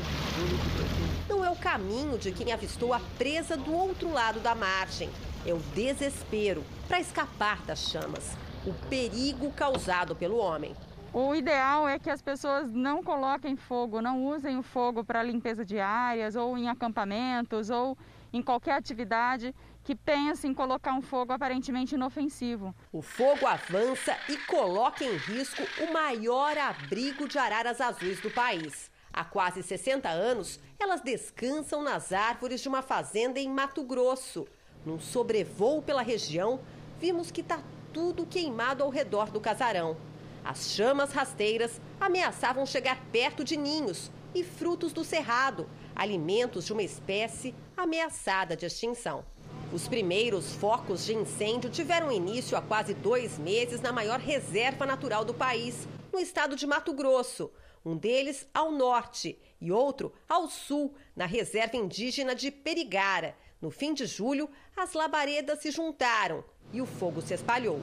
Não 1.28 1.44
é 1.44 1.50
o 1.50 1.56
caminho 1.56 2.16
de 2.16 2.32
quem 2.32 2.52
avistou 2.52 2.94
a 2.94 3.00
presa 3.18 3.56
do 3.56 3.72
outro 3.72 4.10
lado 4.10 4.40
da 4.40 4.54
margem. 4.54 5.10
É 5.46 5.54
o 5.54 5.58
desespero 5.74 6.64
para 6.86 7.00
escapar 7.00 7.62
das 7.62 7.90
chamas, 7.90 8.36
o 8.66 8.72
perigo 8.88 9.50
causado 9.52 10.14
pelo 10.16 10.36
homem. 10.36 10.74
O 11.12 11.34
ideal 11.34 11.88
é 11.88 11.98
que 11.98 12.10
as 12.10 12.20
pessoas 12.20 12.70
não 12.70 13.02
coloquem 13.02 13.56
fogo, 13.56 14.02
não 14.02 14.26
usem 14.26 14.58
o 14.58 14.62
fogo 14.62 15.02
para 15.02 15.22
limpeza 15.22 15.64
de 15.64 15.78
áreas 15.78 16.36
ou 16.36 16.58
em 16.58 16.68
acampamentos 16.68 17.70
ou 17.70 17.96
em 18.32 18.42
qualquer 18.42 18.72
atividade 18.72 19.54
que 19.82 19.94
pense 19.94 20.46
em 20.46 20.52
colocar 20.52 20.92
um 20.92 21.00
fogo 21.00 21.32
aparentemente 21.32 21.94
inofensivo. 21.94 22.74
O 22.92 23.00
fogo 23.00 23.46
avança 23.46 24.14
e 24.28 24.36
coloca 24.36 25.02
em 25.02 25.16
risco 25.16 25.62
o 25.82 25.92
maior 25.92 26.58
abrigo 26.58 27.26
de 27.26 27.38
araras 27.38 27.80
azuis 27.80 28.20
do 28.20 28.30
país. 28.30 28.90
Há 29.10 29.24
quase 29.24 29.62
60 29.62 30.08
anos, 30.08 30.60
elas 30.78 31.00
descansam 31.00 31.82
nas 31.82 32.12
árvores 32.12 32.60
de 32.60 32.68
uma 32.68 32.82
fazenda 32.82 33.40
em 33.40 33.48
Mato 33.48 33.82
Grosso. 33.82 34.46
Num 34.84 34.98
sobrevoo 34.98 35.82
pela 35.82 36.02
região, 36.02 36.60
vimos 37.00 37.30
que 37.30 37.40
está 37.40 37.62
tudo 37.92 38.26
queimado 38.26 38.82
ao 38.82 38.90
redor 38.90 39.30
do 39.30 39.40
casarão. 39.40 39.96
As 40.44 40.70
chamas 40.70 41.12
rasteiras 41.12 41.80
ameaçavam 42.00 42.64
chegar 42.64 43.04
perto 43.12 43.44
de 43.44 43.56
ninhos 43.56 44.10
e 44.34 44.44
frutos 44.44 44.92
do 44.92 45.04
cerrado, 45.04 45.68
alimentos 45.94 46.64
de 46.64 46.72
uma 46.72 46.82
espécie 46.82 47.54
ameaçada 47.76 48.56
de 48.56 48.66
extinção. 48.66 49.24
Os 49.72 49.86
primeiros 49.86 50.54
focos 50.54 51.04
de 51.04 51.14
incêndio 51.14 51.68
tiveram 51.68 52.10
início 52.10 52.56
há 52.56 52.62
quase 52.62 52.94
dois 52.94 53.38
meses 53.38 53.80
na 53.80 53.92
maior 53.92 54.18
reserva 54.18 54.86
natural 54.86 55.24
do 55.24 55.34
país, 55.34 55.86
no 56.10 56.18
estado 56.18 56.56
de 56.56 56.66
Mato 56.66 56.94
Grosso. 56.94 57.50
Um 57.84 57.96
deles 57.96 58.48
ao 58.54 58.72
norte 58.72 59.38
e 59.60 59.70
outro 59.70 60.12
ao 60.28 60.48
sul, 60.48 60.94
na 61.14 61.26
reserva 61.26 61.76
indígena 61.76 62.34
de 62.34 62.50
Perigara. 62.50 63.36
No 63.60 63.70
fim 63.70 63.92
de 63.92 64.06
julho, 64.06 64.48
as 64.76 64.92
labaredas 64.92 65.58
se 65.60 65.72
juntaram 65.72 66.44
e 66.72 66.80
o 66.80 66.86
fogo 66.86 67.20
se 67.20 67.34
espalhou. 67.34 67.80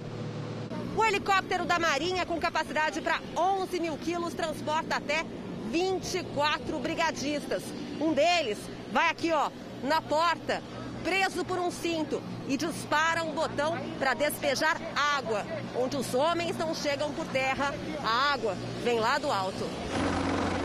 O 0.98 1.04
helicóptero 1.04 1.66
da 1.66 1.78
Marinha, 1.78 2.26
com 2.26 2.40
capacidade 2.40 3.02
para 3.02 3.20
11 3.36 3.80
mil 3.82 3.98
quilos, 3.98 4.34
transporta 4.34 4.96
até 4.96 5.26
24 5.70 6.80
brigadistas. 6.80 7.62
Um 8.00 8.14
deles 8.14 8.58
vai 8.94 9.10
aqui, 9.10 9.34
ó, 9.34 9.52
na 9.84 10.02
porta, 10.02 10.64
preso 11.04 11.44
por 11.44 11.60
um 11.60 11.70
cinto 11.70 12.24
e 12.48 12.56
dispara 12.56 13.24
um 13.24 13.34
botão 13.34 13.78
para 14.00 14.14
despejar 14.14 14.80
água. 14.96 15.46
Onde 15.76 15.98
os 15.98 16.14
homens 16.14 16.58
não 16.58 16.74
chegam 16.74 17.12
por 17.14 17.26
terra, 17.28 17.74
a 18.02 18.34
água 18.34 18.56
vem 18.82 18.98
lá 18.98 19.18
do 19.18 19.30
alto. 19.30 19.66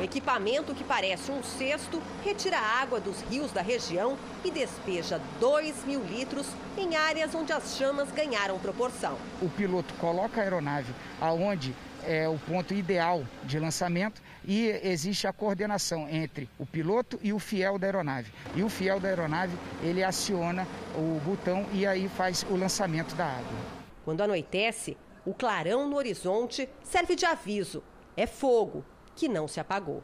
O 0.00 0.02
equipamento, 0.02 0.74
que 0.74 0.82
parece 0.82 1.30
um 1.30 1.42
cesto, 1.42 2.02
retira 2.24 2.56
a 2.56 2.80
água 2.80 2.98
dos 2.98 3.20
rios 3.20 3.52
da 3.52 3.60
região 3.60 4.16
e 4.42 4.50
despeja 4.50 5.20
2 5.38 5.84
mil 5.84 6.02
litros 6.02 6.46
em 6.74 6.96
áreas 6.96 7.34
onde 7.34 7.52
as 7.52 7.76
chamas 7.76 8.10
ganharam 8.10 8.58
proporção. 8.58 9.18
O 9.42 9.50
piloto 9.50 9.92
coloca 10.00 10.40
a 10.40 10.44
aeronave 10.44 10.94
aonde 11.20 11.76
é 12.02 12.26
o 12.26 12.38
ponto 12.38 12.72
ideal 12.72 13.26
de 13.44 13.58
lançamento 13.58 14.22
e 14.42 14.68
existe 14.82 15.26
a 15.26 15.34
coordenação 15.34 16.08
entre 16.08 16.48
o 16.58 16.64
piloto 16.64 17.20
e 17.22 17.30
o 17.30 17.38
fiel 17.38 17.78
da 17.78 17.86
aeronave. 17.86 18.32
E 18.56 18.62
o 18.62 18.70
fiel 18.70 18.98
da 18.98 19.08
aeronave, 19.08 19.54
ele 19.82 20.02
aciona 20.02 20.66
o 20.94 21.20
botão 21.22 21.66
e 21.74 21.86
aí 21.86 22.08
faz 22.08 22.42
o 22.48 22.56
lançamento 22.56 23.14
da 23.14 23.26
água. 23.26 23.58
Quando 24.02 24.22
anoitece, 24.22 24.96
o 25.26 25.34
clarão 25.34 25.86
no 25.86 25.96
horizonte 25.96 26.66
serve 26.82 27.14
de 27.14 27.26
aviso. 27.26 27.82
É 28.16 28.26
fogo 28.26 28.82
que 29.20 29.28
não 29.28 29.46
se 29.46 29.60
apagou. 29.60 30.02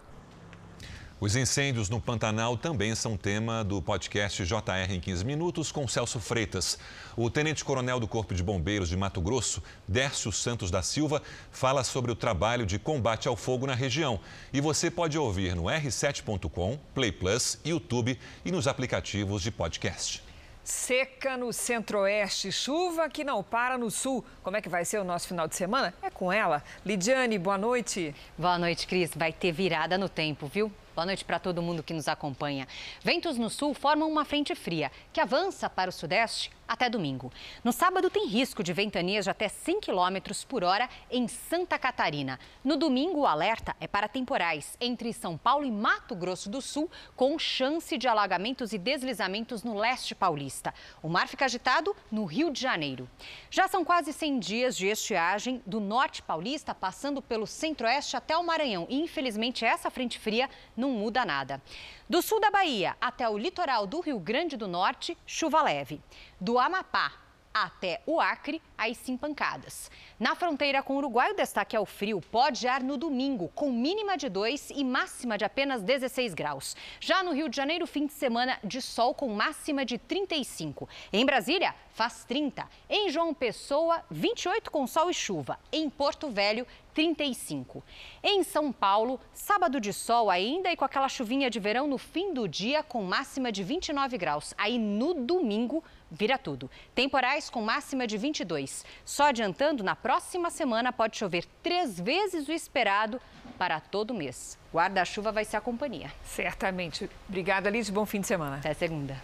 Os 1.19 1.35
incêndios 1.35 1.89
no 1.89 1.99
Pantanal 1.99 2.59
também 2.59 2.95
são 2.95 3.17
tema 3.17 3.65
do 3.65 3.81
podcast 3.81 4.45
JR 4.45 4.93
em 4.93 5.01
15 5.01 5.25
Minutos 5.25 5.73
com 5.73 5.89
Celso 5.89 6.21
Freitas. 6.21 6.79
O 7.17 7.31
tenente-coronel 7.31 7.99
do 7.99 8.07
Corpo 8.07 8.35
de 8.35 8.43
Bombeiros 8.43 8.91
de 8.91 8.97
Mato 8.99 9.23
Grosso, 9.23 9.63
Dércio 9.89 10.31
Santos 10.31 10.71
da 10.71 10.83
Silva, 10.83 11.23
fala 11.51 11.83
sobre 11.83 12.13
o 12.13 12.15
trabalho 12.15 12.67
de 12.67 12.79
combate 12.79 13.27
ao 13.27 13.37
fogo 13.37 13.67
na 13.67 13.75
região. 13.75 14.21
E 14.53 14.61
você 14.61 14.91
pode 14.91 15.17
ouvir 15.17 15.57
no 15.57 15.63
r7.com, 15.63 16.79
Play 16.95 17.13
Plus, 17.13 17.59
YouTube 17.65 18.19
e 18.45 18.53
nos 18.53 18.69
aplicativos 18.69 19.41
de 19.41 19.51
podcast. 19.51 20.26
Seca 20.67 21.37
no 21.37 21.53
centro-oeste, 21.53 22.51
chuva 22.51 23.09
que 23.09 23.23
não 23.23 23.41
para 23.41 23.79
no 23.79 23.89
sul. 23.89 24.25
Como 24.43 24.57
é 24.57 24.61
que 24.61 24.69
vai 24.69 24.85
ser 24.85 24.99
o 24.99 25.05
nosso 25.05 25.29
final 25.29 25.47
de 25.47 25.55
semana? 25.55 25.95
É 26.03 26.11
com 26.11 26.33
ela. 26.33 26.61
Lidiane, 26.85 27.39
boa 27.39 27.57
noite. 27.57 28.13
Boa 28.37 28.59
noite, 28.59 28.85
Cris. 28.85 29.13
Vai 29.15 29.33
ter 29.33 29.53
virada 29.53 29.97
no 29.97 30.09
tempo, 30.09 30.49
viu? 30.49 30.73
Boa 30.93 31.07
noite 31.07 31.25
para 31.25 31.39
todo 31.39 31.63
mundo 31.63 31.85
que 31.85 31.95
nos 31.95 32.09
acompanha. 32.09 32.67
Ventos 33.01 33.39
no 33.39 33.49
sul 33.49 33.75
formam 33.75 34.11
uma 34.11 34.25
frente 34.25 34.57
fria 34.57 34.91
que 35.13 35.21
avança 35.21 35.71
para 35.71 35.89
o 35.89 35.93
sudeste 35.93 36.51
até 36.67 36.89
domingo. 36.89 37.33
No 37.63 37.73
sábado 37.73 38.11
tem 38.11 38.27
risco 38.27 38.63
de 38.63 38.73
ventanias 38.73 39.25
de 39.25 39.31
até 39.31 39.49
100 39.49 39.81
km 39.81 40.17
por 40.49 40.65
hora 40.65 40.89
em 41.11 41.29
Santa 41.29 41.79
Catarina. 41.79 42.39
No 42.65 42.77
domingo 42.77 43.21
o 43.21 43.27
alerta 43.27 43.77
é 43.81 43.87
para 43.87 44.09
temporais 44.09 44.77
entre 44.81 45.13
São 45.13 45.37
Paulo 45.37 45.65
e 45.65 45.71
Mato 45.71 46.15
Grosso 46.15 46.51
do 46.51 46.61
Sul, 46.61 46.91
com 47.15 47.39
chance 47.39 47.97
de 47.97 48.09
alagamentos 48.09 48.73
e 48.73 48.79
deslizamentos 48.79 49.63
no 49.63 49.79
leste 49.79 50.15
paulista. 50.15 50.75
O 51.03 51.09
mar 51.09 51.29
fica 51.29 51.45
agitado 51.45 51.95
no 52.11 52.25
Rio 52.25 52.51
de 52.51 52.61
Janeiro. 52.61 53.09
Já 53.51 53.69
são 53.69 53.85
quase 53.85 54.13
100 54.13 54.39
dias 54.39 54.77
de 54.77 54.87
estiagem 54.87 55.63
do 55.67 55.81
norte 55.81 56.23
paulista, 56.23 56.75
passando 56.75 57.23
pelo 57.23 57.47
centro-oeste 57.47 58.17
até 58.17 58.37
o 58.37 58.45
Maranhão. 58.45 58.87
E 58.89 59.01
infelizmente 59.01 59.65
essa 59.65 59.91
frente 59.91 60.19
fria 60.19 60.49
não 60.77 60.91
muda 60.91 61.25
nada. 61.25 61.61
Do 62.09 62.23
sul 62.23 62.41
da 62.41 62.53
Bahia 62.53 62.97
até 63.01 63.29
o 63.29 63.37
litoral 63.37 63.85
do 63.85 63.99
Rio 64.01 64.21
Grande 64.21 64.57
do 64.57 64.69
Norte, 64.69 65.19
chuva 65.27 65.61
leve. 65.63 66.01
Do 66.39 66.59
Amapá 66.59 67.27
até 67.57 68.03
o 68.05 68.21
Acre, 68.21 68.61
aí 68.77 68.95
sim 68.95 69.17
pancadas. 69.17 69.91
Na 70.21 70.35
fronteira 70.35 70.83
com 70.83 70.93
o 70.93 70.97
Uruguai, 70.99 71.33
o 71.33 71.35
destaque 71.35 71.75
é 71.75 71.81
o 71.81 71.87
frio. 71.87 72.21
Pode 72.21 72.69
ar 72.69 72.83
no 72.83 72.99
domingo, 72.99 73.49
com 73.55 73.73
mínima 73.73 74.19
de 74.19 74.29
2 74.29 74.73
e 74.77 74.85
máxima 74.85 75.39
de 75.39 75.45
apenas 75.47 75.83
16 75.83 76.35
graus. 76.35 76.77
Já 77.01 77.23
no 77.23 77.33
Rio 77.33 77.49
de 77.49 77.57
Janeiro, 77.57 77.87
fim 77.87 78.05
de 78.05 78.13
semana 78.13 78.59
de 78.63 78.83
sol 78.83 79.15
com 79.15 79.29
máxima 79.29 79.87
de 79.87 79.97
35. 79.97 80.87
Em 81.11 81.25
Brasília, 81.25 81.75
faz 81.95 82.25
30. 82.25 82.69
Em 82.91 83.09
João 83.09 83.33
Pessoa, 83.33 84.05
28 84.11 84.71
com 84.71 84.87
sol 84.87 85.09
e 85.09 85.15
chuva. 85.15 85.59
Em 85.73 85.89
Porto 85.89 86.29
Velho, 86.29 86.67
35. 86.93 87.83
Em 88.23 88.43
São 88.43 88.71
Paulo, 88.71 89.19
sábado 89.33 89.81
de 89.81 89.95
sol 89.95 90.29
ainda 90.29 90.71
e 90.71 90.77
com 90.77 90.85
aquela 90.85 91.09
chuvinha 91.09 91.49
de 91.49 91.59
verão 91.59 91.87
no 91.87 91.97
fim 91.97 92.35
do 92.35 92.47
dia 92.47 92.83
com 92.83 93.03
máxima 93.03 93.51
de 93.51 93.63
29 93.63 94.19
graus. 94.19 94.53
Aí 94.59 94.79
no 94.79 95.15
domingo 95.15 95.83
vira 96.19 96.39
tudo. 96.39 96.71
Temporais 96.95 97.49
com 97.51 97.61
máxima 97.61 98.07
de 98.07 98.17
22. 98.17 98.85
Só 99.05 99.29
adiantando, 99.29 99.85
na 99.85 99.95
próxima 99.95 100.51
semana 100.51 100.93
pode 100.93 101.17
chover 101.17 101.45
três 101.63 102.01
vezes 102.01 102.49
o 102.49 102.53
esperado 102.53 103.21
para 103.59 103.81
todo 103.81 104.15
mês. 104.15 104.59
Guarda-chuva 104.73 105.33
vai 105.33 105.45
ser 105.45 105.57
a 105.57 105.61
companhia. 105.61 106.13
Certamente. 106.25 107.09
Obrigada, 107.29 107.71
Liz. 107.71 107.89
Bom 107.89 108.05
fim 108.05 108.21
de 108.21 108.27
semana. 108.27 108.57
Até 108.57 108.75
segunda. 108.75 109.17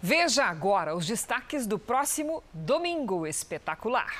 Veja 0.00 0.44
agora 0.44 0.94
os 0.94 1.06
destaques 1.06 1.66
do 1.66 1.78
próximo 1.78 2.42
Domingo 2.52 3.26
Espetacular. 3.26 4.12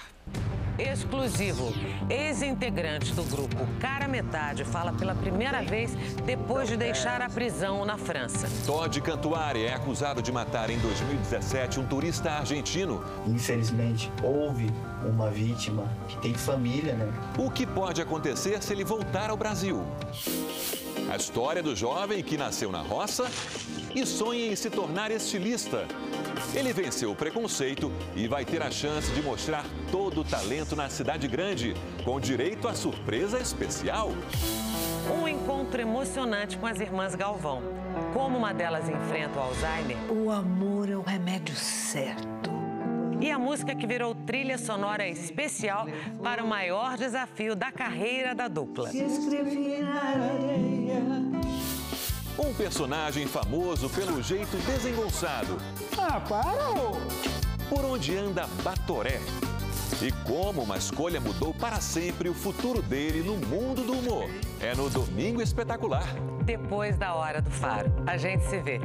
Exclusivo. 0.78 1.72
Ex-integrante 2.08 3.12
do 3.14 3.24
grupo 3.24 3.66
Cara 3.80 4.08
Metade 4.08 4.64
fala 4.64 4.92
pela 4.92 5.14
primeira 5.14 5.62
vez 5.62 5.94
depois 6.24 6.68
de 6.68 6.76
deixar 6.76 7.20
a 7.22 7.28
prisão 7.28 7.84
na 7.84 7.96
França. 7.96 8.48
Todd 8.66 9.00
Cantuari 9.00 9.64
é 9.64 9.74
acusado 9.74 10.22
de 10.22 10.32
matar 10.32 10.70
em 10.70 10.78
2017 10.78 11.80
um 11.80 11.86
turista 11.86 12.30
argentino. 12.30 13.04
Infelizmente, 13.26 14.10
houve 14.22 14.70
uma 15.08 15.30
vítima 15.30 15.88
que 16.08 16.16
tem 16.18 16.34
família, 16.34 16.94
né? 16.94 17.12
O 17.38 17.50
que 17.50 17.66
pode 17.66 18.00
acontecer 18.00 18.62
se 18.62 18.72
ele 18.72 18.84
voltar 18.84 19.30
ao 19.30 19.36
Brasil? 19.36 19.84
A 21.10 21.16
história 21.16 21.62
do 21.62 21.76
jovem 21.76 22.22
que 22.22 22.36
nasceu 22.36 22.72
na 22.72 22.80
roça 22.80 23.30
e 23.94 24.04
sonha 24.06 24.46
em 24.46 24.56
se 24.56 24.70
tornar 24.70 25.10
estilista. 25.10 25.86
Ele 26.54 26.72
venceu 26.72 27.12
o 27.12 27.16
preconceito 27.16 27.92
e 28.16 28.26
vai 28.26 28.44
ter 28.44 28.62
a 28.62 28.70
chance 28.70 29.12
de 29.12 29.22
mostrar 29.22 29.64
todo 29.90 30.22
o 30.22 30.24
talento 30.24 30.74
na 30.74 30.88
cidade 30.88 31.28
grande, 31.28 31.74
com 32.04 32.18
direito 32.18 32.66
a 32.66 32.74
surpresa 32.74 33.38
especial. 33.38 34.10
Um 35.20 35.28
encontro 35.28 35.80
emocionante 35.80 36.56
com 36.56 36.66
as 36.66 36.80
irmãs 36.80 37.14
Galvão. 37.14 37.62
Como 38.12 38.38
uma 38.38 38.52
delas 38.52 38.88
enfrenta 38.88 39.38
o 39.38 39.42
Alzheimer. 39.42 39.96
O 40.10 40.30
amor 40.30 40.88
é 40.88 40.96
o 40.96 41.02
remédio 41.02 41.54
certo. 41.54 42.63
E 43.20 43.30
a 43.30 43.38
música 43.38 43.74
que 43.74 43.86
virou 43.86 44.14
trilha 44.14 44.58
sonora 44.58 45.06
especial 45.08 45.86
para 46.22 46.42
o 46.42 46.46
maior 46.46 46.96
desafio 46.96 47.54
da 47.54 47.70
carreira 47.70 48.34
da 48.34 48.48
dupla. 48.48 48.90
Se 48.90 49.02
escrevi 49.02 49.78
na 49.78 50.00
areia. 50.00 51.02
Um 52.38 52.52
personagem 52.54 53.26
famoso 53.26 53.88
pelo 53.90 54.22
jeito 54.22 54.56
desengonçado. 54.66 55.56
Ah, 55.96 56.20
para! 56.20 56.72
Por 57.68 57.84
onde 57.84 58.16
anda 58.16 58.46
Batoré. 58.62 59.20
E 60.02 60.10
como 60.26 60.62
uma 60.62 60.76
escolha 60.76 61.20
mudou 61.20 61.54
para 61.54 61.80
sempre 61.80 62.28
o 62.28 62.34
futuro 62.34 62.82
dele 62.82 63.22
no 63.22 63.36
mundo 63.36 63.82
do 63.82 63.92
humor. 63.92 64.28
É 64.60 64.74
no 64.74 64.90
Domingo 64.90 65.40
Espetacular. 65.40 66.06
Depois 66.44 66.96
da 66.98 67.14
hora 67.14 67.40
do 67.40 67.50
faro. 67.50 67.92
A 68.06 68.16
gente 68.16 68.44
se 68.44 68.58
vê. 68.58 68.80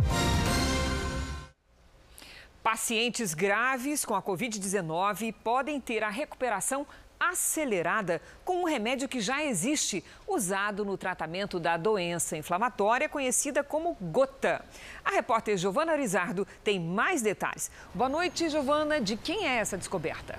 Pacientes 2.71 3.33
graves 3.33 4.05
com 4.05 4.13
a 4.13 4.21
Covid-19 4.21 5.33
podem 5.43 5.81
ter 5.81 6.03
a 6.03 6.09
recuperação 6.09 6.85
acelerada 7.19 8.21
com 8.45 8.61
um 8.61 8.63
remédio 8.63 9.09
que 9.09 9.19
já 9.19 9.43
existe, 9.43 10.03
usado 10.27 10.85
no 10.85 10.95
tratamento 10.95 11.59
da 11.59 11.77
doença 11.77 12.37
inflamatória 12.37 13.09
conhecida 13.09 13.63
como 13.63 13.97
gota. 13.99 14.63
A 15.03 15.09
repórter 15.09 15.57
Giovana 15.57 15.93
Arizardo 15.93 16.47
tem 16.63 16.79
mais 16.79 17.23
detalhes. 17.23 17.71
Boa 17.91 18.07
noite, 18.07 18.47
Giovana. 18.49 19.01
De 19.01 19.17
quem 19.17 19.47
é 19.47 19.55
essa 19.55 19.75
descoberta? 19.75 20.37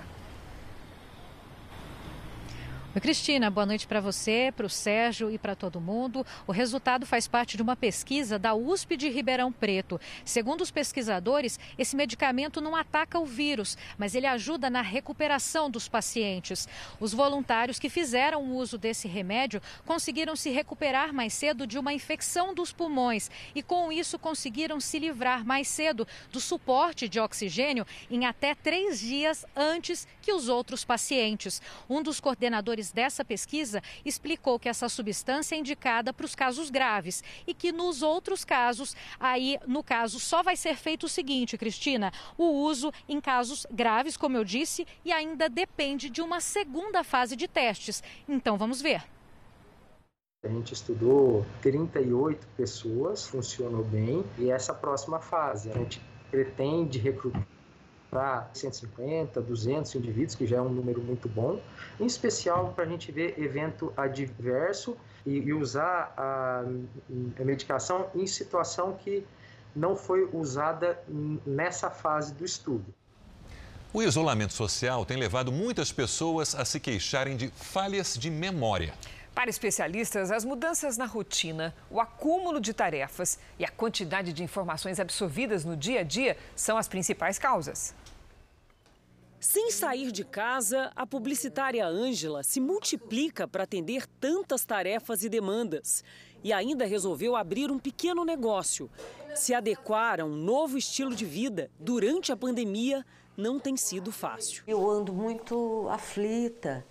Cristina, 2.99 3.49
boa 3.49 3.65
noite 3.65 3.87
para 3.87 4.01
você, 4.01 4.51
para 4.53 4.65
o 4.65 4.69
Sérgio 4.69 5.31
e 5.31 5.37
para 5.37 5.55
todo 5.55 5.79
mundo. 5.79 6.25
O 6.45 6.51
resultado 6.51 7.05
faz 7.05 7.25
parte 7.25 7.55
de 7.55 7.63
uma 7.63 7.75
pesquisa 7.75 8.37
da 8.37 8.53
USP 8.53 8.97
de 8.97 9.07
Ribeirão 9.07 9.49
Preto. 9.49 9.99
Segundo 10.25 10.59
os 10.59 10.71
pesquisadores, 10.71 11.57
esse 11.77 11.95
medicamento 11.95 12.59
não 12.59 12.75
ataca 12.75 13.17
o 13.17 13.25
vírus, 13.25 13.77
mas 13.97 14.13
ele 14.13 14.27
ajuda 14.27 14.69
na 14.69 14.81
recuperação 14.81 15.69
dos 15.69 15.87
pacientes. 15.87 16.67
Os 16.99 17.13
voluntários 17.13 17.79
que 17.79 17.89
fizeram 17.89 18.51
uso 18.51 18.77
desse 18.77 19.07
remédio 19.07 19.61
conseguiram 19.85 20.35
se 20.35 20.49
recuperar 20.49 21.13
mais 21.13 21.33
cedo 21.33 21.65
de 21.65 21.79
uma 21.79 21.93
infecção 21.93 22.53
dos 22.53 22.73
pulmões 22.73 23.31
e, 23.55 23.63
com 23.63 23.89
isso, 23.89 24.19
conseguiram 24.19 24.81
se 24.81 24.99
livrar 24.99 25.45
mais 25.45 25.69
cedo 25.69 26.05
do 26.29 26.41
suporte 26.41 27.07
de 27.07 27.21
oxigênio 27.21 27.87
em 28.09 28.25
até 28.25 28.53
três 28.53 28.99
dias 28.99 29.45
antes 29.55 30.05
que 30.21 30.33
os 30.33 30.49
outros 30.49 30.83
pacientes. 30.83 31.61
Um 31.89 32.03
dos 32.03 32.19
coordenadores 32.19 32.80
dessa 32.89 33.25
pesquisa 33.25 33.83
explicou 34.05 34.57
que 34.57 34.69
essa 34.69 34.87
substância 34.87 35.55
é 35.55 35.59
indicada 35.59 36.13
para 36.13 36.25
os 36.25 36.33
casos 36.33 36.69
graves 36.69 37.21
e 37.45 37.53
que 37.53 37.73
nos 37.73 38.01
outros 38.01 38.45
casos, 38.45 38.95
aí 39.19 39.59
no 39.67 39.83
caso 39.83 40.21
só 40.21 40.41
vai 40.41 40.55
ser 40.55 40.77
feito 40.77 41.05
o 41.05 41.09
seguinte, 41.09 41.57
Cristina, 41.57 42.13
o 42.37 42.45
uso 42.45 42.93
em 43.09 43.19
casos 43.19 43.67
graves, 43.69 44.15
como 44.15 44.37
eu 44.37 44.45
disse, 44.45 44.87
e 45.03 45.11
ainda 45.11 45.49
depende 45.49 46.09
de 46.09 46.21
uma 46.21 46.39
segunda 46.39 47.03
fase 47.03 47.35
de 47.35 47.47
testes. 47.47 48.01
Então 48.27 48.57
vamos 48.57 48.81
ver. 48.81 49.03
A 50.43 50.47
gente 50.47 50.73
estudou 50.73 51.45
38 51.61 52.47
pessoas, 52.57 53.27
funcionou 53.27 53.83
bem, 53.83 54.23
e 54.39 54.49
essa 54.49 54.73
próxima 54.73 55.19
fase 55.19 55.69
a 55.69 55.73
gente 55.73 56.01
pretende 56.31 56.97
recrutar 56.97 57.45
para 58.11 58.49
150, 58.53 59.41
200 59.41 59.95
indivíduos, 59.95 60.35
que 60.35 60.45
já 60.45 60.57
é 60.57 60.61
um 60.61 60.69
número 60.69 61.01
muito 61.01 61.29
bom, 61.29 61.61
em 61.97 62.05
especial 62.05 62.73
para 62.75 62.83
a 62.83 62.87
gente 62.87 63.09
ver 63.09 63.39
evento 63.41 63.93
adverso 63.95 64.97
e, 65.25 65.37
e 65.37 65.53
usar 65.53 66.13
a, 66.17 66.65
a 67.39 67.43
medicação 67.43 68.07
em 68.13 68.27
situação 68.27 68.93
que 68.93 69.25
não 69.73 69.95
foi 69.95 70.29
usada 70.33 71.01
nessa 71.45 71.89
fase 71.89 72.33
do 72.33 72.43
estudo. 72.43 72.85
O 73.93 74.01
isolamento 74.01 74.53
social 74.53 75.05
tem 75.05 75.15
levado 75.15 75.51
muitas 75.51 75.91
pessoas 75.91 76.53
a 76.53 76.65
se 76.65 76.81
queixarem 76.81 77.37
de 77.37 77.47
falhas 77.49 78.17
de 78.17 78.29
memória. 78.29 78.93
Para 79.33 79.49
especialistas, 79.49 80.29
as 80.29 80.43
mudanças 80.43 80.97
na 80.97 81.05
rotina, 81.05 81.73
o 81.89 82.01
acúmulo 82.01 82.59
de 82.59 82.73
tarefas 82.73 83.39
e 83.57 83.63
a 83.63 83.69
quantidade 83.69 84.33
de 84.33 84.43
informações 84.43 84.99
absorvidas 84.99 85.63
no 85.63 85.77
dia 85.77 86.01
a 86.01 86.03
dia 86.03 86.37
são 86.53 86.77
as 86.77 86.89
principais 86.89 87.39
causas. 87.39 87.95
Sem 89.41 89.71
sair 89.71 90.11
de 90.11 90.23
casa, 90.23 90.91
a 90.95 91.03
publicitária 91.03 91.83
Ângela 91.87 92.43
se 92.43 92.59
multiplica 92.59 93.47
para 93.47 93.63
atender 93.63 94.05
tantas 94.19 94.63
tarefas 94.63 95.23
e 95.23 95.29
demandas. 95.29 96.03
E 96.43 96.53
ainda 96.53 96.85
resolveu 96.85 97.35
abrir 97.35 97.71
um 97.71 97.79
pequeno 97.79 98.23
negócio. 98.23 98.87
Se 99.33 99.51
adequar 99.51 100.21
a 100.21 100.25
um 100.25 100.35
novo 100.35 100.77
estilo 100.77 101.15
de 101.15 101.25
vida 101.25 101.71
durante 101.79 102.31
a 102.31 102.37
pandemia 102.37 103.03
não 103.35 103.59
tem 103.59 103.75
sido 103.75 104.11
fácil. 104.11 104.63
Eu 104.67 104.87
ando 104.87 105.11
muito 105.11 105.87
aflita, 105.89 106.85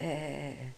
é, 0.00 0.72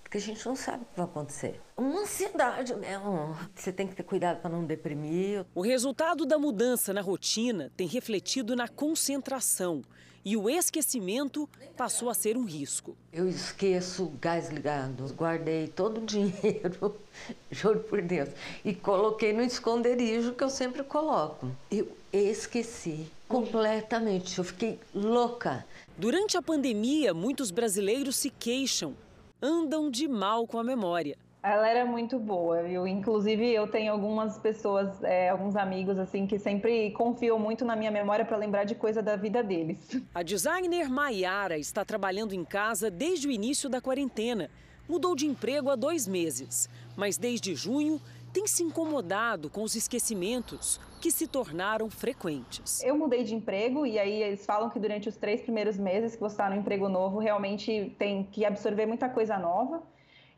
porque 0.00 0.18
a 0.18 0.20
gente 0.20 0.46
não 0.46 0.54
sabe 0.54 0.84
o 0.84 0.86
que 0.86 0.96
vai 0.96 1.06
acontecer. 1.06 1.60
Uma 1.76 2.02
ansiedade 2.02 2.72
mesmo. 2.76 3.36
Você 3.52 3.72
tem 3.72 3.88
que 3.88 3.96
ter 3.96 4.04
cuidado 4.04 4.40
para 4.40 4.50
não 4.50 4.64
deprimir. 4.64 5.44
O 5.52 5.60
resultado 5.60 6.24
da 6.24 6.38
mudança 6.38 6.92
na 6.92 7.00
rotina 7.00 7.72
tem 7.76 7.88
refletido 7.88 8.54
na 8.54 8.68
concentração 8.68 9.82
e 10.24 10.36
o 10.36 10.48
esquecimento 10.48 11.48
passou 11.76 12.08
a 12.08 12.14
ser 12.14 12.36
um 12.36 12.44
risco. 12.44 12.96
Eu 13.12 13.28
esqueço 13.28 14.04
o 14.04 14.10
gás 14.20 14.48
ligado. 14.48 15.12
Guardei 15.14 15.68
todo 15.68 15.98
o 15.98 16.06
dinheiro, 16.06 16.96
juro 17.50 17.80
por 17.80 18.00
Deus, 18.00 18.30
e 18.64 18.74
coloquei 18.74 19.32
no 19.32 19.42
esconderijo 19.42 20.32
que 20.32 20.42
eu 20.42 20.50
sempre 20.50 20.82
coloco. 20.82 21.50
Eu 21.70 21.88
esqueci 22.12 23.06
completamente. 23.28 24.38
Eu 24.38 24.44
fiquei 24.44 24.78
louca. 24.94 25.66
Durante 25.98 26.36
a 26.36 26.42
pandemia, 26.42 27.12
muitos 27.12 27.50
brasileiros 27.50 28.16
se 28.16 28.30
queixam, 28.30 28.94
andam 29.42 29.90
de 29.90 30.08
mal 30.08 30.46
com 30.46 30.58
a 30.58 30.64
memória. 30.64 31.18
Ela 31.44 31.68
era 31.68 31.84
muito 31.84 32.18
boa, 32.18 32.62
viu? 32.62 32.86
Inclusive, 32.86 33.52
eu 33.52 33.68
tenho 33.68 33.92
algumas 33.92 34.38
pessoas, 34.38 35.04
é, 35.04 35.28
alguns 35.28 35.56
amigos, 35.56 35.98
assim, 35.98 36.26
que 36.26 36.38
sempre 36.38 36.90
confiam 36.92 37.38
muito 37.38 37.66
na 37.66 37.76
minha 37.76 37.90
memória 37.90 38.24
para 38.24 38.38
lembrar 38.38 38.64
de 38.64 38.74
coisa 38.74 39.02
da 39.02 39.14
vida 39.14 39.42
deles. 39.42 39.78
A 40.14 40.22
designer 40.22 40.88
Maiara 40.88 41.58
está 41.58 41.84
trabalhando 41.84 42.34
em 42.34 42.46
casa 42.46 42.90
desde 42.90 43.28
o 43.28 43.30
início 43.30 43.68
da 43.68 43.78
quarentena. 43.78 44.48
Mudou 44.88 45.14
de 45.14 45.26
emprego 45.26 45.68
há 45.68 45.76
dois 45.76 46.08
meses, 46.08 46.66
mas 46.96 47.18
desde 47.18 47.54
junho 47.54 48.00
tem 48.32 48.46
se 48.46 48.62
incomodado 48.62 49.50
com 49.50 49.62
os 49.62 49.76
esquecimentos 49.76 50.80
que 50.98 51.10
se 51.10 51.26
tornaram 51.26 51.90
frequentes. 51.90 52.82
Eu 52.82 52.96
mudei 52.96 53.22
de 53.22 53.34
emprego 53.34 53.84
e 53.84 53.98
aí 53.98 54.22
eles 54.22 54.46
falam 54.46 54.70
que 54.70 54.80
durante 54.80 55.10
os 55.10 55.16
três 55.16 55.42
primeiros 55.42 55.76
meses 55.76 56.14
que 56.14 56.20
você 56.22 56.32
está 56.32 56.48
no 56.48 56.56
emprego 56.56 56.88
novo, 56.88 57.18
realmente 57.18 57.94
tem 57.98 58.24
que 58.24 58.46
absorver 58.46 58.86
muita 58.86 59.10
coisa 59.10 59.38
nova. 59.38 59.82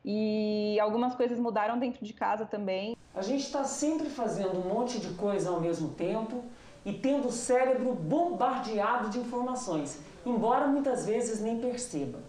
E 0.09 0.78
algumas 0.78 1.16
coisas 1.16 1.36
mudaram 1.36 1.80
dentro 1.80 2.04
de 2.04 2.12
casa 2.12 2.46
também. 2.46 2.96
A 3.12 3.22
gente 3.22 3.42
está 3.42 3.64
sempre 3.64 4.09
fazendo 4.09 4.59
um 4.59 4.68
monte 4.72 5.00
de 5.00 5.09
coisa 5.14 5.50
ao 5.50 5.61
mesmo 5.61 5.88
tempo 5.88 6.44
e 6.84 6.92
tendo 6.92 7.26
o 7.26 7.32
cérebro 7.32 7.92
bombardeado 7.92 9.09
de 9.09 9.18
informações, 9.18 9.98
embora 10.24 10.68
muitas 10.68 11.07
vezes 11.07 11.40
nem 11.40 11.59
perceba. 11.59 12.20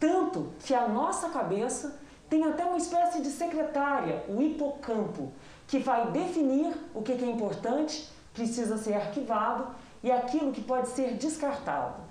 Tanto 0.00 0.52
que 0.64 0.74
a 0.74 0.88
nossa 0.88 1.28
cabeça 1.28 1.96
tem 2.28 2.42
até 2.42 2.64
uma 2.64 2.78
espécie 2.78 3.22
de 3.22 3.28
secretária, 3.28 4.24
o 4.28 4.42
hipocampo, 4.42 5.30
que 5.68 5.78
vai 5.78 6.10
definir 6.10 6.74
o 6.92 7.02
que 7.02 7.12
é 7.12 7.30
importante, 7.30 8.10
precisa 8.34 8.76
ser 8.76 8.94
arquivado 8.94 9.68
e 10.02 10.10
aquilo 10.10 10.50
que 10.50 10.60
pode 10.60 10.88
ser 10.88 11.14
descartado. 11.14 12.02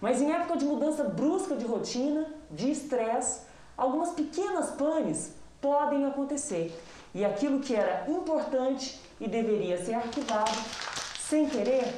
Mas 0.00 0.22
em 0.22 0.30
época 0.30 0.56
de 0.56 0.64
mudança 0.64 1.02
brusca 1.02 1.56
de 1.56 1.66
rotina, 1.66 2.26
de 2.50 2.70
estresse, 2.70 3.49
algumas 3.80 4.10
pequenas 4.10 4.70
panes 4.72 5.32
podem 5.60 6.04
acontecer. 6.04 6.78
E 7.14 7.24
aquilo 7.24 7.60
que 7.60 7.74
era 7.74 8.08
importante 8.08 9.00
e 9.18 9.26
deveria 9.26 9.82
ser 9.82 9.94
arquivado, 9.94 10.52
sem 11.18 11.48
querer, 11.48 11.92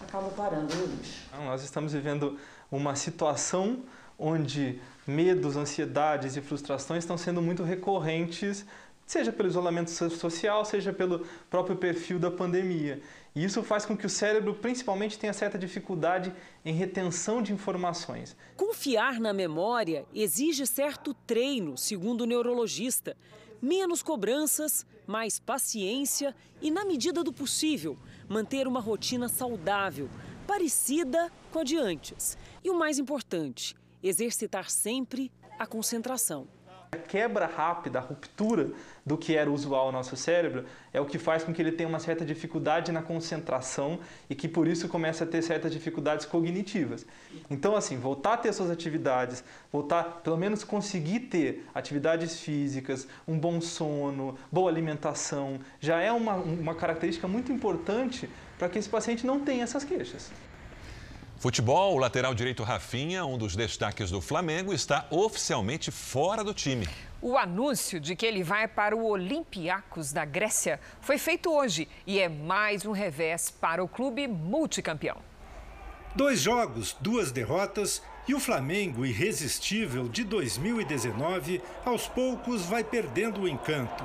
acaba 0.00 0.28
parando 0.30 0.74
no 0.74 0.86
lixo. 0.86 1.28
Nós 1.44 1.62
estamos 1.62 1.92
vivendo 1.92 2.38
uma 2.72 2.96
situação 2.96 3.80
onde 4.18 4.80
medos, 5.06 5.56
ansiedades 5.56 6.36
e 6.36 6.40
frustrações 6.40 7.04
estão 7.04 7.16
sendo 7.16 7.40
muito 7.40 7.62
recorrentes, 7.62 8.64
seja 9.06 9.32
pelo 9.32 9.48
isolamento 9.48 9.90
social, 9.90 10.64
seja 10.64 10.92
pelo 10.92 11.26
próprio 11.48 11.76
perfil 11.76 12.18
da 12.18 12.30
pandemia. 12.30 13.00
E 13.38 13.44
isso 13.44 13.62
faz 13.62 13.86
com 13.86 13.96
que 13.96 14.04
o 14.04 14.10
cérebro, 14.10 14.52
principalmente, 14.52 15.16
tenha 15.16 15.32
certa 15.32 15.56
dificuldade 15.56 16.34
em 16.64 16.74
retenção 16.74 17.40
de 17.40 17.52
informações. 17.52 18.36
Confiar 18.56 19.20
na 19.20 19.32
memória 19.32 20.04
exige 20.12 20.66
certo 20.66 21.14
treino, 21.14 21.78
segundo 21.78 22.22
o 22.22 22.26
neurologista. 22.26 23.16
Menos 23.62 24.02
cobranças, 24.02 24.84
mais 25.06 25.38
paciência 25.38 26.34
e, 26.60 26.68
na 26.68 26.84
medida 26.84 27.22
do 27.22 27.32
possível, 27.32 27.96
manter 28.28 28.66
uma 28.66 28.80
rotina 28.80 29.28
saudável, 29.28 30.10
parecida 30.44 31.30
com 31.52 31.60
a 31.60 31.64
de 31.64 31.76
antes. 31.76 32.36
E 32.64 32.70
o 32.70 32.74
mais 32.76 32.98
importante, 32.98 33.76
exercitar 34.02 34.68
sempre 34.68 35.30
a 35.56 35.64
concentração. 35.64 36.48
A 36.90 36.96
quebra 36.96 37.44
rápida, 37.46 37.98
a 37.98 38.02
ruptura 38.02 38.70
do 39.04 39.18
que 39.18 39.36
era 39.36 39.50
usual 39.50 39.86
ao 39.86 39.92
nosso 39.92 40.16
cérebro 40.16 40.64
é 40.92 40.98
o 40.98 41.04
que 41.04 41.18
faz 41.18 41.44
com 41.44 41.52
que 41.52 41.60
ele 41.60 41.72
tenha 41.72 41.88
uma 41.88 41.98
certa 41.98 42.24
dificuldade 42.24 42.90
na 42.92 43.02
concentração 43.02 43.98
e 44.28 44.34
que 44.34 44.48
por 44.48 44.66
isso 44.66 44.88
começa 44.88 45.24
a 45.24 45.26
ter 45.26 45.42
certas 45.42 45.70
dificuldades 45.70 46.24
cognitivas. 46.24 47.04
Então, 47.50 47.76
assim, 47.76 47.98
voltar 47.98 48.34
a 48.34 48.36
ter 48.38 48.54
suas 48.54 48.70
atividades, 48.70 49.44
voltar, 49.70 50.22
pelo 50.22 50.38
menos 50.38 50.64
conseguir 50.64 51.20
ter 51.20 51.66
atividades 51.74 52.40
físicas, 52.40 53.06
um 53.26 53.38
bom 53.38 53.60
sono, 53.60 54.38
boa 54.50 54.70
alimentação, 54.70 55.60
já 55.78 56.00
é 56.00 56.10
uma, 56.10 56.36
uma 56.36 56.74
característica 56.74 57.28
muito 57.28 57.52
importante 57.52 58.30
para 58.58 58.68
que 58.70 58.78
esse 58.78 58.88
paciente 58.88 59.26
não 59.26 59.40
tenha 59.40 59.62
essas 59.62 59.84
queixas. 59.84 60.30
Futebol, 61.38 61.94
o 61.94 61.98
lateral 61.98 62.34
direito 62.34 62.64
Rafinha, 62.64 63.24
um 63.24 63.38
dos 63.38 63.54
destaques 63.54 64.10
do 64.10 64.20
Flamengo, 64.20 64.74
está 64.74 65.06
oficialmente 65.08 65.88
fora 65.88 66.42
do 66.42 66.52
time. 66.52 66.84
O 67.22 67.38
anúncio 67.38 68.00
de 68.00 68.16
que 68.16 68.26
ele 68.26 68.42
vai 68.42 68.66
para 68.66 68.96
o 68.96 69.06
Olympiacos 69.06 70.12
da 70.12 70.24
Grécia 70.24 70.80
foi 71.00 71.16
feito 71.16 71.52
hoje 71.52 71.88
e 72.04 72.18
é 72.18 72.28
mais 72.28 72.84
um 72.84 72.90
revés 72.90 73.52
para 73.52 73.84
o 73.84 73.86
clube 73.86 74.26
multicampeão. 74.26 75.18
Dois 76.12 76.40
jogos, 76.40 76.96
duas 77.00 77.30
derrotas 77.30 78.02
e 78.26 78.34
o 78.34 78.40
Flamengo, 78.40 79.06
irresistível 79.06 80.08
de 80.08 80.24
2019, 80.24 81.62
aos 81.84 82.08
poucos 82.08 82.66
vai 82.66 82.82
perdendo 82.82 83.42
o 83.42 83.48
encanto. 83.48 84.02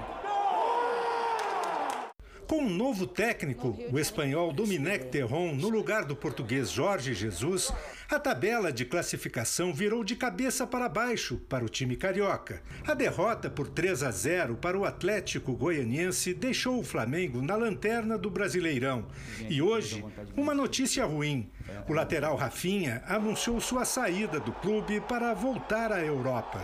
Com 2.47 2.57
um 2.57 2.69
novo 2.69 3.07
técnico, 3.07 3.77
o 3.91 3.97
espanhol 3.97 4.51
Domenech 4.51 5.05
Terron, 5.05 5.53
no 5.53 5.69
lugar 5.69 6.03
do 6.03 6.15
português 6.15 6.69
Jorge 6.69 7.13
Jesus, 7.13 7.71
a 8.09 8.19
tabela 8.19 8.71
de 8.71 8.85
classificação 8.85 9.73
virou 9.73 10.03
de 10.03 10.15
cabeça 10.15 10.67
para 10.67 10.89
baixo 10.89 11.37
para 11.49 11.63
o 11.63 11.69
time 11.69 11.95
carioca. 11.95 12.61
A 12.85 12.93
derrota 12.93 13.49
por 13.49 13.67
3 13.69 14.03
a 14.03 14.11
0 14.11 14.55
para 14.57 14.77
o 14.77 14.83
Atlético 14.83 15.53
Goianiense 15.53 16.33
deixou 16.33 16.79
o 16.79 16.83
Flamengo 16.83 17.41
na 17.41 17.55
lanterna 17.55 18.17
do 18.17 18.29
Brasileirão. 18.29 19.05
E 19.49 19.61
hoje, 19.61 20.03
uma 20.35 20.53
notícia 20.53 21.05
ruim. 21.05 21.49
O 21.87 21.93
lateral 21.93 22.35
Rafinha 22.35 23.03
anunciou 23.07 23.59
sua 23.61 23.85
saída 23.85 24.39
do 24.39 24.51
clube 24.51 24.99
para 25.01 25.33
voltar 25.33 25.91
à 25.91 26.03
Europa. 26.03 26.61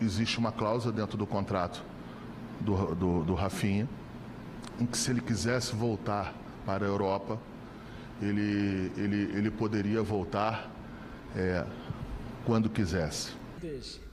Existe 0.00 0.38
uma 0.38 0.52
cláusula 0.52 0.92
dentro 0.92 1.16
do 1.16 1.26
contrato 1.26 1.84
do, 2.60 2.94
do, 2.94 3.24
do 3.24 3.34
Rafinha 3.34 3.88
em 4.80 4.86
que 4.86 4.96
se 4.96 5.10
ele 5.10 5.20
quisesse 5.20 5.74
voltar 5.74 6.34
para 6.64 6.84
a 6.84 6.88
Europa, 6.88 7.38
ele, 8.20 8.92
ele, 8.96 9.36
ele 9.36 9.50
poderia 9.50 10.02
voltar 10.02 10.70
é, 11.36 11.64
quando 12.44 12.68
quisesse. 12.68 13.32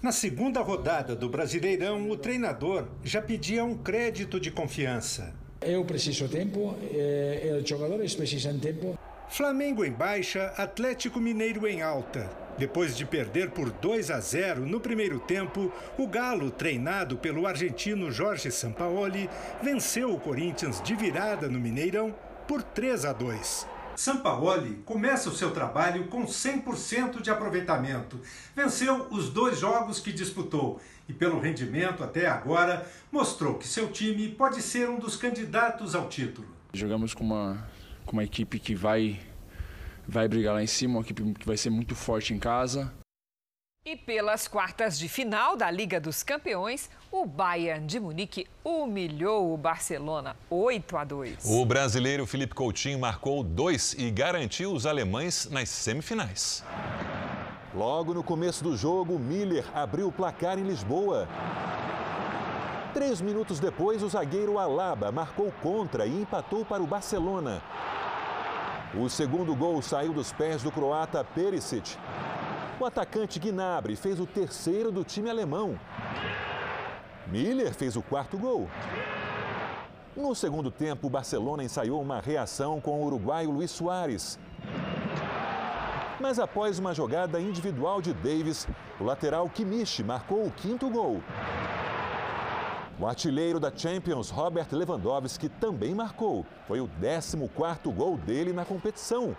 Na 0.01 0.11
segunda 0.11 0.61
rodada 0.61 1.15
do 1.15 1.29
Brasileirão, 1.29 2.09
o 2.09 2.15
treinador 2.15 2.87
já 3.03 3.21
pedia 3.21 3.65
um 3.65 3.77
crédito 3.77 4.39
de 4.39 4.49
confiança. 4.49 5.33
Eu 5.61 5.83
preciso 5.83 6.27
tempo, 6.29 6.75
eh, 6.91 7.59
os 7.61 7.69
jogadores 7.69 8.15
precisam 8.15 8.57
tempo. 8.57 8.97
Flamengo 9.29 9.83
em 9.85 9.91
baixa, 9.91 10.53
Atlético 10.57 11.19
Mineiro 11.19 11.67
em 11.67 11.81
alta. 11.81 12.40
Depois 12.57 12.95
de 12.95 13.05
perder 13.05 13.51
por 13.51 13.69
2 13.69 14.11
a 14.11 14.19
0 14.19 14.65
no 14.65 14.79
primeiro 14.79 15.19
tempo, 15.19 15.71
o 15.97 16.07
Galo, 16.07 16.51
treinado 16.51 17.17
pelo 17.17 17.47
argentino 17.47 18.11
Jorge 18.11 18.51
Sampaoli, 18.51 19.29
venceu 19.61 20.13
o 20.13 20.19
Corinthians 20.19 20.81
de 20.81 20.95
virada 20.95 21.47
no 21.47 21.59
Mineirão 21.59 22.13
por 22.47 22.61
3 22.61 23.05
a 23.05 23.13
2. 23.13 23.67
Sampaoli 23.95 24.81
começa 24.85 25.29
o 25.29 25.35
seu 25.35 25.51
trabalho 25.51 26.07
com 26.07 26.25
100% 26.25 27.21
de 27.21 27.29
aproveitamento. 27.29 28.19
Venceu 28.55 29.07
os 29.11 29.29
dois 29.29 29.59
jogos 29.59 29.99
que 29.99 30.11
disputou 30.11 30.79
e, 31.07 31.13
pelo 31.13 31.39
rendimento 31.39 32.03
até 32.03 32.27
agora, 32.27 32.87
mostrou 33.11 33.55
que 33.55 33.67
seu 33.67 33.91
time 33.91 34.29
pode 34.29 34.61
ser 34.61 34.89
um 34.89 34.97
dos 34.97 35.15
candidatos 35.15 35.93
ao 35.93 36.07
título. 36.07 36.47
Jogamos 36.73 37.13
com 37.13 37.23
uma, 37.23 37.67
com 38.05 38.13
uma 38.13 38.23
equipe 38.23 38.59
que 38.59 38.73
vai 38.73 39.19
vai 40.11 40.27
brigar 40.27 40.53
lá 40.53 40.61
em 40.61 40.67
cima, 40.67 40.95
uma 40.95 41.01
equipe 41.01 41.23
que 41.33 41.47
vai 41.47 41.55
ser 41.55 41.69
muito 41.69 41.95
forte 41.95 42.33
em 42.33 42.39
casa. 42.39 42.93
E 43.83 43.95
pelas 43.95 44.47
quartas 44.47 44.99
de 44.99 45.09
final 45.09 45.57
da 45.57 45.71
Liga 45.71 45.99
dos 45.99 46.21
Campeões, 46.21 46.87
o 47.11 47.25
Bayern 47.25 47.87
de 47.87 47.99
Munique 47.99 48.45
humilhou 48.63 49.51
o 49.51 49.57
Barcelona 49.57 50.35
8 50.51 50.97
a 50.97 51.03
2. 51.03 51.45
O 51.45 51.65
brasileiro 51.65 52.27
Felipe 52.27 52.53
Coutinho 52.53 52.99
marcou 52.99 53.41
dois 53.41 53.95
e 53.97 54.11
garantiu 54.11 54.71
os 54.71 54.85
alemães 54.85 55.49
nas 55.49 55.69
semifinais. 55.69 56.63
Logo 57.73 58.13
no 58.13 58.21
começo 58.21 58.63
do 58.63 58.77
jogo, 58.77 59.17
Miller 59.17 59.65
abriu 59.73 60.09
o 60.09 60.11
placar 60.11 60.59
em 60.59 60.63
Lisboa. 60.63 61.27
Três 62.93 63.19
minutos 63.21 63.59
depois, 63.59 64.03
o 64.03 64.09
zagueiro 64.09 64.59
Alaba 64.59 65.11
marcou 65.11 65.51
contra 65.63 66.05
e 66.05 66.21
empatou 66.21 66.63
para 66.63 66.83
o 66.83 66.87
Barcelona. 66.87 67.63
O 68.93 69.07
segundo 69.07 69.55
gol 69.55 69.81
saiu 69.81 70.11
dos 70.11 70.33
pés 70.33 70.61
do 70.61 70.69
croata 70.69 71.23
Perisic. 71.23 71.97
O 72.77 72.85
atacante 72.85 73.39
Gnabry 73.39 73.95
fez 73.95 74.19
o 74.19 74.25
terceiro 74.25 74.91
do 74.91 75.01
time 75.05 75.29
alemão. 75.29 75.79
Miller 77.27 77.73
fez 77.73 77.95
o 77.95 78.01
quarto 78.01 78.37
gol. 78.37 78.69
No 80.13 80.35
segundo 80.35 80.69
tempo, 80.69 81.07
o 81.07 81.09
Barcelona 81.09 81.63
ensaiou 81.63 82.01
uma 82.01 82.19
reação 82.19 82.81
com 82.81 83.01
o 83.01 83.05
uruguaio 83.05 83.49
Luiz 83.49 83.71
Soares. 83.71 84.37
Mas 86.19 86.37
após 86.37 86.77
uma 86.77 86.93
jogada 86.93 87.39
individual 87.39 88.01
de 88.01 88.13
Davis, 88.13 88.67
o 88.99 89.05
lateral 89.05 89.49
Kimmich 89.49 90.03
marcou 90.03 90.45
o 90.45 90.51
quinto 90.51 90.89
gol. 90.89 91.23
O 93.01 93.07
artilheiro 93.07 93.59
da 93.59 93.75
Champions, 93.75 94.29
Robert 94.29 94.67
Lewandowski, 94.71 95.49
também 95.49 95.95
marcou. 95.95 96.45
Foi 96.67 96.79
o 96.79 96.87
14º 96.87 97.91
gol 97.91 98.15
dele 98.15 98.53
na 98.53 98.63
competição. 98.63 99.35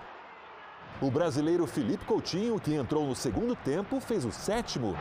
O 1.01 1.09
brasileiro 1.13 1.65
Felipe 1.65 2.05
Coutinho, 2.05 2.59
que 2.59 2.75
entrou 2.75 3.07
no 3.07 3.15
segundo 3.15 3.55
tempo, 3.55 4.01
fez 4.01 4.25
o 4.25 4.33
sétimo. 4.33 4.97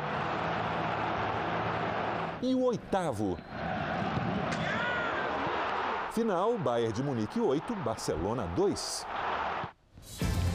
E 2.40 2.54
o 2.54 2.62
oitavo. 2.62 3.36
Final, 6.12 6.56
Bayern 6.60 6.94
de 6.94 7.02
Munique 7.02 7.40
8, 7.40 7.76
Barcelona 7.78 8.46
2. 8.56 9.08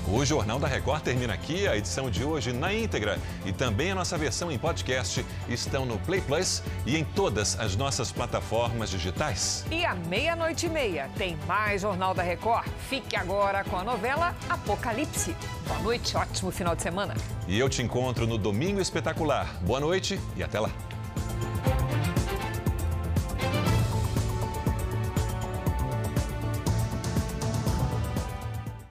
O 0.09 0.25
Jornal 0.25 0.61
da 0.61 0.69
Record 0.69 1.03
termina 1.03 1.35
aqui. 1.35 1.67
A 1.67 1.77
edição 1.77 2.09
de 2.09 2.23
hoje 2.23 2.53
na 2.53 2.73
íntegra 2.73 3.19
e 3.45 3.53
também 3.53 3.91
a 3.91 3.95
nossa 3.95 4.17
versão 4.17 4.53
em 4.53 4.59
podcast 4.59 5.27
estão 5.49 5.85
no 5.85 5.99
Play 5.99 6.21
Plus 6.21 6.63
e 6.87 6.97
em 6.97 7.05
todas 7.05 7.59
as 7.59 7.75
nossas 7.75 8.13
plataformas 8.13 8.89
digitais. 8.89 9.65
E 9.69 9.85
à 9.85 9.95
meia-noite 9.95 10.67
e 10.67 10.69
meia 10.69 11.11
tem 11.19 11.37
mais 11.47 11.83
Jornal 11.83 12.15
da 12.15 12.23
Record. 12.23 12.69
Fique 12.89 13.17
agora 13.17 13.65
com 13.65 13.77
a 13.77 13.83
novela 13.83 14.33
Apocalipse. 14.49 15.35
Boa 15.67 15.81
noite, 15.81 16.17
ótimo 16.17 16.53
final 16.53 16.77
de 16.77 16.83
semana. 16.83 17.15
E 17.49 17.59
eu 17.59 17.69
te 17.69 17.83
encontro 17.83 18.29
no 18.29 18.39
Domingo 18.39 18.81
Espetacular. 18.81 19.57
Boa 19.63 19.81
noite 19.81 20.21
e 20.37 20.43
até 20.43 20.61
lá. 20.61 20.71